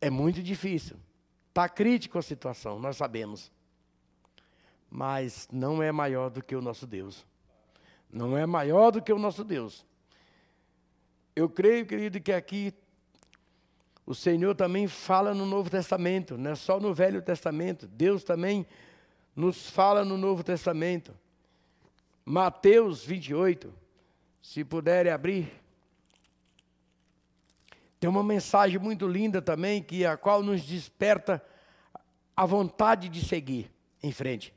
É 0.00 0.08
muito 0.08 0.42
difícil. 0.42 0.96
Está 1.48 1.68
crítico 1.68 2.18
a 2.18 2.22
situação, 2.22 2.78
nós 2.78 2.96
sabemos. 2.96 3.50
Mas 4.90 5.48
não 5.50 5.82
é 5.82 5.90
maior 5.90 6.30
do 6.30 6.42
que 6.42 6.54
o 6.54 6.62
nosso 6.62 6.86
Deus. 6.86 7.26
Não 8.10 8.36
é 8.36 8.46
maior 8.46 8.90
do 8.90 9.02
que 9.02 9.12
o 9.12 9.18
nosso 9.18 9.42
Deus. 9.42 9.84
Eu 11.34 11.48
creio, 11.50 11.84
querido, 11.84 12.20
que 12.20 12.32
aqui 12.32 12.72
o 14.06 14.14
Senhor 14.14 14.54
também 14.54 14.86
fala 14.86 15.34
no 15.34 15.44
Novo 15.44 15.68
Testamento, 15.68 16.38
não 16.38 16.52
é 16.52 16.54
só 16.54 16.78
no 16.78 16.94
Velho 16.94 17.20
Testamento. 17.20 17.88
Deus 17.88 18.22
também 18.22 18.64
nos 19.34 19.68
fala 19.68 20.04
no 20.04 20.16
Novo 20.16 20.44
Testamento. 20.44 21.12
Mateus 22.24 23.04
28, 23.04 23.74
se 24.40 24.64
puderem 24.64 25.12
abrir. 25.12 25.52
Tem 27.98 28.08
uma 28.08 28.22
mensagem 28.22 28.78
muito 28.78 29.08
linda 29.08 29.42
também, 29.42 29.82
que 29.82 30.06
a 30.06 30.16
qual 30.16 30.40
nos 30.40 30.62
desperta 30.62 31.42
a 32.36 32.46
vontade 32.46 33.08
de 33.08 33.24
seguir 33.24 33.68
em 34.00 34.12
frente. 34.12 34.54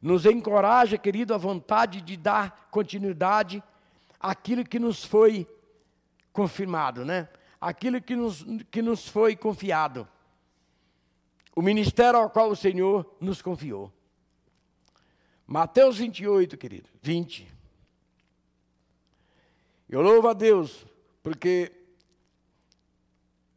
Nos 0.00 0.24
encoraja, 0.24 0.96
querido, 0.96 1.34
a 1.34 1.38
vontade 1.38 2.00
de 2.00 2.16
dar 2.16 2.68
continuidade 2.70 3.60
àquilo 4.20 4.64
que 4.64 4.78
nos 4.78 5.04
foi 5.04 5.48
confirmado, 6.32 7.04
né? 7.04 7.28
Aquilo 7.60 8.00
que 8.00 8.16
nos, 8.16 8.44
que 8.70 8.80
nos 8.80 9.06
foi 9.08 9.36
confiado. 9.36 10.08
O 11.54 11.60
ministério 11.60 12.18
ao 12.18 12.30
qual 12.30 12.50
o 12.50 12.56
Senhor 12.56 13.16
nos 13.20 13.42
confiou. 13.42 13.92
Mateus 15.46 15.98
28, 15.98 16.56
querido, 16.56 16.88
20. 17.02 17.46
Eu 19.88 20.00
louvo 20.00 20.28
a 20.28 20.32
Deus, 20.32 20.86
porque 21.22 21.72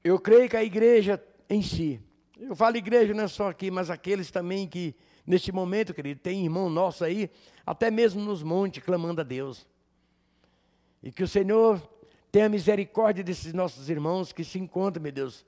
eu 0.04 0.20
creio 0.20 0.49
que 0.49 0.58
a 0.58 0.64
igreja 0.64 1.24
em 1.47 1.62
si, 1.62 2.01
eu 2.36 2.56
falo 2.56 2.76
igreja 2.76 3.14
não 3.14 3.24
é 3.24 3.28
só 3.28 3.49
aqui, 3.49 3.70
mas 3.70 3.89
aqueles 3.89 4.32
também 4.32 4.68
que, 4.68 4.95
neste 5.26 5.51
momento, 5.51 5.93
querido, 5.93 6.20
tem 6.20 6.43
irmão 6.43 6.70
nosso 6.70 7.06
aí, 7.06 7.30
até 7.66 7.91
mesmo 7.91 8.22
nos 8.22 8.41
montes, 8.41 8.84
clamando 8.84 9.22
a 9.22 9.24
Deus. 9.24 9.68
E 11.01 11.12
que 11.12 11.24
o 11.24 11.28
Senhor 11.28 11.82
Tenha 12.34 12.50
misericórdia 12.50 13.24
desses 13.24 13.54
nossos 13.54 13.92
irmãos 13.92 14.34
que 14.34 14.44
se 14.44 14.58
encontram, 14.58 15.04
meu 15.04 15.12
Deus, 15.12 15.46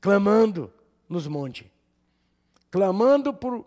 clamando 0.00 0.72
nos 1.06 1.26
montes, 1.26 1.66
clamando 2.70 3.34
por, 3.34 3.66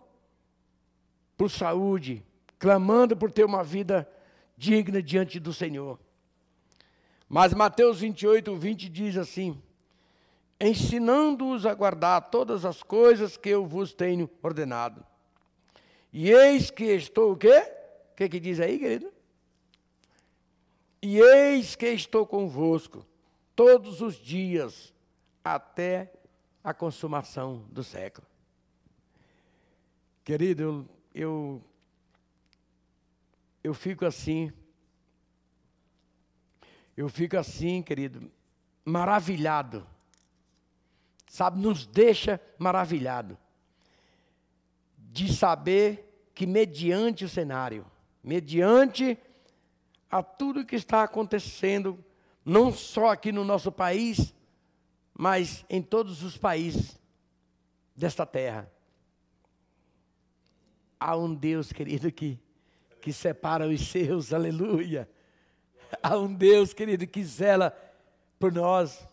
por 1.36 1.48
saúde, 1.48 2.24
clamando 2.58 3.16
por 3.16 3.30
ter 3.30 3.44
uma 3.44 3.62
vida 3.62 4.10
digna 4.56 5.00
diante 5.00 5.38
do 5.38 5.52
Senhor. 5.52 5.96
Mas 7.28 7.54
Mateus 7.54 8.00
28, 8.00 8.56
20 8.56 8.88
diz 8.88 9.16
assim: 9.16 9.62
ensinando-os 10.58 11.66
a 11.66 11.72
guardar 11.72 12.30
todas 12.30 12.64
as 12.64 12.82
coisas 12.82 13.36
que 13.36 13.48
eu 13.48 13.64
vos 13.64 13.94
tenho 13.94 14.28
ordenado. 14.42 15.06
E 16.12 16.32
eis 16.32 16.68
que 16.72 16.86
estou 16.86 17.30
o 17.30 17.36
quê? 17.36 17.62
O 18.10 18.16
que, 18.16 18.28
que 18.28 18.40
diz 18.40 18.58
aí, 18.58 18.76
querido? 18.76 19.15
E 21.08 21.20
eis 21.20 21.76
que 21.76 21.86
estou 21.86 22.26
convosco 22.26 23.06
todos 23.54 24.00
os 24.00 24.16
dias 24.16 24.92
até 25.44 26.12
a 26.64 26.74
consumação 26.74 27.64
do 27.70 27.84
século. 27.84 28.26
Querido, 30.24 30.62
eu, 30.64 30.88
eu, 31.14 31.64
eu 33.62 33.72
fico 33.72 34.04
assim, 34.04 34.52
eu 36.96 37.08
fico 37.08 37.36
assim, 37.36 37.84
querido, 37.84 38.28
maravilhado, 38.84 39.86
sabe, 41.28 41.60
nos 41.60 41.86
deixa 41.86 42.40
maravilhado 42.58 43.38
de 44.98 45.32
saber 45.32 46.28
que 46.34 46.48
mediante 46.48 47.24
o 47.24 47.28
cenário, 47.28 47.86
mediante 48.24 49.16
a 50.10 50.22
tudo 50.22 50.64
que 50.64 50.76
está 50.76 51.02
acontecendo, 51.02 52.04
não 52.44 52.72
só 52.72 53.10
aqui 53.10 53.32
no 53.32 53.44
nosso 53.44 53.72
país, 53.72 54.34
mas 55.12 55.64
em 55.68 55.82
todos 55.82 56.22
os 56.22 56.36
países 56.36 57.00
desta 57.94 58.26
terra. 58.26 58.70
Há 60.98 61.16
um 61.16 61.34
Deus, 61.34 61.72
querido, 61.72 62.10
que, 62.12 62.38
que 63.00 63.12
separa 63.12 63.66
os 63.66 63.88
seus, 63.88 64.32
aleluia. 64.34 65.08
Há 66.02 66.16
um 66.16 66.32
Deus, 66.32 66.72
querido, 66.72 67.06
que 67.06 67.24
zela 67.24 67.76
por 68.38 68.52
nós. 68.52 69.08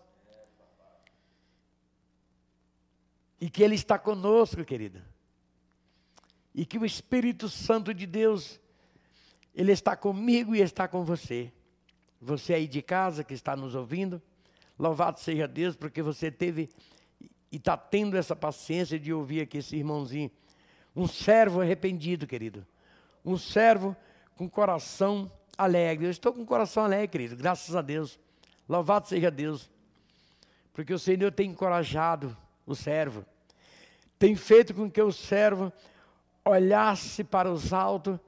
E 3.40 3.50
que 3.50 3.64
Ele 3.64 3.76
está 3.76 3.98
conosco, 3.98 4.64
querido. 4.64 5.02
E 6.54 6.66
que 6.66 6.78
o 6.78 6.86
Espírito 6.86 7.50
Santo 7.50 7.94
de 7.94 8.06
Deus, 8.06 8.60
Ele 9.56 9.72
está 9.72 9.96
comigo 9.96 10.56
e 10.56 10.62
está 10.62 10.88
com 10.88 11.04
você. 11.04 11.52
Você 12.22 12.54
aí 12.54 12.68
de 12.68 12.82
casa 12.82 13.24
que 13.24 13.34
está 13.34 13.56
nos 13.56 13.76
ouvindo, 13.76 14.22
Louvado 14.78 15.20
seja 15.20 15.48
Deus, 15.48 15.76
porque 15.76 16.02
você 16.02 16.32
teve 16.32 16.70
e 17.52 17.58
está 17.58 17.78
tendo 17.78 18.18
essa 18.18 18.36
paciência 18.36 19.00
de 19.00 19.14
ouvir 19.14 19.42
aqui 19.42 19.60
esse 19.60 19.76
irmãozinho. 19.76 20.32
Um 20.96 21.08
servo 21.08 21.62
arrependido, 21.62 22.26
querido. 22.26 22.66
Um 23.24 23.38
servo 23.38 23.96
com 24.36 24.50
coração 24.50 25.32
alegre. 25.58 26.08
Eu 26.08 26.12
estou 26.12 26.34
com 26.34 26.44
coração 26.46 26.84
alegre, 26.84 27.08
querido, 27.08 27.36
graças 27.36 27.76
a 27.76 27.82
Deus. 27.82 28.20
Louvado 28.68 29.08
seja 29.08 29.30
Deus. 29.30 29.70
Porque 30.74 30.94
o 30.94 31.00
Senhor 31.00 31.32
tem 31.32 31.52
encorajado 31.52 32.36
o 32.66 32.74
servo. 32.74 33.24
Tem 34.18 34.36
feito 34.36 34.74
com 34.74 34.90
que 34.90 35.02
o 35.02 35.12
servo 35.12 35.72
olhasse 36.44 37.24
para 37.24 37.52
os 37.52 37.72
altos. 37.72 38.20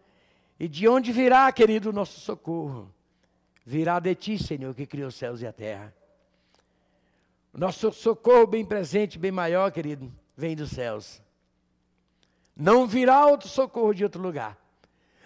E 0.59 0.67
de 0.67 0.87
onde 0.87 1.11
virá, 1.11 1.51
querido, 1.51 1.89
o 1.89 1.93
nosso 1.93 2.19
socorro? 2.19 2.93
Virá 3.65 3.99
de 3.99 4.13
ti, 4.15 4.37
Senhor, 4.37 4.73
que 4.73 4.85
criou 4.85 5.09
os 5.09 5.15
céus 5.15 5.41
e 5.41 5.47
a 5.47 5.51
terra. 5.51 5.93
Nosso 7.53 7.91
socorro 7.91 8.45
bem 8.45 8.65
presente, 8.65 9.17
bem 9.17 9.31
maior, 9.31 9.71
querido, 9.71 10.11
vem 10.35 10.55
dos 10.55 10.71
céus. 10.71 11.21
Não 12.55 12.85
virá 12.85 13.25
outro 13.25 13.47
socorro 13.49 13.93
de 13.93 14.03
outro 14.03 14.21
lugar. 14.21 14.57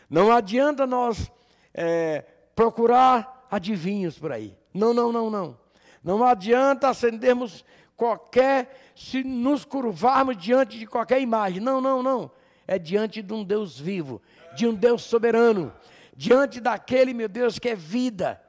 Não 0.09 0.31
adianta 0.31 0.87
nós 0.87 1.31
é, 1.73 2.21
procurar 2.55 3.47
adivinhos 3.51 4.17
por 4.17 4.31
aí. 4.31 4.55
Não, 4.73 4.93
não, 4.93 5.11
não, 5.11 5.29
não. 5.29 5.57
Não 6.03 6.23
adianta 6.23 6.89
acendermos 6.89 7.63
qualquer, 7.95 8.91
se 8.95 9.23
nos 9.23 9.65
curvarmos 9.65 10.37
diante 10.37 10.79
de 10.79 10.87
qualquer 10.87 11.21
imagem. 11.21 11.59
Não, 11.59 11.81
não, 11.81 12.01
não. 12.01 12.31
É 12.65 12.79
diante 12.79 13.21
de 13.21 13.33
um 13.33 13.43
Deus 13.43 13.79
vivo, 13.79 14.21
de 14.55 14.67
um 14.67 14.73
Deus 14.73 15.03
soberano, 15.03 15.73
diante 16.15 16.59
daquele, 16.59 17.13
meu 17.13 17.29
Deus, 17.29 17.59
que 17.59 17.69
é 17.69 17.75
vida, 17.75 18.41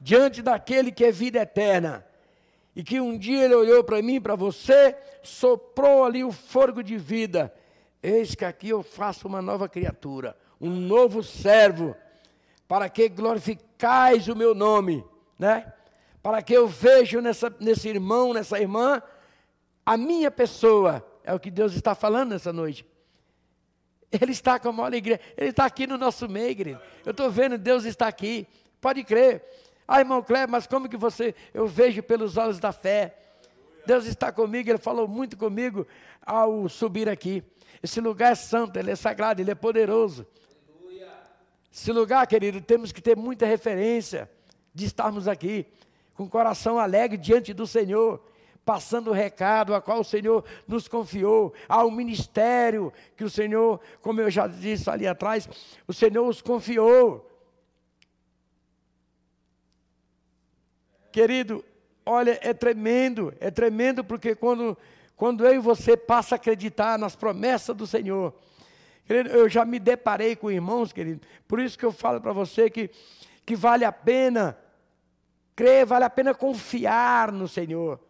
diante 0.00 0.42
daquele 0.42 0.90
que 0.90 1.04
é 1.04 1.12
vida 1.12 1.40
eterna 1.40 2.04
e 2.74 2.82
que 2.82 3.00
um 3.00 3.16
dia 3.16 3.44
ele 3.44 3.54
olhou 3.54 3.84
para 3.84 4.00
mim, 4.00 4.20
para 4.20 4.34
você, 4.34 4.96
soprou 5.22 6.04
ali 6.04 6.24
o 6.24 6.32
fogo 6.32 6.82
de 6.82 6.96
vida. 6.96 7.52
Eis 8.02 8.34
que 8.34 8.44
aqui 8.44 8.70
eu 8.70 8.82
faço 8.82 9.28
uma 9.28 9.42
nova 9.42 9.68
criatura, 9.68 10.36
um 10.60 10.70
novo 10.70 11.22
servo, 11.22 11.94
para 12.66 12.88
que 12.88 13.08
glorificais 13.08 14.28
o 14.28 14.34
meu 14.34 14.54
nome, 14.54 15.04
né? 15.38 15.72
Para 16.22 16.40
que 16.40 16.54
eu 16.54 16.66
veja 16.66 17.20
nessa, 17.20 17.54
nesse 17.60 17.88
irmão, 17.88 18.32
nessa 18.32 18.58
irmã, 18.58 19.02
a 19.84 19.96
minha 19.96 20.30
pessoa. 20.30 21.06
É 21.24 21.34
o 21.34 21.38
que 21.38 21.50
Deus 21.50 21.74
está 21.74 21.94
falando 21.94 22.30
nessa 22.30 22.52
noite. 22.52 22.86
Ele 24.20 24.32
está 24.32 24.58
com 24.58 24.68
a 24.68 24.72
maior 24.72 24.86
alegria. 24.86 25.20
Ele 25.36 25.50
está 25.50 25.64
aqui 25.64 25.86
no 25.86 25.96
nosso 25.96 26.28
meio, 26.28 26.50
igreja. 26.50 26.82
Eu 27.04 27.12
estou 27.12 27.30
vendo, 27.30 27.56
Deus 27.56 27.84
está 27.84 28.06
aqui. 28.06 28.46
Pode 28.80 29.02
crer. 29.04 29.42
Ah, 29.86 30.00
irmão 30.00 30.22
Cleber, 30.22 30.48
mas 30.48 30.66
como 30.66 30.88
que 30.88 30.96
você, 30.96 31.34
eu 31.52 31.66
vejo 31.66 32.02
pelos 32.02 32.36
olhos 32.36 32.58
da 32.58 32.72
fé. 32.72 33.16
Deus 33.84 34.06
está 34.06 34.30
comigo, 34.30 34.70
Ele 34.70 34.78
falou 34.78 35.08
muito 35.08 35.36
comigo 35.36 35.86
ao 36.24 36.68
subir 36.68 37.08
aqui. 37.08 37.42
Esse 37.82 38.00
lugar 38.00 38.32
é 38.32 38.34
santo, 38.36 38.78
ele 38.78 38.92
é 38.92 38.96
sagrado, 38.96 39.40
ele 39.40 39.50
é 39.50 39.54
poderoso. 39.54 40.24
Esse 41.72 41.90
lugar, 41.90 42.26
querido, 42.26 42.60
temos 42.60 42.92
que 42.92 43.00
ter 43.00 43.16
muita 43.16 43.46
referência 43.46 44.30
de 44.74 44.84
estarmos 44.84 45.26
aqui, 45.26 45.66
com 46.14 46.24
o 46.24 46.28
coração 46.28 46.78
alegre 46.78 47.16
diante 47.16 47.52
do 47.52 47.66
Senhor, 47.66 48.22
passando 48.64 49.10
o 49.10 49.12
recado 49.12 49.74
a 49.74 49.80
qual 49.80 50.00
o 50.00 50.04
Senhor 50.04 50.44
nos 50.66 50.86
confiou, 50.86 51.52
ao 51.68 51.90
ministério 51.90 52.92
que 53.16 53.24
o 53.24 53.30
Senhor, 53.30 53.80
como 54.00 54.20
eu 54.20 54.30
já 54.30 54.46
disse 54.46 54.88
ali 54.88 55.06
atrás, 55.06 55.48
o 55.86 55.92
Senhor 55.92 56.26
os 56.26 56.40
confiou. 56.40 57.28
Querido, 61.10 61.64
olha, 62.06 62.38
é 62.40 62.54
tremendo, 62.54 63.34
é 63.40 63.50
tremendo 63.50 64.04
porque 64.04 64.34
quando, 64.34 64.78
quando 65.16 65.44
eu 65.44 65.54
e 65.54 65.58
você 65.58 65.96
passa 65.96 66.34
a 66.34 66.36
acreditar 66.36 66.98
nas 66.98 67.16
promessas 67.16 67.76
do 67.76 67.86
Senhor, 67.86 68.32
querido, 69.04 69.30
eu 69.30 69.48
já 69.48 69.64
me 69.64 69.78
deparei 69.78 70.36
com 70.36 70.50
irmãos, 70.50 70.92
querido, 70.92 71.26
por 71.48 71.60
isso 71.60 71.78
que 71.78 71.84
eu 71.84 71.92
falo 71.92 72.20
para 72.20 72.32
você 72.32 72.70
que, 72.70 72.90
que 73.44 73.56
vale 73.56 73.84
a 73.84 73.92
pena 73.92 74.56
crer, 75.54 75.84
vale 75.84 76.04
a 76.04 76.10
pena 76.10 76.32
confiar 76.32 77.32
no 77.32 77.48
Senhor. 77.48 78.00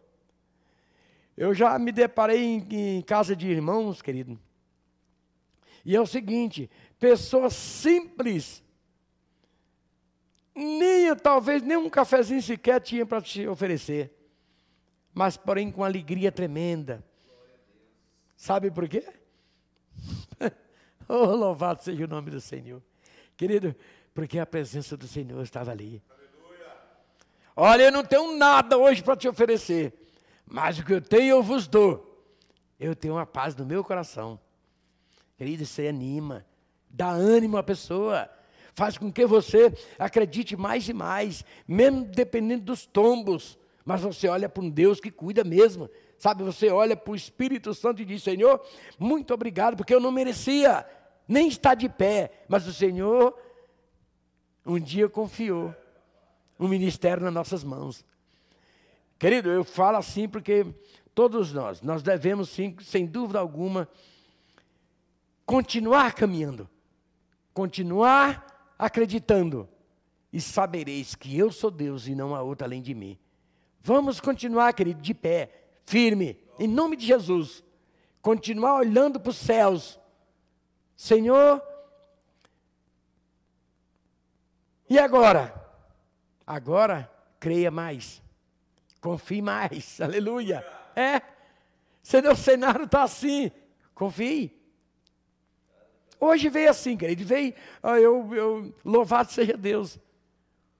Eu 1.42 1.52
já 1.52 1.76
me 1.76 1.90
deparei 1.90 2.40
em, 2.40 2.98
em 2.98 3.02
casa 3.02 3.34
de 3.34 3.48
irmãos, 3.48 4.00
querido, 4.00 4.38
e 5.84 5.96
é 5.96 6.00
o 6.00 6.06
seguinte: 6.06 6.70
pessoas 7.00 7.52
simples, 7.52 8.62
nem 10.54 11.12
talvez 11.16 11.60
nem 11.60 11.76
um 11.76 11.90
cafezinho 11.90 12.40
sequer 12.40 12.80
tinha 12.80 13.04
para 13.04 13.20
te 13.20 13.44
oferecer, 13.48 14.16
mas 15.12 15.36
porém 15.36 15.72
com 15.72 15.82
alegria 15.82 16.30
tremenda. 16.30 17.04
Sabe 18.36 18.70
por 18.70 18.88
quê? 18.88 19.04
oh, 21.08 21.34
louvado 21.34 21.82
seja 21.82 22.04
o 22.04 22.08
nome 22.08 22.30
do 22.30 22.40
Senhor. 22.40 22.80
Querido, 23.36 23.74
porque 24.14 24.38
a 24.38 24.46
presença 24.46 24.96
do 24.96 25.08
Senhor 25.08 25.42
estava 25.42 25.72
ali. 25.72 26.00
Olha, 27.56 27.82
eu 27.82 27.90
não 27.90 28.04
tenho 28.04 28.36
nada 28.36 28.78
hoje 28.78 29.02
para 29.02 29.16
te 29.16 29.26
oferecer, 29.26 30.01
mas 30.46 30.78
o 30.78 30.84
que 30.84 30.92
eu 30.92 31.00
tenho 31.00 31.36
eu 31.36 31.42
vos 31.42 31.66
dou. 31.66 32.08
Eu 32.78 32.96
tenho 32.96 33.14
uma 33.14 33.26
paz 33.26 33.54
no 33.54 33.64
meu 33.64 33.84
coração. 33.84 34.38
Querido, 35.36 35.62
isso 35.62 35.80
aí 35.80 35.88
anima, 35.88 36.44
dá 36.90 37.10
ânimo 37.10 37.56
à 37.56 37.62
pessoa 37.62 38.28
faz 38.74 38.96
com 38.96 39.12
que 39.12 39.26
você 39.26 39.72
acredite 39.98 40.56
mais 40.56 40.88
e 40.88 40.92
mais, 40.92 41.44
mesmo 41.66 42.04
dependendo 42.04 42.64
dos 42.64 42.86
tombos. 42.86 43.58
Mas 43.84 44.00
você 44.00 44.28
olha 44.28 44.48
para 44.48 44.62
um 44.62 44.70
Deus 44.70 45.00
que 45.00 45.10
cuida 45.10 45.42
mesmo. 45.44 45.90
Sabe, 46.18 46.44
você 46.44 46.68
olha 46.68 46.96
para 46.96 47.12
o 47.12 47.16
Espírito 47.16 47.74
Santo 47.74 48.00
e 48.00 48.04
diz: 48.04 48.22
Senhor, 48.22 48.64
muito 48.98 49.34
obrigado, 49.34 49.76
porque 49.76 49.94
eu 49.94 50.00
não 50.00 50.12
merecia 50.12 50.86
nem 51.26 51.48
estar 51.48 51.74
de 51.74 51.88
pé, 51.88 52.44
mas 52.48 52.66
o 52.66 52.72
Senhor 52.72 53.36
um 54.64 54.78
dia 54.78 55.08
confiou 55.08 55.74
um 56.58 56.68
ministério 56.68 57.24
nas 57.24 57.34
nossas 57.34 57.64
mãos. 57.64 58.04
Querido, 59.22 59.50
eu 59.50 59.62
falo 59.62 59.98
assim 59.98 60.28
porque 60.28 60.66
todos 61.14 61.52
nós, 61.52 61.80
nós 61.80 62.02
devemos 62.02 62.48
sim, 62.48 62.76
sem 62.80 63.06
dúvida 63.06 63.38
alguma, 63.38 63.88
continuar 65.46 66.12
caminhando, 66.12 66.68
continuar 67.54 68.74
acreditando, 68.76 69.68
e 70.32 70.40
sabereis 70.40 71.14
que 71.14 71.38
eu 71.38 71.52
sou 71.52 71.70
Deus 71.70 72.08
e 72.08 72.16
não 72.16 72.34
há 72.34 72.42
outro 72.42 72.64
além 72.64 72.82
de 72.82 72.94
mim. 72.94 73.16
Vamos 73.80 74.18
continuar, 74.18 74.72
querido, 74.72 75.00
de 75.00 75.14
pé, 75.14 75.66
firme, 75.86 76.36
em 76.58 76.66
nome 76.66 76.96
de 76.96 77.06
Jesus. 77.06 77.62
Continuar 78.20 78.74
olhando 78.74 79.20
para 79.20 79.30
os 79.30 79.36
céus. 79.36 80.00
Senhor, 80.96 81.62
e 84.90 84.98
agora? 84.98 85.54
Agora, 86.44 87.08
creia 87.38 87.70
mais. 87.70 88.21
Confie 89.02 89.42
mais, 89.42 90.00
aleluia. 90.00 90.64
É, 90.96 91.20
o 92.30 92.36
cenário 92.36 92.86
está 92.86 93.02
assim, 93.02 93.50
confie. 93.94 94.58
Hoje 96.18 96.48
veio 96.48 96.70
assim, 96.70 96.96
querido, 96.96 97.24
veio, 97.24 97.52
eu, 97.82 98.32
eu, 98.32 98.74
louvado 98.84 99.30
seja 99.30 99.56
Deus. 99.56 99.98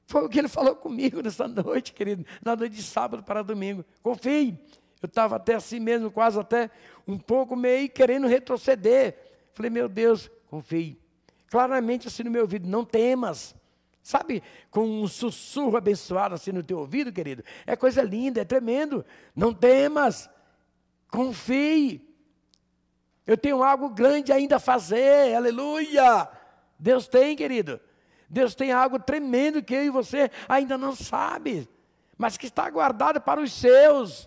Foi 0.07 0.25
o 0.25 0.29
que 0.29 0.39
ele 0.39 0.49
falou 0.49 0.77
comigo 0.77 1.21
nessa 1.21 1.49
noite, 1.49 1.93
querido, 1.93 2.25
na 2.45 2.55
noite 2.55 2.77
de 2.77 2.83
sábado 2.83 3.23
para 3.23 3.43
domingo. 3.43 3.85
Confie. 4.03 4.57
Eu 5.03 5.07
estava 5.09 5.35
até 5.35 5.55
assim 5.55 5.81
mesmo, 5.81 6.13
quase 6.13 6.39
até 6.39 6.71
um 7.09 7.19
pouco 7.19 7.57
meio 7.57 7.91
querendo 7.91 8.29
retroceder. 8.29 9.17
Falei, 9.53 9.69
meu 9.69 9.89
Deus, 9.89 10.31
confie. 10.47 10.97
Claramente 11.51 12.07
assim 12.07 12.23
no 12.23 12.31
meu 12.31 12.43
ouvido, 12.43 12.69
não 12.69 12.85
temas. 12.85 13.53
Sabe, 14.03 14.43
com 14.71 15.03
um 15.03 15.07
sussurro 15.07 15.77
abençoado 15.77 16.35
assim 16.35 16.51
no 16.51 16.63
teu 16.63 16.79
ouvido, 16.79 17.13
querido. 17.13 17.45
É 17.65 17.77
coisa 17.77 18.03
linda, 18.03 18.41
é 18.41 18.45
tremendo. 18.45 19.05
Não 19.35 19.55
temas. 19.55 20.29
Confie. 21.09 22.09
Eu 23.25 23.37
tenho 23.37 23.63
algo 23.63 23.89
grande 23.91 24.33
ainda 24.33 24.57
a 24.57 24.61
fazer, 24.61 25.35
aleluia. 25.35 26.29
Deus 26.79 27.07
tem, 27.07 27.37
querido. 27.37 27.81
Deus 28.29 28.55
tem 28.55 28.73
algo 28.73 28.99
tremendo 28.99 29.63
que 29.63 29.75
eu 29.75 29.85
e 29.85 29.91
você 29.91 30.31
ainda 30.49 30.77
não 30.79 30.97
sabe, 30.97 31.69
mas 32.17 32.39
que 32.39 32.47
está 32.47 32.69
guardado 32.71 33.21
para 33.21 33.41
os 33.41 33.53
seus, 33.53 34.27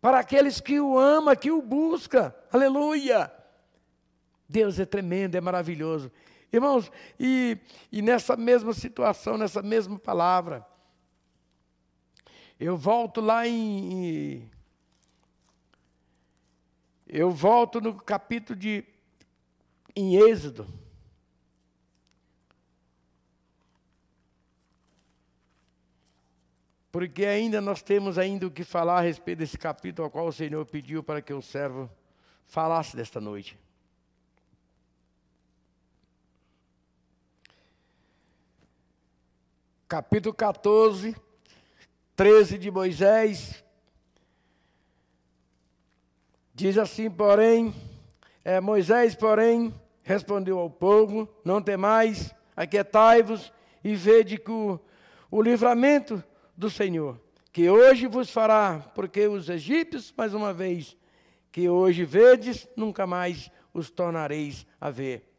para 0.00 0.20
aqueles 0.20 0.60
que 0.60 0.80
o 0.80 0.96
ama, 0.96 1.34
que 1.34 1.50
o 1.50 1.60
busca, 1.60 2.34
aleluia. 2.52 3.30
Deus 4.48 4.78
é 4.78 4.86
tremendo, 4.86 5.34
é 5.34 5.40
maravilhoso. 5.40 6.10
Irmãos, 6.52 6.92
e, 7.18 7.56
e 7.90 8.02
nessa 8.02 8.36
mesma 8.36 8.74
situação, 8.74 9.38
nessa 9.38 9.62
mesma 9.62 9.98
palavra, 9.98 10.66
eu 12.60 12.76
volto 12.76 13.20
lá 13.20 13.46
em, 13.48 13.92
em 13.92 14.50
eu 17.06 17.30
volto 17.30 17.80
no 17.80 17.94
capítulo 17.94 18.58
de 18.58 18.84
em 19.94 20.16
Êxodo. 20.16 20.66
Porque 26.90 27.24
ainda 27.24 27.60
nós 27.60 27.82
temos 27.82 28.18
ainda 28.18 28.46
o 28.46 28.50
que 28.50 28.64
falar 28.64 28.98
a 28.98 29.02
respeito 29.02 29.38
desse 29.38 29.56
capítulo 29.56 30.04
ao 30.04 30.10
qual 30.10 30.26
o 30.26 30.32
Senhor 30.32 30.64
pediu 30.66 31.02
para 31.02 31.22
que 31.22 31.32
o 31.32 31.40
servo 31.40 31.90
falasse 32.46 32.94
desta 32.94 33.20
noite. 33.20 33.58
Capítulo 39.92 40.34
14, 40.34 41.14
13 42.16 42.56
de 42.56 42.70
Moisés, 42.70 43.62
Diz 46.54 46.78
assim, 46.78 47.10
porém, 47.10 47.74
é, 48.42 48.58
Moisés, 48.58 49.14
porém, 49.14 49.70
respondeu 50.02 50.58
ao 50.58 50.70
povo: 50.70 51.28
Não 51.44 51.60
temais, 51.60 52.34
aquietai-vos 52.56 53.52
e 53.84 53.94
vede 53.94 54.38
que 54.38 54.50
o, 54.50 54.80
o 55.30 55.42
livramento 55.42 56.24
do 56.56 56.70
Senhor, 56.70 57.20
que 57.52 57.68
hoje 57.68 58.06
vos 58.06 58.30
fará, 58.30 58.90
porque 58.94 59.26
os 59.28 59.50
egípcios, 59.50 60.10
mais 60.16 60.32
uma 60.32 60.54
vez, 60.54 60.96
que 61.50 61.68
hoje 61.68 62.02
vedes, 62.02 62.66
nunca 62.74 63.06
mais 63.06 63.50
os 63.74 63.90
tornareis 63.90 64.66
a 64.80 64.88
ver. 64.88 65.30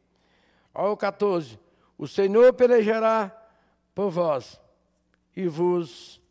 Ao 0.71 0.95
14: 0.95 1.57
O 1.97 2.07
Senhor 2.07 2.53
pelejará 2.53 3.39
por 3.93 4.09
vós 4.09 4.59
e 5.35 5.47
vos 5.47 6.21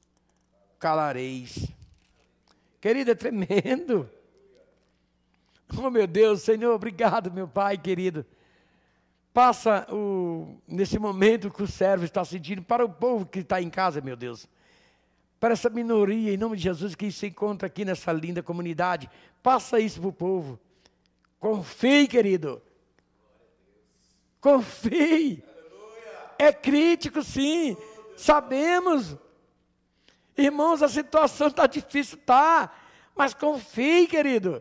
calareis. 0.78 1.68
Querido, 2.80 3.12
é 3.12 3.14
tremendo. 3.14 4.10
Oh, 5.78 5.90
meu 5.90 6.06
Deus, 6.06 6.42
Senhor, 6.42 6.74
obrigado, 6.74 7.32
meu 7.32 7.48
Pai 7.48 7.78
querido. 7.78 8.26
Passa 9.32 9.86
o, 9.90 10.60
nesse 10.68 10.98
momento 10.98 11.50
que 11.50 11.62
o 11.62 11.66
servo 11.66 12.04
está 12.04 12.24
sentindo 12.24 12.62
para 12.62 12.84
o 12.84 12.88
povo 12.88 13.24
que 13.24 13.38
está 13.38 13.62
em 13.62 13.70
casa, 13.70 14.00
meu 14.00 14.16
Deus. 14.16 14.46
Para 15.40 15.54
essa 15.54 15.70
minoria, 15.70 16.34
em 16.34 16.36
nome 16.36 16.56
de 16.56 16.64
Jesus, 16.64 16.94
que 16.94 17.10
se 17.10 17.28
encontra 17.28 17.66
aqui 17.66 17.84
nessa 17.84 18.12
linda 18.12 18.42
comunidade. 18.42 19.08
Passa 19.42 19.80
isso 19.80 20.00
para 20.00 20.08
o 20.08 20.12
povo. 20.12 20.60
Confie, 21.40 22.06
querido. 22.06 22.60
Confie. 24.40 25.42
É 26.42 26.52
crítico, 26.52 27.22
sim. 27.22 27.76
Sabemos. 28.16 29.16
Irmãos, 30.36 30.82
a 30.82 30.88
situação 30.88 31.46
está 31.46 31.68
difícil, 31.68 32.18
tá. 32.26 32.68
Mas 33.14 33.32
confie, 33.32 34.08
querido. 34.08 34.60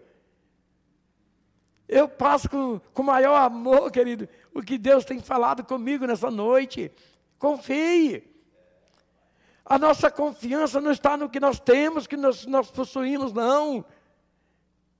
Eu 1.87 2.07
passo 2.07 2.47
com, 2.47 2.79
com 2.93 3.01
maior 3.01 3.35
amor, 3.35 3.89
querido, 3.89 4.29
o 4.53 4.61
que 4.61 4.77
Deus 4.77 5.03
tem 5.03 5.19
falado 5.19 5.63
comigo 5.63 6.05
nessa 6.05 6.29
noite. 6.29 6.91
Confie. 7.39 8.29
A 9.65 9.79
nossa 9.79 10.11
confiança 10.11 10.79
não 10.79 10.91
está 10.91 11.17
no 11.17 11.29
que 11.29 11.39
nós 11.39 11.59
temos, 11.59 12.05
que 12.05 12.15
nós, 12.15 12.45
nós 12.45 12.69
possuímos, 12.69 13.33
não. 13.33 13.83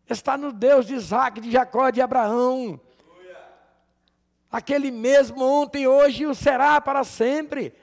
Está 0.10 0.36
no 0.36 0.52
Deus 0.52 0.88
de 0.88 0.96
Isaac, 0.96 1.40
de 1.42 1.52
Jacó, 1.52 1.92
de 1.92 2.02
Abraão. 2.02 2.82
Aquele 4.52 4.92
mesmo 4.92 5.44
ontem, 5.44 5.88
hoje 5.88 6.24
e 6.24 6.28
o 6.28 6.36
será 6.36 6.82
para 6.82 7.04
sempre. 7.06 7.74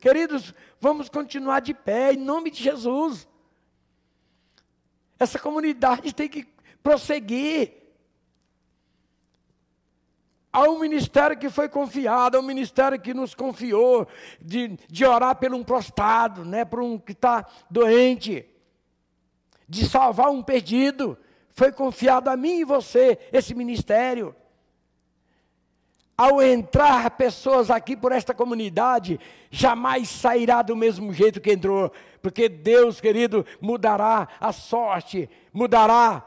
Queridos, 0.00 0.54
vamos 0.80 1.10
continuar 1.10 1.60
de 1.60 1.74
pé 1.74 2.14
em 2.14 2.16
nome 2.16 2.50
de 2.50 2.62
Jesus. 2.62 3.28
Essa 5.18 5.38
comunidade 5.38 6.14
tem 6.14 6.26
que 6.26 6.48
prosseguir. 6.82 7.74
Há 10.50 10.62
um 10.62 10.78
ministério 10.78 11.38
que 11.38 11.50
foi 11.50 11.68
confiado, 11.68 12.36
há 12.36 12.40
um 12.40 12.44
ministério 12.44 12.98
que 12.98 13.12
nos 13.12 13.34
confiou 13.34 14.08
de, 14.40 14.78
de 14.88 15.04
orar 15.04 15.36
por 15.36 15.52
um 15.52 15.62
prostrado, 15.62 16.44
né, 16.44 16.64
por 16.64 16.80
um 16.80 16.98
que 16.98 17.12
está 17.12 17.46
doente, 17.70 18.48
de 19.68 19.86
salvar 19.86 20.30
um 20.30 20.42
perdido. 20.42 21.16
Foi 21.50 21.70
confiado 21.70 22.28
a 22.28 22.36
mim 22.36 22.60
e 22.60 22.64
você 22.64 23.18
esse 23.30 23.54
ministério. 23.54 24.34
Ao 26.20 26.42
entrar 26.42 27.10
pessoas 27.12 27.70
aqui 27.70 27.96
por 27.96 28.12
esta 28.12 28.34
comunidade, 28.34 29.18
jamais 29.50 30.08
sairá 30.08 30.60
do 30.60 30.76
mesmo 30.76 31.12
jeito 31.14 31.40
que 31.40 31.52
entrou, 31.52 31.92
porque 32.20 32.48
Deus, 32.48 33.00
querido, 33.00 33.46
mudará 33.60 34.28
a 34.38 34.52
sorte, 34.52 35.30
mudará 35.52 36.24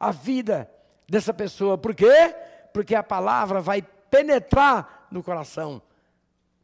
a 0.00 0.10
vida 0.10 0.68
dessa 1.08 1.32
pessoa. 1.32 1.78
Por 1.78 1.94
quê? 1.94 2.34
porque 2.78 2.94
a 2.94 3.02
palavra 3.02 3.60
vai 3.60 3.82
penetrar 3.82 5.08
no 5.10 5.20
coração. 5.20 5.82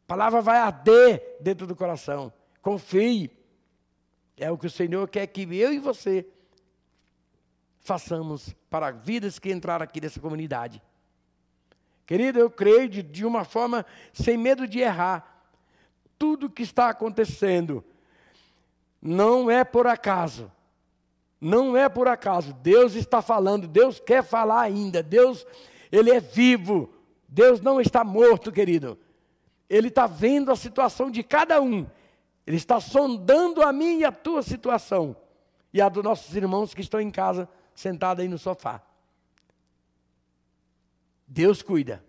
A 0.05 0.07
palavra 0.07 0.41
vai 0.41 0.57
arder 0.57 1.37
dentro 1.41 1.67
do 1.67 1.75
coração. 1.75 2.31
Confie. 2.61 3.29
É 4.37 4.49
o 4.49 4.57
que 4.57 4.67
o 4.67 4.69
Senhor 4.69 5.09
quer 5.09 5.27
que 5.27 5.41
eu 5.41 5.73
e 5.73 5.77
você 5.77 6.25
façamos 7.81 8.55
para 8.69 8.91
vidas 8.91 9.39
que 9.39 9.51
entraram 9.51 9.83
aqui 9.83 9.99
nessa 9.99 10.21
comunidade. 10.21 10.81
Querido, 12.05 12.39
eu 12.39 12.49
creio 12.49 12.87
de, 12.87 13.01
de 13.01 13.25
uma 13.25 13.43
forma 13.43 13.85
sem 14.13 14.37
medo 14.37 14.67
de 14.67 14.79
errar. 14.79 15.43
Tudo 16.17 16.49
que 16.49 16.63
está 16.63 16.89
acontecendo 16.89 17.83
não 19.01 19.49
é 19.49 19.63
por 19.63 19.87
acaso. 19.87 20.51
Não 21.41 21.75
é 21.75 21.89
por 21.89 22.07
acaso. 22.07 22.53
Deus 22.53 22.95
está 22.95 23.21
falando, 23.21 23.67
Deus 23.67 23.99
quer 23.99 24.23
falar 24.23 24.61
ainda. 24.61 25.03
Deus 25.03 25.45
ele 25.91 26.11
é 26.11 26.19
vivo. 26.19 26.93
Deus 27.27 27.61
não 27.61 27.81
está 27.81 28.03
morto, 28.03 28.51
querido. 28.51 28.97
Ele 29.69 29.87
está 29.87 30.07
vendo 30.07 30.51
a 30.51 30.55
situação 30.55 31.09
de 31.09 31.23
cada 31.23 31.61
um. 31.61 31.87
Ele 32.45 32.57
está 32.57 32.79
sondando 32.79 33.63
a 33.63 33.73
minha 33.73 34.01
e 34.01 34.05
a 34.05 34.11
tua 34.11 34.41
situação. 34.43 35.15
E 35.73 35.81
a 35.81 35.89
dos 35.89 36.03
nossos 36.03 36.35
irmãos 36.35 36.73
que 36.73 36.81
estão 36.81 37.01
em 37.01 37.09
casa, 37.09 37.49
sentados 37.73 38.21
aí 38.21 38.27
no 38.27 38.37
sofá. 38.37 38.81
Deus 41.27 41.61
cuida. 41.61 42.03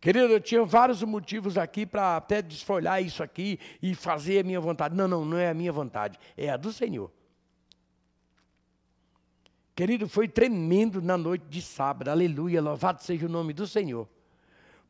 Querido, 0.00 0.32
eu 0.32 0.40
tinha 0.40 0.64
vários 0.64 1.02
motivos 1.02 1.58
aqui 1.58 1.84
para 1.84 2.16
até 2.16 2.40
desfolhar 2.40 3.02
isso 3.02 3.22
aqui 3.22 3.58
e 3.82 3.94
fazer 3.94 4.40
a 4.40 4.42
minha 4.42 4.60
vontade. 4.60 4.96
Não, 4.96 5.06
não, 5.06 5.24
não 5.24 5.36
é 5.36 5.50
a 5.50 5.54
minha 5.54 5.70
vontade, 5.70 6.18
é 6.36 6.48
a 6.48 6.56
do 6.56 6.72
Senhor. 6.72 7.12
Querido, 9.74 10.08
foi 10.08 10.26
tremendo 10.26 11.02
na 11.02 11.18
noite 11.18 11.44
de 11.48 11.60
sábado, 11.60 12.08
aleluia, 12.08 12.62
louvado 12.62 13.02
seja 13.02 13.26
o 13.26 13.28
nome 13.30 13.52
do 13.52 13.66
Senhor. 13.66 14.08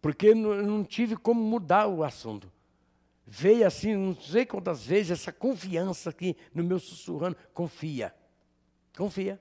Porque 0.00 0.28
eu 0.28 0.34
não 0.34 0.84
tive 0.84 1.16
como 1.16 1.40
mudar 1.40 1.86
o 1.86 2.04
assunto. 2.04 2.50
Veio 3.26 3.66
assim, 3.66 3.94
não 3.94 4.16
sei 4.16 4.46
quantas 4.46 4.84
vezes, 4.84 5.12
essa 5.12 5.32
confiança 5.32 6.10
aqui 6.10 6.36
no 6.54 6.64
meu 6.64 6.78
sussurrando. 6.78 7.36
Confia, 7.52 8.14
confia. 8.96 9.40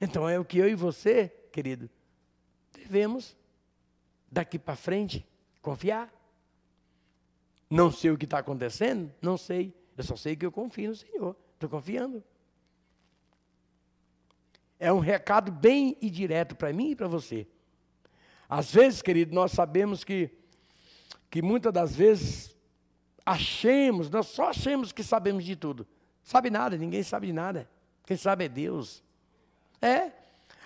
Então 0.00 0.28
é 0.28 0.38
o 0.38 0.44
que 0.44 0.58
eu 0.58 0.68
e 0.68 0.74
você, 0.74 1.28
querido, 1.52 1.90
devemos, 2.72 3.36
daqui 4.30 4.58
para 4.58 4.74
frente, 4.74 5.26
confiar. 5.60 6.12
Não 7.68 7.90
sei 7.90 8.10
o 8.10 8.18
que 8.18 8.24
está 8.24 8.38
acontecendo? 8.38 9.12
Não 9.20 9.36
sei. 9.36 9.74
Eu 9.96 10.04
só 10.04 10.16
sei 10.16 10.34
que 10.34 10.46
eu 10.46 10.50
confio 10.50 10.90
no 10.90 10.96
Senhor. 10.96 11.36
Estou 11.54 11.68
confiando. 11.68 12.24
É 14.78 14.90
um 14.92 14.98
recado 14.98 15.52
bem 15.52 15.96
e 16.00 16.08
direto 16.08 16.56
para 16.56 16.72
mim 16.72 16.92
e 16.92 16.96
para 16.96 17.06
você. 17.06 17.46
Às 18.48 18.72
vezes, 18.72 19.02
querido, 19.02 19.34
nós 19.34 19.52
sabemos 19.52 20.02
que, 20.02 20.30
que 21.30 21.42
muitas 21.42 21.72
das 21.72 21.94
vezes 21.94 22.56
achemos, 23.24 24.08
nós 24.08 24.26
só 24.26 24.48
achamos 24.48 24.90
que 24.90 25.04
sabemos 25.04 25.44
de 25.44 25.54
tudo. 25.54 25.86
Sabe 26.24 26.50
nada, 26.50 26.76
ninguém 26.76 27.02
sabe 27.02 27.28
de 27.28 27.32
nada. 27.32 27.70
Quem 28.06 28.16
sabe 28.16 28.46
é 28.46 28.48
Deus. 28.48 29.04
É. 29.80 30.10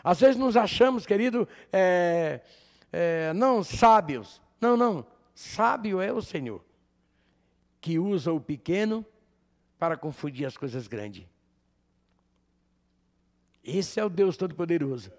Às 0.02 0.20
vezes 0.20 0.36
nos 0.36 0.56
achamos, 0.56 1.06
querido, 1.06 1.48
é, 1.72 2.40
é, 2.92 3.32
não 3.32 3.62
sábios. 3.62 4.42
Não, 4.60 4.76
não. 4.76 5.06
Sábio 5.34 6.00
é 6.00 6.12
o 6.12 6.22
Senhor, 6.22 6.64
que 7.80 7.98
usa 7.98 8.32
o 8.32 8.40
pequeno 8.40 9.04
para 9.78 9.96
confundir 9.96 10.46
as 10.46 10.56
coisas 10.56 10.86
grandes. 10.86 11.26
Esse 13.64 13.98
é 13.98 14.04
o 14.04 14.10
Deus 14.10 14.36
Todo-Poderoso. 14.36 15.10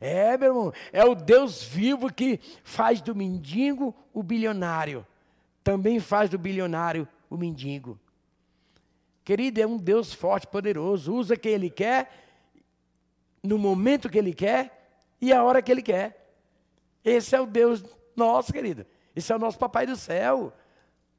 É, 0.00 0.36
meu 0.36 0.48
irmão, 0.48 0.72
é 0.92 1.04
o 1.04 1.14
Deus 1.14 1.64
vivo 1.64 2.12
que 2.12 2.38
faz 2.62 3.00
do 3.00 3.14
mendigo 3.14 3.94
o 4.12 4.22
bilionário. 4.22 5.06
Também 5.62 5.98
faz 5.98 6.28
do 6.28 6.38
bilionário 6.38 7.08
o 7.30 7.36
mendigo. 7.36 7.98
Querido, 9.24 9.60
é 9.60 9.66
um 9.66 9.78
Deus 9.78 10.12
forte, 10.12 10.46
poderoso. 10.46 11.14
Usa 11.14 11.36
quem 11.36 11.52
Ele 11.52 11.70
quer, 11.70 12.23
no 13.44 13.58
momento 13.58 14.08
que 14.08 14.18
Ele 14.18 14.32
quer 14.32 14.88
e 15.20 15.32
a 15.32 15.44
hora 15.44 15.60
que 15.60 15.70
Ele 15.70 15.82
quer. 15.82 16.34
Esse 17.04 17.36
é 17.36 17.40
o 17.40 17.46
Deus 17.46 17.84
nosso, 18.16 18.52
querido. 18.52 18.86
Esse 19.14 19.30
é 19.30 19.36
o 19.36 19.38
nosso 19.38 19.58
Papai 19.58 19.86
do 19.86 19.96
céu. 19.96 20.52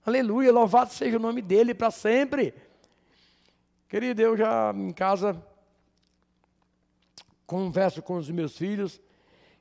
Aleluia, 0.03 0.51
louvado 0.51 0.91
seja 0.91 1.17
o 1.17 1.19
nome 1.19 1.41
dEle 1.41 1.75
para 1.75 1.91
sempre. 1.91 2.53
Querido, 3.87 4.21
eu 4.21 4.35
já 4.35 4.73
em 4.75 4.91
casa 4.91 5.41
converso 7.45 8.01
com 8.01 8.15
os 8.15 8.29
meus 8.31 8.57
filhos 8.57 8.99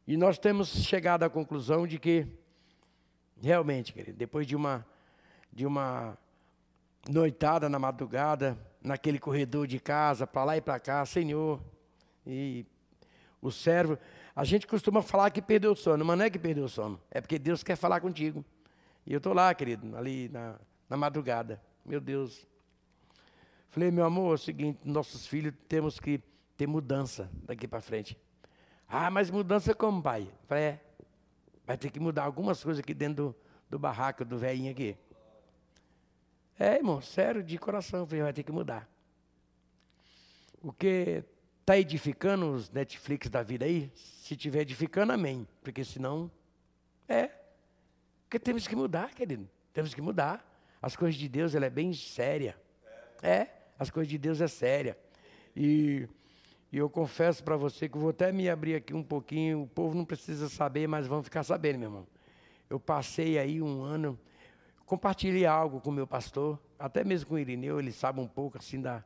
e 0.07 0.17
nós 0.17 0.39
temos 0.39 0.69
chegado 0.69 1.23
à 1.23 1.31
conclusão 1.31 1.87
de 1.87 1.99
que, 1.99 2.27
realmente, 3.41 3.93
querido, 3.93 4.17
depois 4.17 4.47
de 4.47 4.57
uma, 4.57 4.87
de 5.53 5.67
uma 5.67 6.17
noitada 7.09 7.69
na 7.69 7.79
madrugada, 7.79 8.59
naquele 8.83 9.19
corredor 9.19 9.67
de 9.67 9.79
casa, 9.79 10.27
para 10.27 10.45
lá 10.45 10.57
e 10.57 10.61
para 10.61 10.81
cá, 10.81 11.05
Senhor, 11.05 11.61
e 12.27 12.67
o 13.41 13.51
servo, 13.51 13.99
a 14.35 14.45
gente 14.45 14.67
costuma 14.67 15.03
falar 15.03 15.31
que 15.31 15.43
perdeu 15.43 15.73
o 15.73 15.77
sono, 15.77 16.05
mas 16.05 16.19
não 16.19 16.25
é 16.25 16.31
que 16.31 16.39
perdeu 16.39 16.65
o 16.65 16.69
sono, 16.69 17.01
é 17.11 17.21
porque 17.21 17.39
Deus 17.39 17.63
quer 17.63 17.77
falar 17.77 18.01
contigo. 18.01 18.45
E 19.07 19.13
eu 19.13 19.19
estou 19.19 19.35
lá, 19.35 19.55
querido, 19.55 19.97
ali 19.97 20.29
na, 20.31 20.59
na 20.89 20.97
madrugada, 20.97 21.61
meu 21.85 22.01
Deus. 22.01 22.47
Falei, 23.69 23.91
meu 23.91 24.05
amor, 24.05 24.33
é 24.33 24.35
o 24.35 24.39
seguinte, 24.39 24.81
nossos 24.85 25.27
filhos 25.27 25.53
temos 25.69 26.01
que 26.01 26.23
ter 26.57 26.67
mudança 26.67 27.31
daqui 27.45 27.69
para 27.69 27.81
frente. 27.81 28.17
Ah, 28.89 29.11
mas 29.11 29.31
mudança 29.31 29.75
como, 29.75 30.03
pai? 30.03 30.31
Falei, 30.47 30.65
é, 30.65 30.81
vai 31.67 31.77
ter 31.77 31.91
que 31.91 32.01
mudar 32.01 32.25
algumas 32.25 32.63
coisas 32.63 32.81
aqui 32.81 32.95
dentro 32.95 33.17
do, 33.17 33.37
do 33.71 33.79
barraco 33.79 34.25
do 34.25 34.39
velhinho 34.39 34.71
aqui. 34.71 34.97
É, 36.59 36.77
irmão, 36.77 37.01
sério, 37.01 37.43
de 37.43 37.59
coração, 37.59 38.07
falei, 38.07 38.23
vai 38.23 38.33
ter 38.33 38.45
que 38.45 38.53
mudar. 38.53 38.89
O 40.63 40.73
que 40.73 41.25
está 41.65 41.79
edificando 41.79 42.53
os 42.53 42.71
Netflix 42.71 43.31
da 43.31 43.43
vida 43.43 43.65
aí, 43.65 43.91
se 43.95 44.35
estiver 44.35 44.61
edificando, 44.61 45.13
amém. 45.13 45.49
Porque 45.63 45.83
senão, 45.83 46.31
é. 47.09 47.31
Porque 48.25 48.39
temos 48.39 48.69
que 48.69 48.77
mudar, 48.77 49.15
querido. 49.15 49.49
Temos 49.73 49.95
que 49.95 50.03
mudar. 50.03 50.47
As 50.81 50.95
coisas 50.95 51.19
de 51.19 51.29
Deus, 51.29 51.55
ela 51.55 51.67
é 51.67 51.71
bem 51.71 51.93
séria. 51.93 52.57
É, 53.23 53.49
as 53.79 53.91
coisas 53.91 54.11
de 54.11 54.19
Deus 54.19 54.41
é 54.41 54.49
séria. 54.49 54.99
E 55.57 56.07
e 56.75 56.79
eu 56.79 56.91
confesso 56.91 57.45
para 57.45 57.57
você 57.57 57.89
que 57.89 57.97
vou 57.97 58.11
até 58.11 58.33
me 58.33 58.51
abrir 58.51 58.75
aqui 58.75 58.93
um 58.93 59.03
pouquinho, 59.05 59.63
o 59.63 59.67
povo 59.69 59.95
não 59.95 60.05
precisa 60.05 60.49
saber, 60.49 60.89
mas 60.89 61.07
vão 61.07 61.23
ficar 61.23 61.45
sabendo, 61.45 61.79
meu 61.79 61.89
irmão. 61.89 62.07
Eu 62.69 62.81
passei 62.81 63.39
aí 63.39 63.63
um 63.63 63.85
ano, 63.85 64.19
compartilhei 64.85 65.47
algo 65.47 65.81
com 65.81 65.91
o 65.91 65.93
meu 65.93 66.05
pastor, 66.05 66.61
até 66.77 67.05
mesmo 67.05 67.29
com 67.29 67.37
o 67.37 67.39
Irineu, 67.39 67.79
ele 67.79 67.93
sabe 67.93 68.19
um 68.19 68.27
pouco 68.27 68.59
assim 68.59 68.81
da. 68.81 69.05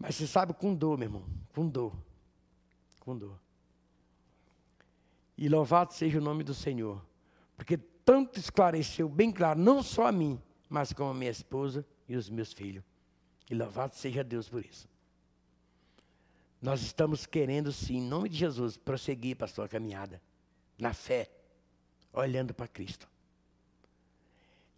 Mas 0.00 0.16
você 0.16 0.26
sabe 0.26 0.54
com 0.54 0.74
dor, 0.74 0.96
meu 0.96 1.06
irmão, 1.06 1.24
com 1.54 1.68
dor. 1.68 1.92
Com 3.00 3.16
dor. 3.16 3.38
E 5.36 5.46
louvado 5.46 5.92
seja 5.92 6.18
o 6.18 6.22
nome 6.22 6.42
do 6.42 6.54
Senhor, 6.54 7.04
porque 7.54 7.76
tanto 7.76 8.40
esclareceu 8.40 9.08
bem 9.08 9.30
claro, 9.30 9.60
não 9.60 9.82
só 9.82 10.06
a 10.06 10.12
mim, 10.12 10.40
mas 10.70 10.92
como 10.92 11.10
a 11.10 11.14
minha 11.14 11.30
esposa 11.30 11.84
e 12.08 12.16
os 12.16 12.30
meus 12.30 12.52
filhos. 12.52 12.82
E 13.50 13.54
louvado 13.54 13.94
seja 13.94 14.24
Deus 14.24 14.48
por 14.48 14.64
isso. 14.64 14.88
Nós 16.62 16.80
estamos 16.82 17.26
querendo, 17.26 17.70
sim, 17.70 17.98
em 17.98 18.02
nome 18.02 18.28
de 18.28 18.36
Jesus, 18.36 18.76
prosseguir, 18.76 19.36
pastor, 19.36 19.66
a 19.66 19.68
caminhada. 19.68 20.20
Na 20.78 20.94
fé, 20.94 21.30
olhando 22.12 22.54
para 22.54 22.68
Cristo. 22.68 23.08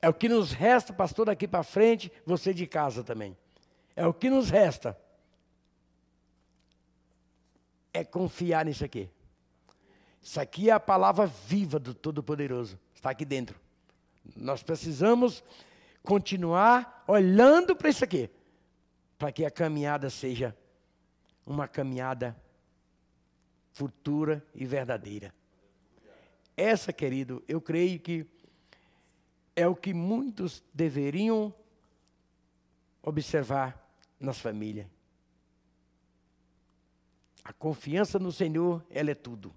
É 0.01 0.09
o 0.09 0.15
que 0.15 0.29
nos 0.29 0.53
resta, 0.53 0.93
pastor, 0.93 1.27
daqui 1.27 1.47
para 1.47 1.63
frente, 1.63 2.11
você 2.27 2.53
de 2.53 2.67
casa 2.67 3.05
também. 3.05 3.37
É 3.95 4.07
o 4.07 4.15
que 4.15 4.29
nos 4.31 4.49
resta. 4.49 4.99
É 7.93 8.05
confiar 8.05 8.65
nisso 8.65 8.85
aqui. 8.85 9.09
Isso 10.21 10.41
aqui 10.41 10.71
é 10.71 10.73
a 10.73 10.81
palavra 10.81 11.27
viva 11.27 11.79
do 11.79 11.93
Todo-Poderoso. 11.93 12.79
Está 12.95 13.11
aqui 13.11 13.25
dentro. 13.25 13.59
Nós 14.37 14.63
precisamos 14.63 15.43
continuar 16.03 17.05
olhando 17.09 17.75
para 17.75 17.89
isso 17.89 18.05
aqui. 18.05 18.31
Para 19.19 19.33
que 19.33 19.45
a 19.45 19.51
caminhada 19.51 20.09
seja 20.11 20.57
uma 21.45 21.67
caminhada 21.67 22.37
futura 23.73 24.45
e 24.55 24.65
verdadeira. 24.65 25.35
Essa, 26.57 26.93
querido, 26.93 27.43
eu 27.49 27.61
creio 27.61 27.99
que 27.99 28.27
é 29.57 29.67
o 29.67 29.75
que 29.75 29.93
muitos 29.93 30.63
deveriam 30.73 31.53
observar 33.03 33.79
nas 34.21 34.39
famílias. 34.39 34.87
A 37.45 37.53
confiança 37.53 38.19
no 38.19 38.31
Senhor, 38.31 38.85
ela 38.89 39.11
é 39.11 39.15
tudo. 39.15 39.53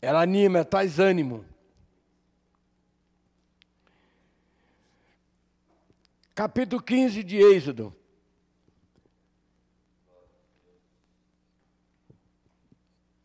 Ela 0.00 0.22
anima, 0.22 0.64
traz 0.64 0.98
ânimo. 0.98 1.44
Capítulo 6.34 6.82
15 6.82 7.22
de 7.22 7.36
Êxodo. 7.36 7.94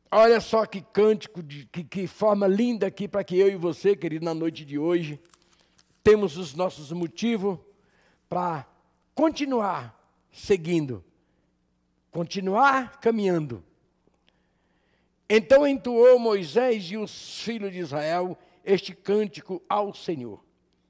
Olha 0.09 0.39
só 0.39 0.65
que 0.65 0.81
cântico, 0.81 1.43
de, 1.43 1.65
que, 1.65 1.83
que 1.83 2.07
forma 2.07 2.47
linda 2.47 2.87
aqui 2.87 3.07
para 3.07 3.23
que 3.23 3.37
eu 3.37 3.49
e 3.49 3.55
você, 3.55 3.95
querido, 3.95 4.25
na 4.25 4.33
noite 4.33 4.63
de 4.63 4.79
hoje, 4.79 5.19
temos 6.01 6.37
os 6.37 6.53
nossos 6.53 6.91
motivos 6.91 7.59
para 8.29 8.65
continuar 9.13 9.97
seguindo, 10.31 11.03
continuar 12.17 12.99
caminhando. 12.99 13.63
Então 15.29 15.67
entoou 15.67 16.17
Moisés 16.17 16.85
e 16.85 16.97
os 16.97 17.43
filhos 17.43 17.71
de 17.71 17.77
Israel 17.77 18.35
este 18.65 18.91
cântico 18.95 19.61
ao 19.69 19.93
Senhor. 19.93 20.43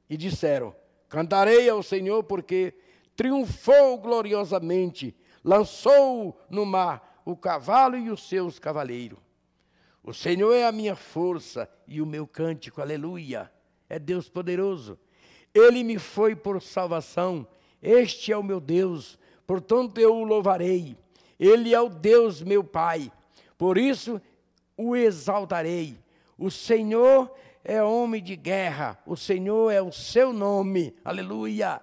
E 0.09 0.15
disseram: 0.15 0.73
Cantarei 1.09 1.67
ao 1.67 1.84
Senhor 1.84 2.23
porque 2.23 2.73
triunfou 3.13 3.97
gloriosamente, 3.97 5.13
lançou 5.43 6.39
no 6.49 6.65
mar 6.65 7.21
o 7.25 7.36
cavalo 7.36 7.97
e 7.97 8.09
os 8.09 8.30
seus 8.30 8.57
cavaleiros. 8.57 9.19
O 10.01 10.13
Senhor 10.13 10.53
é 10.53 10.63
a 10.63 10.71
minha 10.71 10.95
força 10.95 11.69
e 11.86 12.01
o 12.01 12.05
meu 12.05 12.25
cântico, 12.25 12.80
aleluia. 12.82 13.51
É 13.89 13.99
Deus 13.99 14.30
poderoso. 14.30 14.97
Ele 15.53 15.84
me 15.84 15.99
foi 15.99 16.38
por 16.38 16.61
salvação. 16.61 17.45
Este 17.82 18.32
é 18.32 18.38
o 18.38 18.43
meu 18.43 18.61
Deus, 18.61 19.19
portanto 19.45 19.97
eu 19.97 20.15
o 20.15 20.23
louvarei. 20.23 20.95
Ele 21.39 21.73
é 21.73 21.79
o 21.79 21.89
Deus 21.89 22.41
meu 22.41 22.63
Pai, 22.63 23.11
por 23.57 23.77
isso 23.77 24.21
o 24.75 24.95
exaltarei. 24.95 25.97
O 26.38 26.51
Senhor 26.51 27.31
é 27.63 27.81
homem 27.81 28.21
de 28.21 28.35
guerra, 28.35 28.97
o 29.05 29.15
Senhor 29.15 29.71
é 29.71 29.81
o 29.81 29.91
seu 29.91 30.31
nome, 30.31 30.95
aleluia. 31.03 31.81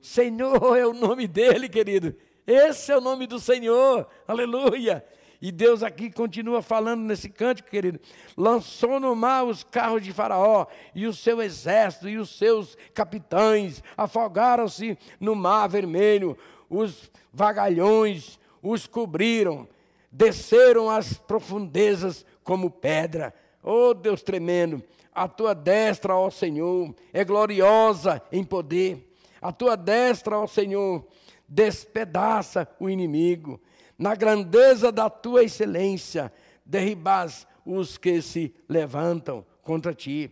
Senhor 0.00 0.76
é 0.76 0.86
o 0.86 0.92
nome 0.92 1.26
dele, 1.26 1.68
querido. 1.68 2.14
Esse 2.46 2.90
é 2.90 2.96
o 2.96 3.00
nome 3.00 3.26
do 3.26 3.38
Senhor, 3.38 4.08
aleluia. 4.26 5.04
E 5.42 5.50
Deus 5.50 5.82
aqui 5.82 6.10
continua 6.10 6.60
falando 6.60 7.02
nesse 7.02 7.28
cântico, 7.28 7.70
querido. 7.70 7.98
Lançou 8.36 9.00
no 9.00 9.14
mar 9.14 9.44
os 9.44 9.62
carros 9.62 10.02
de 10.02 10.12
Faraó 10.12 10.66
e 10.94 11.06
o 11.06 11.14
seu 11.14 11.40
exército 11.40 12.08
e 12.08 12.18
os 12.18 12.36
seus 12.36 12.76
capitães 12.92 13.82
afogaram-se 13.96 14.98
no 15.18 15.34
mar 15.34 15.66
vermelho. 15.66 16.36
Os 16.68 17.10
vagalhões 17.32 18.39
os 18.62 18.86
cobriram, 18.86 19.68
desceram 20.10 20.90
às 20.90 21.14
profundezas 21.14 22.24
como 22.42 22.70
pedra. 22.70 23.34
Oh 23.62 23.94
Deus 23.94 24.22
tremendo, 24.22 24.82
a 25.12 25.28
tua 25.28 25.54
destra, 25.54 26.16
ó 26.16 26.30
Senhor, 26.30 26.94
é 27.12 27.24
gloriosa 27.24 28.22
em 28.32 28.44
poder. 28.44 29.12
A 29.40 29.52
tua 29.52 29.76
destra, 29.76 30.38
ó 30.38 30.46
Senhor, 30.46 31.06
despedaça 31.48 32.68
o 32.78 32.88
inimigo. 32.88 33.60
Na 33.98 34.14
grandeza 34.14 34.90
da 34.90 35.10
tua 35.10 35.44
excelência, 35.44 36.32
derribas 36.64 37.46
os 37.66 37.98
que 37.98 38.22
se 38.22 38.54
levantam 38.68 39.44
contra 39.62 39.94
ti. 39.94 40.30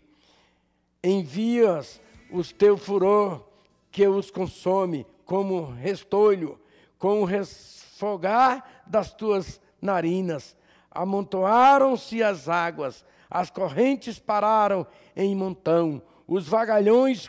Envias 1.02 2.00
os 2.30 2.52
teu 2.52 2.76
furor 2.76 3.44
que 3.90 4.06
os 4.06 4.30
consome 4.30 5.06
como 5.24 5.70
restolho, 5.72 6.58
com 6.98 7.22
o 7.22 7.24
resfogar 7.98 8.64
das 8.86 9.12
tuas 9.12 9.60
narinas. 9.82 10.56
Amontoaram-se 10.90 12.22
as 12.22 12.48
águas, 12.48 13.04
as 13.28 13.50
correntes 13.50 14.18
pararam 14.18 14.86
em 15.16 15.34
montão, 15.34 16.00
os 16.26 16.46
vagalhões 16.46 17.28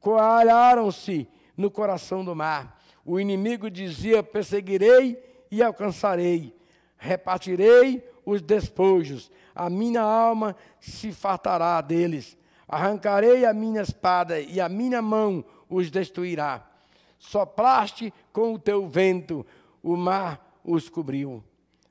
coalharam-se 0.00 1.28
no 1.56 1.70
coração 1.70 2.24
do 2.24 2.34
mar. 2.34 2.80
O 3.04 3.20
inimigo 3.20 3.70
dizia: 3.70 4.22
Perseguirei 4.22 5.22
e 5.50 5.62
alcançarei, 5.62 6.56
repartirei 6.96 8.02
os 8.24 8.40
despojos, 8.40 9.30
a 9.54 9.68
minha 9.68 10.02
alma 10.02 10.56
se 10.80 11.12
fartará 11.12 11.80
deles. 11.80 12.38
Arrancarei 12.66 13.44
a 13.44 13.52
minha 13.52 13.82
espada 13.82 14.40
e 14.40 14.60
a 14.60 14.68
minha 14.68 15.02
mão 15.02 15.44
os 15.68 15.90
destruirá. 15.90 16.70
Soplaste 17.18 18.14
com 18.32 18.54
o 18.54 18.58
teu 18.58 18.88
vento, 18.88 19.44
o 19.82 19.96
mar 19.96 20.60
os 20.64 20.88
cobriu. 20.88 21.42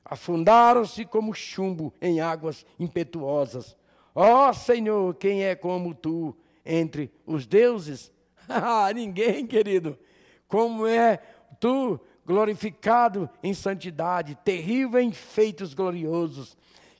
Afundaram-se 0.04 1.04
como 1.04 1.34
chumbo 1.34 1.92
em 2.00 2.20
águas 2.20 2.66
impetuosas. 2.78 3.76
Ó 4.14 4.48
oh, 4.48 4.52
Senhor, 4.54 5.14
quem 5.14 5.44
é 5.44 5.54
como 5.54 5.94
tu 5.94 6.36
entre 6.64 7.12
os 7.26 7.46
deuses? 7.46 8.12
Ah, 8.52 8.92
ninguém, 8.92 9.46
querido. 9.46 9.96
Como 10.48 10.84
é 10.84 11.18
tu 11.60 12.00
glorificado 12.26 13.30
em 13.42 13.54
santidade, 13.54 14.36
terrível 14.44 15.00
em 15.00 15.12
feitos 15.12 15.72
gloriosos, 15.72 16.56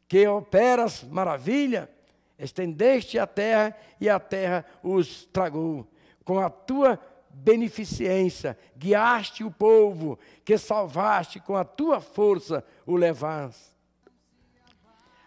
que 0.07 0.27
operas 0.29 1.03
maravilha, 1.05 1.91
estendeste 2.39 3.19
a 3.19 3.27
terra 3.27 3.77
e 4.01 4.09
a 4.09 4.21
terra 4.21 4.65
os 4.83 5.27
tragou. 5.33 5.87
Com 6.25 6.39
a 6.39 6.49
tua 6.49 6.97
beneficência, 7.33 8.59
guiaste 8.77 9.45
o 9.45 9.51
povo, 9.51 10.19
que 10.45 10.59
salvaste 10.59 11.41
com 11.41 11.57
a 11.57 11.65
tua 11.65 12.01
força 12.01 12.65
o 12.85 12.97
levaste. 12.97 13.71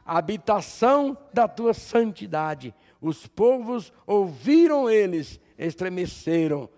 Habitação 0.05 1.17
da 1.33 1.47
tua 1.47 1.73
santidade, 1.73 2.75
os 2.99 3.25
povos 3.25 3.93
ouviram 4.05 4.89
eles, 4.89 5.39
estremeceram. 5.57 6.69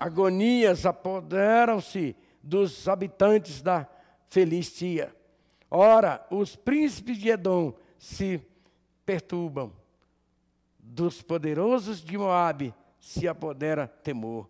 Agonias 0.00 0.86
apoderam-se 0.86 2.16
dos 2.42 2.88
habitantes 2.88 3.60
da 3.60 3.86
Filistia. 4.30 5.14
Ora, 5.70 6.26
os 6.30 6.56
príncipes 6.56 7.18
de 7.18 7.28
Edom 7.28 7.74
se 7.98 8.40
perturbam. 9.04 9.72
Dos 10.78 11.22
poderosos 11.22 12.02
de 12.02 12.16
Moabe 12.16 12.74
se 13.04 13.28
apodera 13.28 13.86
temor. 13.86 14.48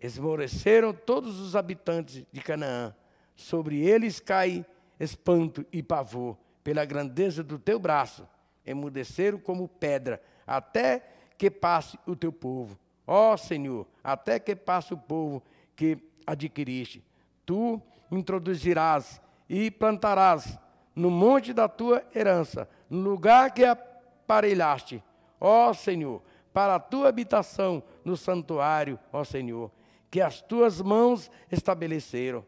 Esmoreceram 0.00 0.92
todos 0.92 1.40
os 1.40 1.56
habitantes 1.56 2.24
de 2.30 2.40
Canaã. 2.40 2.94
Sobre 3.34 3.80
eles 3.80 4.20
cai 4.20 4.64
espanto 5.00 5.66
e 5.72 5.82
pavor, 5.82 6.38
pela 6.62 6.84
grandeza 6.84 7.42
do 7.42 7.58
teu 7.58 7.80
braço. 7.80 8.28
Emudeceram 8.64 9.38
como 9.38 9.66
pedra, 9.66 10.22
até 10.46 11.04
que 11.36 11.50
passe 11.50 11.98
o 12.06 12.14
teu 12.14 12.32
povo. 12.32 12.78
Ó 13.04 13.36
Senhor, 13.36 13.88
até 14.04 14.38
que 14.38 14.54
passe 14.54 14.94
o 14.94 14.96
povo 14.96 15.42
que 15.74 15.98
adquiriste. 16.24 17.04
Tu 17.44 17.82
introduzirás 18.08 19.20
e 19.48 19.68
plantarás 19.68 20.56
no 20.94 21.10
monte 21.10 21.52
da 21.52 21.68
tua 21.68 22.04
herança, 22.14 22.68
no 22.88 23.00
lugar 23.00 23.52
que 23.52 23.64
aparelhaste. 23.64 25.02
Ó 25.40 25.74
Senhor, 25.74 26.22
para 26.54 26.76
a 26.76 26.80
tua 26.80 27.08
habitação 27.08 27.82
no 28.04 28.16
santuário, 28.16 28.96
ó 29.12 29.24
Senhor, 29.24 29.72
que 30.08 30.20
as 30.20 30.40
tuas 30.40 30.80
mãos 30.80 31.28
estabeleceram. 31.50 32.46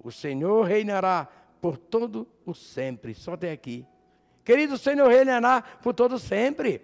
O 0.00 0.12
Senhor 0.12 0.62
reinará 0.62 1.26
por 1.60 1.76
todo 1.76 2.24
o 2.46 2.54
sempre. 2.54 3.16
Só 3.16 3.36
tem 3.36 3.50
aqui. 3.50 3.84
Querido, 4.44 4.74
o 4.74 4.78
Senhor 4.78 5.08
reinará 5.08 5.60
por 5.82 5.92
todo 5.92 6.20
sempre. 6.20 6.80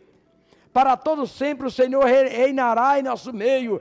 Para 0.73 0.97
todo 0.97 1.29
sempre 1.29 1.69
o 1.69 1.71
Senhor 1.71 2.05
reinará 2.05 2.99
em 2.99 3.05
nosso 3.05 3.33
meio. 3.33 3.81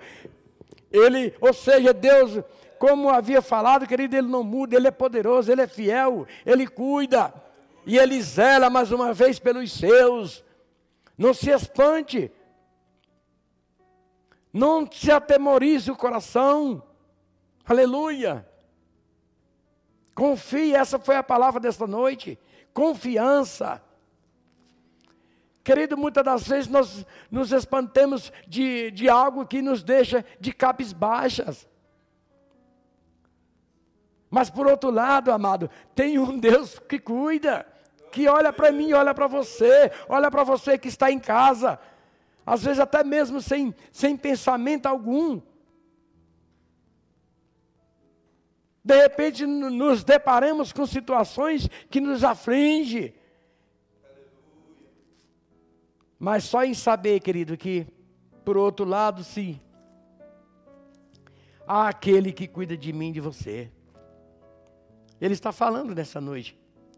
Ele, 0.92 1.34
ou 1.42 1.52
seja, 1.52 1.92
Deus, 1.96 2.44
como 2.78 3.10
havia 3.10 3.42
falado, 3.42 3.88
querido, 3.88 4.16
ele 4.16 4.28
não 4.28 4.44
muda, 4.44 4.76
ele 4.76 4.88
é 4.88 4.92
poderoso, 4.92 5.52
ele 5.52 5.62
é 5.62 5.68
fiel, 5.68 6.28
ele 6.46 6.68
cuida. 6.68 7.34
E 7.88 7.98
ele 7.98 8.22
zela 8.22 8.70
mais 8.70 8.92
uma 8.92 9.12
vez 9.12 9.40
pelos 9.40 9.72
seus. 9.74 10.44
Não 11.18 11.34
se 11.34 11.50
espante. 11.50 12.32
Não 14.54 14.88
se 14.90 15.12
atemorize 15.12 15.90
o 15.90 15.96
coração. 15.96 16.84
Aleluia. 17.66 18.48
Confie, 20.14 20.76
essa 20.76 21.00
foi 21.00 21.16
a 21.16 21.24
palavra 21.24 21.60
desta 21.60 21.88
noite. 21.88 22.38
Confiança. 22.72 23.82
Querido, 25.64 25.98
muitas 25.98 26.24
das 26.24 26.48
vezes 26.48 26.70
nós 26.70 27.06
nos 27.32 27.52
espantemos 27.52 28.32
de, 28.48 28.92
de 28.92 29.10
algo 29.10 29.46
que 29.46 29.62
nos 29.62 29.82
deixa 29.82 30.24
de 30.40 30.54
capes 30.54 30.94
baixas. 30.94 31.68
Mas 34.30 34.50
por 34.50 34.68
outro 34.68 34.92
lado, 34.92 35.32
amado, 35.32 35.70
tem 35.96 36.20
um 36.20 36.38
Deus 36.38 36.78
que 36.80 37.00
cuida, 37.00 37.66
que 38.12 38.28
olha 38.28 38.52
para 38.52 38.72
mim, 38.72 38.92
olha 38.92 39.14
para 39.14 39.26
você, 39.26 39.92
olha 40.10 40.30
para 40.30 40.44
você 40.44 40.78
que 40.78 40.88
está 40.88 41.10
em 41.10 41.20
casa, 41.20 41.80
às 42.46 42.64
vezes 42.64 42.80
até 42.80 43.04
mesmo 43.04 43.42
sem, 43.42 43.74
sem 43.92 44.18
pensamento 44.18 44.86
algum. 44.86 45.42
De 48.84 49.02
repente 49.02 49.46
nos 49.46 50.04
deparamos 50.04 50.74
com 50.74 50.86
situações 50.86 51.70
que 51.90 52.02
nos 52.02 52.24
afligem. 52.24 53.14
Mas 56.20 56.44
só 56.44 56.64
em 56.64 56.74
saber, 56.74 57.20
querido, 57.22 57.58
que 57.58 57.88
por 58.44 58.58
outro 58.58 58.86
lado, 58.86 59.24
sim, 59.24 59.60
há 61.66 61.88
aquele 61.88 62.32
que 62.32 62.48
cuida 62.48 62.76
de 62.76 62.92
mim 62.92 63.12
de 63.12 63.20
você. 63.20 63.72
Ele 65.20 65.34
está 65.34 65.52
falando 65.52 65.96
nessa 65.96 66.20
noite. 66.20 66.58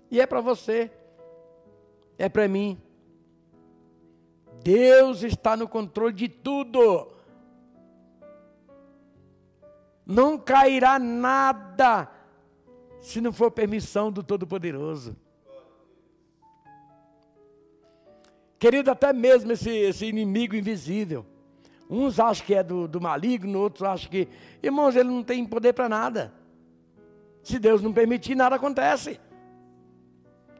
E 0.09 0.19
é 0.19 0.25
para 0.25 0.41
você. 0.41 0.91
É 2.17 2.27
para 2.27 2.47
mim. 2.47 2.81
Deus 4.65 5.21
está 5.21 5.55
no 5.55 5.67
controle 5.67 6.11
de 6.11 6.27
tudo. 6.27 7.07
Não 10.03 10.39
cairá 10.39 10.97
nada 10.97 12.09
se 12.99 13.21
não 13.21 13.31
for 13.31 13.51
permissão 13.51 14.11
do 14.11 14.23
Todo-Poderoso. 14.23 15.15
Querido, 18.57 18.89
até 18.89 19.13
mesmo 19.13 19.51
esse, 19.51 19.69
esse, 19.69 20.07
inimigo 20.07 20.55
invisível. 20.55 21.23
Uns 21.87 22.19
acham 22.19 22.43
que 22.43 22.55
é 22.55 22.63
do, 22.63 22.87
do 22.87 22.99
maligno, 22.99 23.59
outros 23.59 23.83
acham 23.83 24.09
que. 24.09 24.27
Irmãos, 24.63 24.95
ele 24.95 25.09
não 25.09 25.23
tem 25.23 25.45
poder 25.45 25.73
para 25.73 25.87
nada. 25.87 26.33
Se 27.43 27.59
Deus 27.59 27.83
não 27.83 27.93
permitir, 27.93 28.33
nada 28.33 28.55
acontece. 28.55 29.19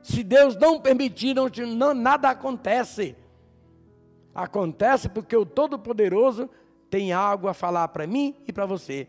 Se 0.04 0.24
Deus 0.24 0.56
não 0.56 0.80
permitir, 0.80 1.34
não, 1.34 1.50
não, 1.76 1.96
nada 1.96 2.30
acontece. 2.30 3.16
Acontece 4.36 5.08
porque 5.08 5.38
o 5.38 5.46
Todo-Poderoso 5.46 6.50
tem 6.90 7.14
algo 7.14 7.48
a 7.48 7.54
falar 7.54 7.88
para 7.88 8.06
mim 8.06 8.36
e 8.46 8.52
para 8.52 8.66
você. 8.66 9.08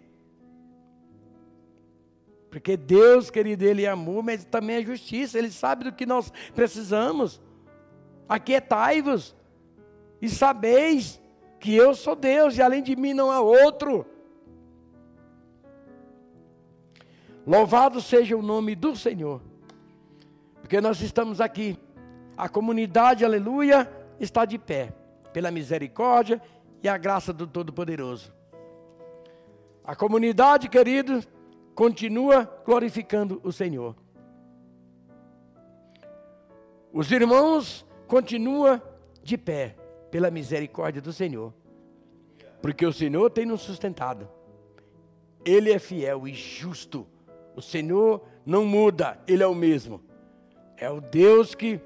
Porque 2.48 2.76
Deus, 2.76 3.28
querido, 3.28 3.64
Ele 3.64 3.84
é 3.84 3.88
amor, 3.88 4.22
mas 4.22 4.44
também 4.44 4.76
é 4.76 4.82
justiça. 4.82 5.36
Ele 5.36 5.50
sabe 5.50 5.84
do 5.84 5.92
que 5.92 6.06
nós 6.06 6.32
precisamos. 6.54 7.42
Aquietai-vos 8.28 9.34
e 10.22 10.28
sabeis 10.28 11.20
que 11.58 11.74
eu 11.74 11.92
sou 11.92 12.14
Deus 12.14 12.56
e 12.56 12.62
além 12.62 12.80
de 12.80 12.94
mim 12.94 13.12
não 13.12 13.28
há 13.28 13.40
outro. 13.40 14.06
Louvado 17.44 18.00
seja 18.00 18.36
o 18.36 18.42
nome 18.42 18.76
do 18.76 18.94
Senhor, 18.94 19.40
porque 20.60 20.80
nós 20.80 21.00
estamos 21.00 21.40
aqui, 21.40 21.78
a 22.36 22.48
comunidade, 22.48 23.24
aleluia, 23.24 23.88
está 24.18 24.44
de 24.44 24.58
pé 24.58 24.92
pela 25.36 25.50
misericórdia 25.50 26.40
e 26.82 26.88
a 26.88 26.96
graça 26.96 27.30
do 27.30 27.46
Todo-Poderoso. 27.46 28.32
A 29.84 29.94
comunidade, 29.94 30.66
querido, 30.66 31.22
continua 31.74 32.50
glorificando 32.64 33.38
o 33.44 33.52
Senhor. 33.52 33.94
Os 36.90 37.12
irmãos 37.12 37.84
continuam 38.08 38.80
de 39.22 39.36
pé 39.36 39.76
pela 40.10 40.30
misericórdia 40.30 41.02
do 41.02 41.12
Senhor. 41.12 41.52
Porque 42.62 42.86
o 42.86 42.92
Senhor 42.92 43.28
tem 43.28 43.44
nos 43.44 43.60
sustentado. 43.60 44.26
Ele 45.44 45.70
é 45.70 45.78
fiel 45.78 46.26
e 46.26 46.32
justo. 46.32 47.06
O 47.54 47.60
Senhor 47.60 48.22
não 48.46 48.64
muda, 48.64 49.20
Ele 49.28 49.42
é 49.42 49.46
o 49.46 49.54
mesmo. 49.54 50.00
É 50.78 50.88
o 50.88 50.98
Deus 50.98 51.54
que, 51.54 51.78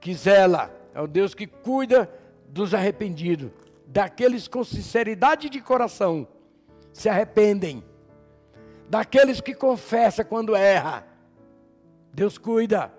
que 0.00 0.12
zela, 0.12 0.76
é 0.92 1.00
o 1.00 1.06
Deus 1.06 1.36
que 1.36 1.46
cuida 1.46 2.10
dos 2.48 2.74
arrependidos, 2.74 3.50
daqueles 3.86 4.48
com 4.48 4.64
sinceridade 4.64 5.48
de 5.48 5.60
coração 5.60 6.26
se 6.92 7.08
arrependem, 7.08 7.84
daqueles 8.88 9.40
que 9.40 9.54
confessam 9.54 10.24
quando 10.24 10.56
erra. 10.56 11.06
Deus 12.12 12.38
cuida. 12.38 12.92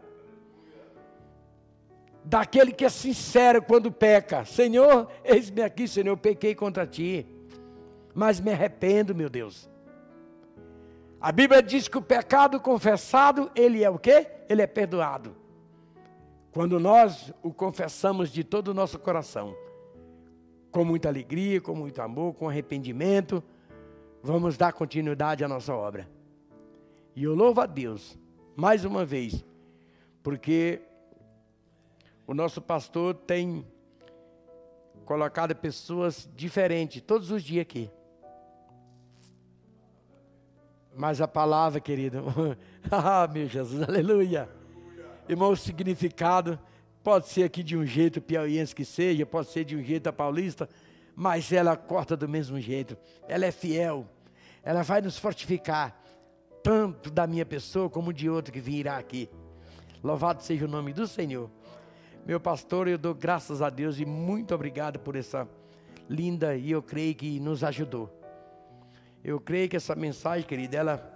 Daquele 2.23 2.71
que 2.71 2.85
é 2.85 2.89
sincero 2.89 3.61
quando 3.61 3.91
peca. 3.91 4.45
Senhor, 4.45 5.09
eis-me 5.23 5.61
aqui, 5.61 5.87
Senhor, 5.87 6.07
eu 6.07 6.17
pequei 6.17 6.53
contra 6.53 6.85
ti 6.85 7.25
mas 8.13 8.39
me 8.39 8.51
arrependo, 8.51 9.15
meu 9.15 9.29
Deus. 9.29 9.69
A 11.21 11.31
Bíblia 11.31 11.61
diz 11.61 11.87
que 11.87 11.97
o 11.97 12.01
pecado 12.01 12.59
confessado, 12.59 13.51
ele 13.55 13.83
é 13.83 13.89
o 13.89 13.99
quê? 13.99 14.27
Ele 14.47 14.61
é 14.61 14.67
perdoado. 14.67 15.35
Quando 16.51 16.79
nós 16.79 17.31
o 17.43 17.53
confessamos 17.53 18.31
de 18.31 18.43
todo 18.43 18.69
o 18.69 18.73
nosso 18.73 18.97
coração, 18.97 19.55
com 20.71 20.83
muita 20.83 21.07
alegria, 21.07 21.61
com 21.61 21.75
muito 21.75 22.01
amor, 22.01 22.33
com 22.33 22.49
arrependimento, 22.49 23.43
vamos 24.23 24.57
dar 24.57 24.73
continuidade 24.73 25.43
à 25.43 25.47
nossa 25.47 25.73
obra. 25.73 26.09
E 27.15 27.23
eu 27.23 27.35
louvo 27.35 27.61
a 27.61 27.65
Deus, 27.65 28.17
mais 28.55 28.83
uma 28.85 29.05
vez, 29.05 29.45
porque 30.23 30.81
o 32.25 32.33
nosso 32.33 32.61
pastor 32.61 33.13
tem 33.13 33.65
colocado 35.05 35.55
pessoas 35.55 36.29
diferentes 36.35 37.01
todos 37.01 37.31
os 37.31 37.43
dias 37.43 37.61
aqui. 37.61 37.89
Mas 40.95 41.21
a 41.21 41.27
palavra, 41.27 41.79
querido, 41.79 42.23
ah, 42.91 43.27
meu 43.31 43.47
Jesus, 43.47 43.81
aleluia. 43.81 44.58
Irmão, 45.29 45.51
o 45.51 45.55
significado 45.55 46.57
pode 47.03 47.27
ser 47.27 47.43
aqui 47.43 47.61
de 47.61 47.77
um 47.77 47.85
jeito 47.85 48.19
piauiense 48.19 48.73
que 48.73 48.83
seja, 48.83 49.27
pode 49.27 49.49
ser 49.49 49.63
de 49.63 49.75
um 49.75 49.83
jeito 49.83 50.11
paulista, 50.11 50.67
mas 51.15 51.51
ela 51.51 51.77
corta 51.77 52.17
do 52.17 52.27
mesmo 52.27 52.59
jeito. 52.59 52.97
Ela 53.27 53.45
é 53.45 53.51
fiel. 53.51 54.07
Ela 54.63 54.81
vai 54.81 55.01
nos 55.01 55.19
fortificar, 55.19 56.01
tanto 56.63 57.11
da 57.11 57.27
minha 57.27 57.45
pessoa 57.45 57.91
como 57.91 58.11
de 58.11 58.27
outro 58.27 58.51
que 58.51 58.59
virá 58.59 58.97
aqui. 58.97 59.29
Louvado 60.03 60.41
seja 60.41 60.65
o 60.65 60.67
nome 60.67 60.93
do 60.93 61.05
Senhor. 61.05 61.47
Meu 62.25 62.39
pastor, 62.39 62.87
eu 62.87 62.97
dou 62.97 63.13
graças 63.13 63.61
a 63.61 63.69
Deus 63.69 63.99
e 63.99 64.05
muito 64.07 64.55
obrigado 64.55 64.97
por 64.97 65.15
essa 65.15 65.47
linda 66.09 66.55
e 66.55 66.71
eu 66.71 66.81
creio 66.81 67.13
que 67.13 67.39
nos 67.39 67.63
ajudou. 67.63 68.09
Eu 69.23 69.39
creio 69.39 69.69
que 69.69 69.75
essa 69.75 69.93
mensagem, 69.93 70.47
querida, 70.47 70.75
ela, 70.75 71.13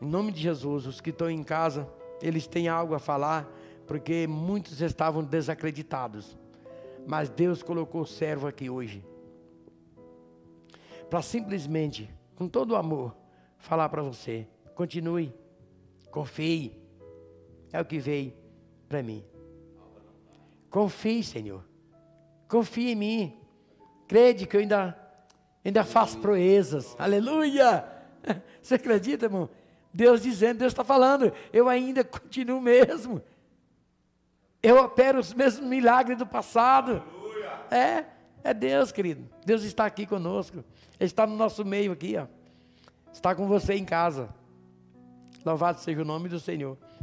em 0.00 0.06
nome 0.06 0.32
de 0.32 0.40
Jesus, 0.40 0.86
os 0.86 1.02
que 1.02 1.10
estão 1.10 1.28
em 1.28 1.44
casa, 1.44 1.86
eles 2.24 2.46
têm 2.46 2.68
algo 2.68 2.94
a 2.94 2.98
falar, 2.98 3.46
porque 3.86 4.26
muitos 4.26 4.80
estavam 4.80 5.22
desacreditados. 5.22 6.36
Mas 7.06 7.28
Deus 7.28 7.62
colocou 7.62 8.00
o 8.00 8.06
servo 8.06 8.46
aqui 8.46 8.70
hoje, 8.70 9.04
para 11.10 11.20
simplesmente, 11.20 12.08
com 12.34 12.48
todo 12.48 12.70
o 12.70 12.76
amor, 12.76 13.14
falar 13.58 13.90
para 13.90 14.02
você: 14.02 14.48
continue, 14.74 15.34
confie, 16.10 16.80
é 17.70 17.80
o 17.80 17.84
que 17.84 17.98
veio 17.98 18.32
para 18.88 19.02
mim. 19.02 19.22
Confie, 20.70 21.22
Senhor, 21.22 21.62
confie 22.48 22.92
em 22.92 22.96
mim, 22.96 23.38
crede 24.08 24.46
que 24.46 24.56
eu 24.56 24.60
ainda 24.60 24.98
ainda 25.62 25.84
faz 25.84 26.14
proezas. 26.14 26.96
Aleluia! 26.98 27.84
Você 28.62 28.76
acredita, 28.76 29.26
irmão? 29.26 29.50
Deus 29.94 30.20
dizendo, 30.20 30.58
Deus 30.58 30.72
está 30.72 30.82
falando, 30.82 31.32
eu 31.52 31.68
ainda 31.68 32.02
continuo 32.02 32.60
mesmo. 32.60 33.22
Eu 34.60 34.78
opero 34.78 35.20
os 35.20 35.32
mesmos 35.32 35.68
milagres 35.68 36.18
do 36.18 36.26
passado. 36.26 37.00
Aleluia. 37.00 37.52
É, 37.70 38.04
é 38.42 38.52
Deus, 38.52 38.90
querido. 38.90 39.28
Deus 39.46 39.62
está 39.62 39.86
aqui 39.86 40.04
conosco. 40.04 40.64
Ele 40.98 41.06
está 41.06 41.24
no 41.24 41.36
nosso 41.36 41.64
meio 41.64 41.92
aqui, 41.92 42.16
ó. 42.16 42.26
Está 43.12 43.36
com 43.36 43.46
você 43.46 43.74
em 43.74 43.84
casa. 43.84 44.28
Louvado 45.44 45.78
seja 45.78 46.02
o 46.02 46.04
nome 46.04 46.28
do 46.28 46.40
Senhor. 46.40 46.76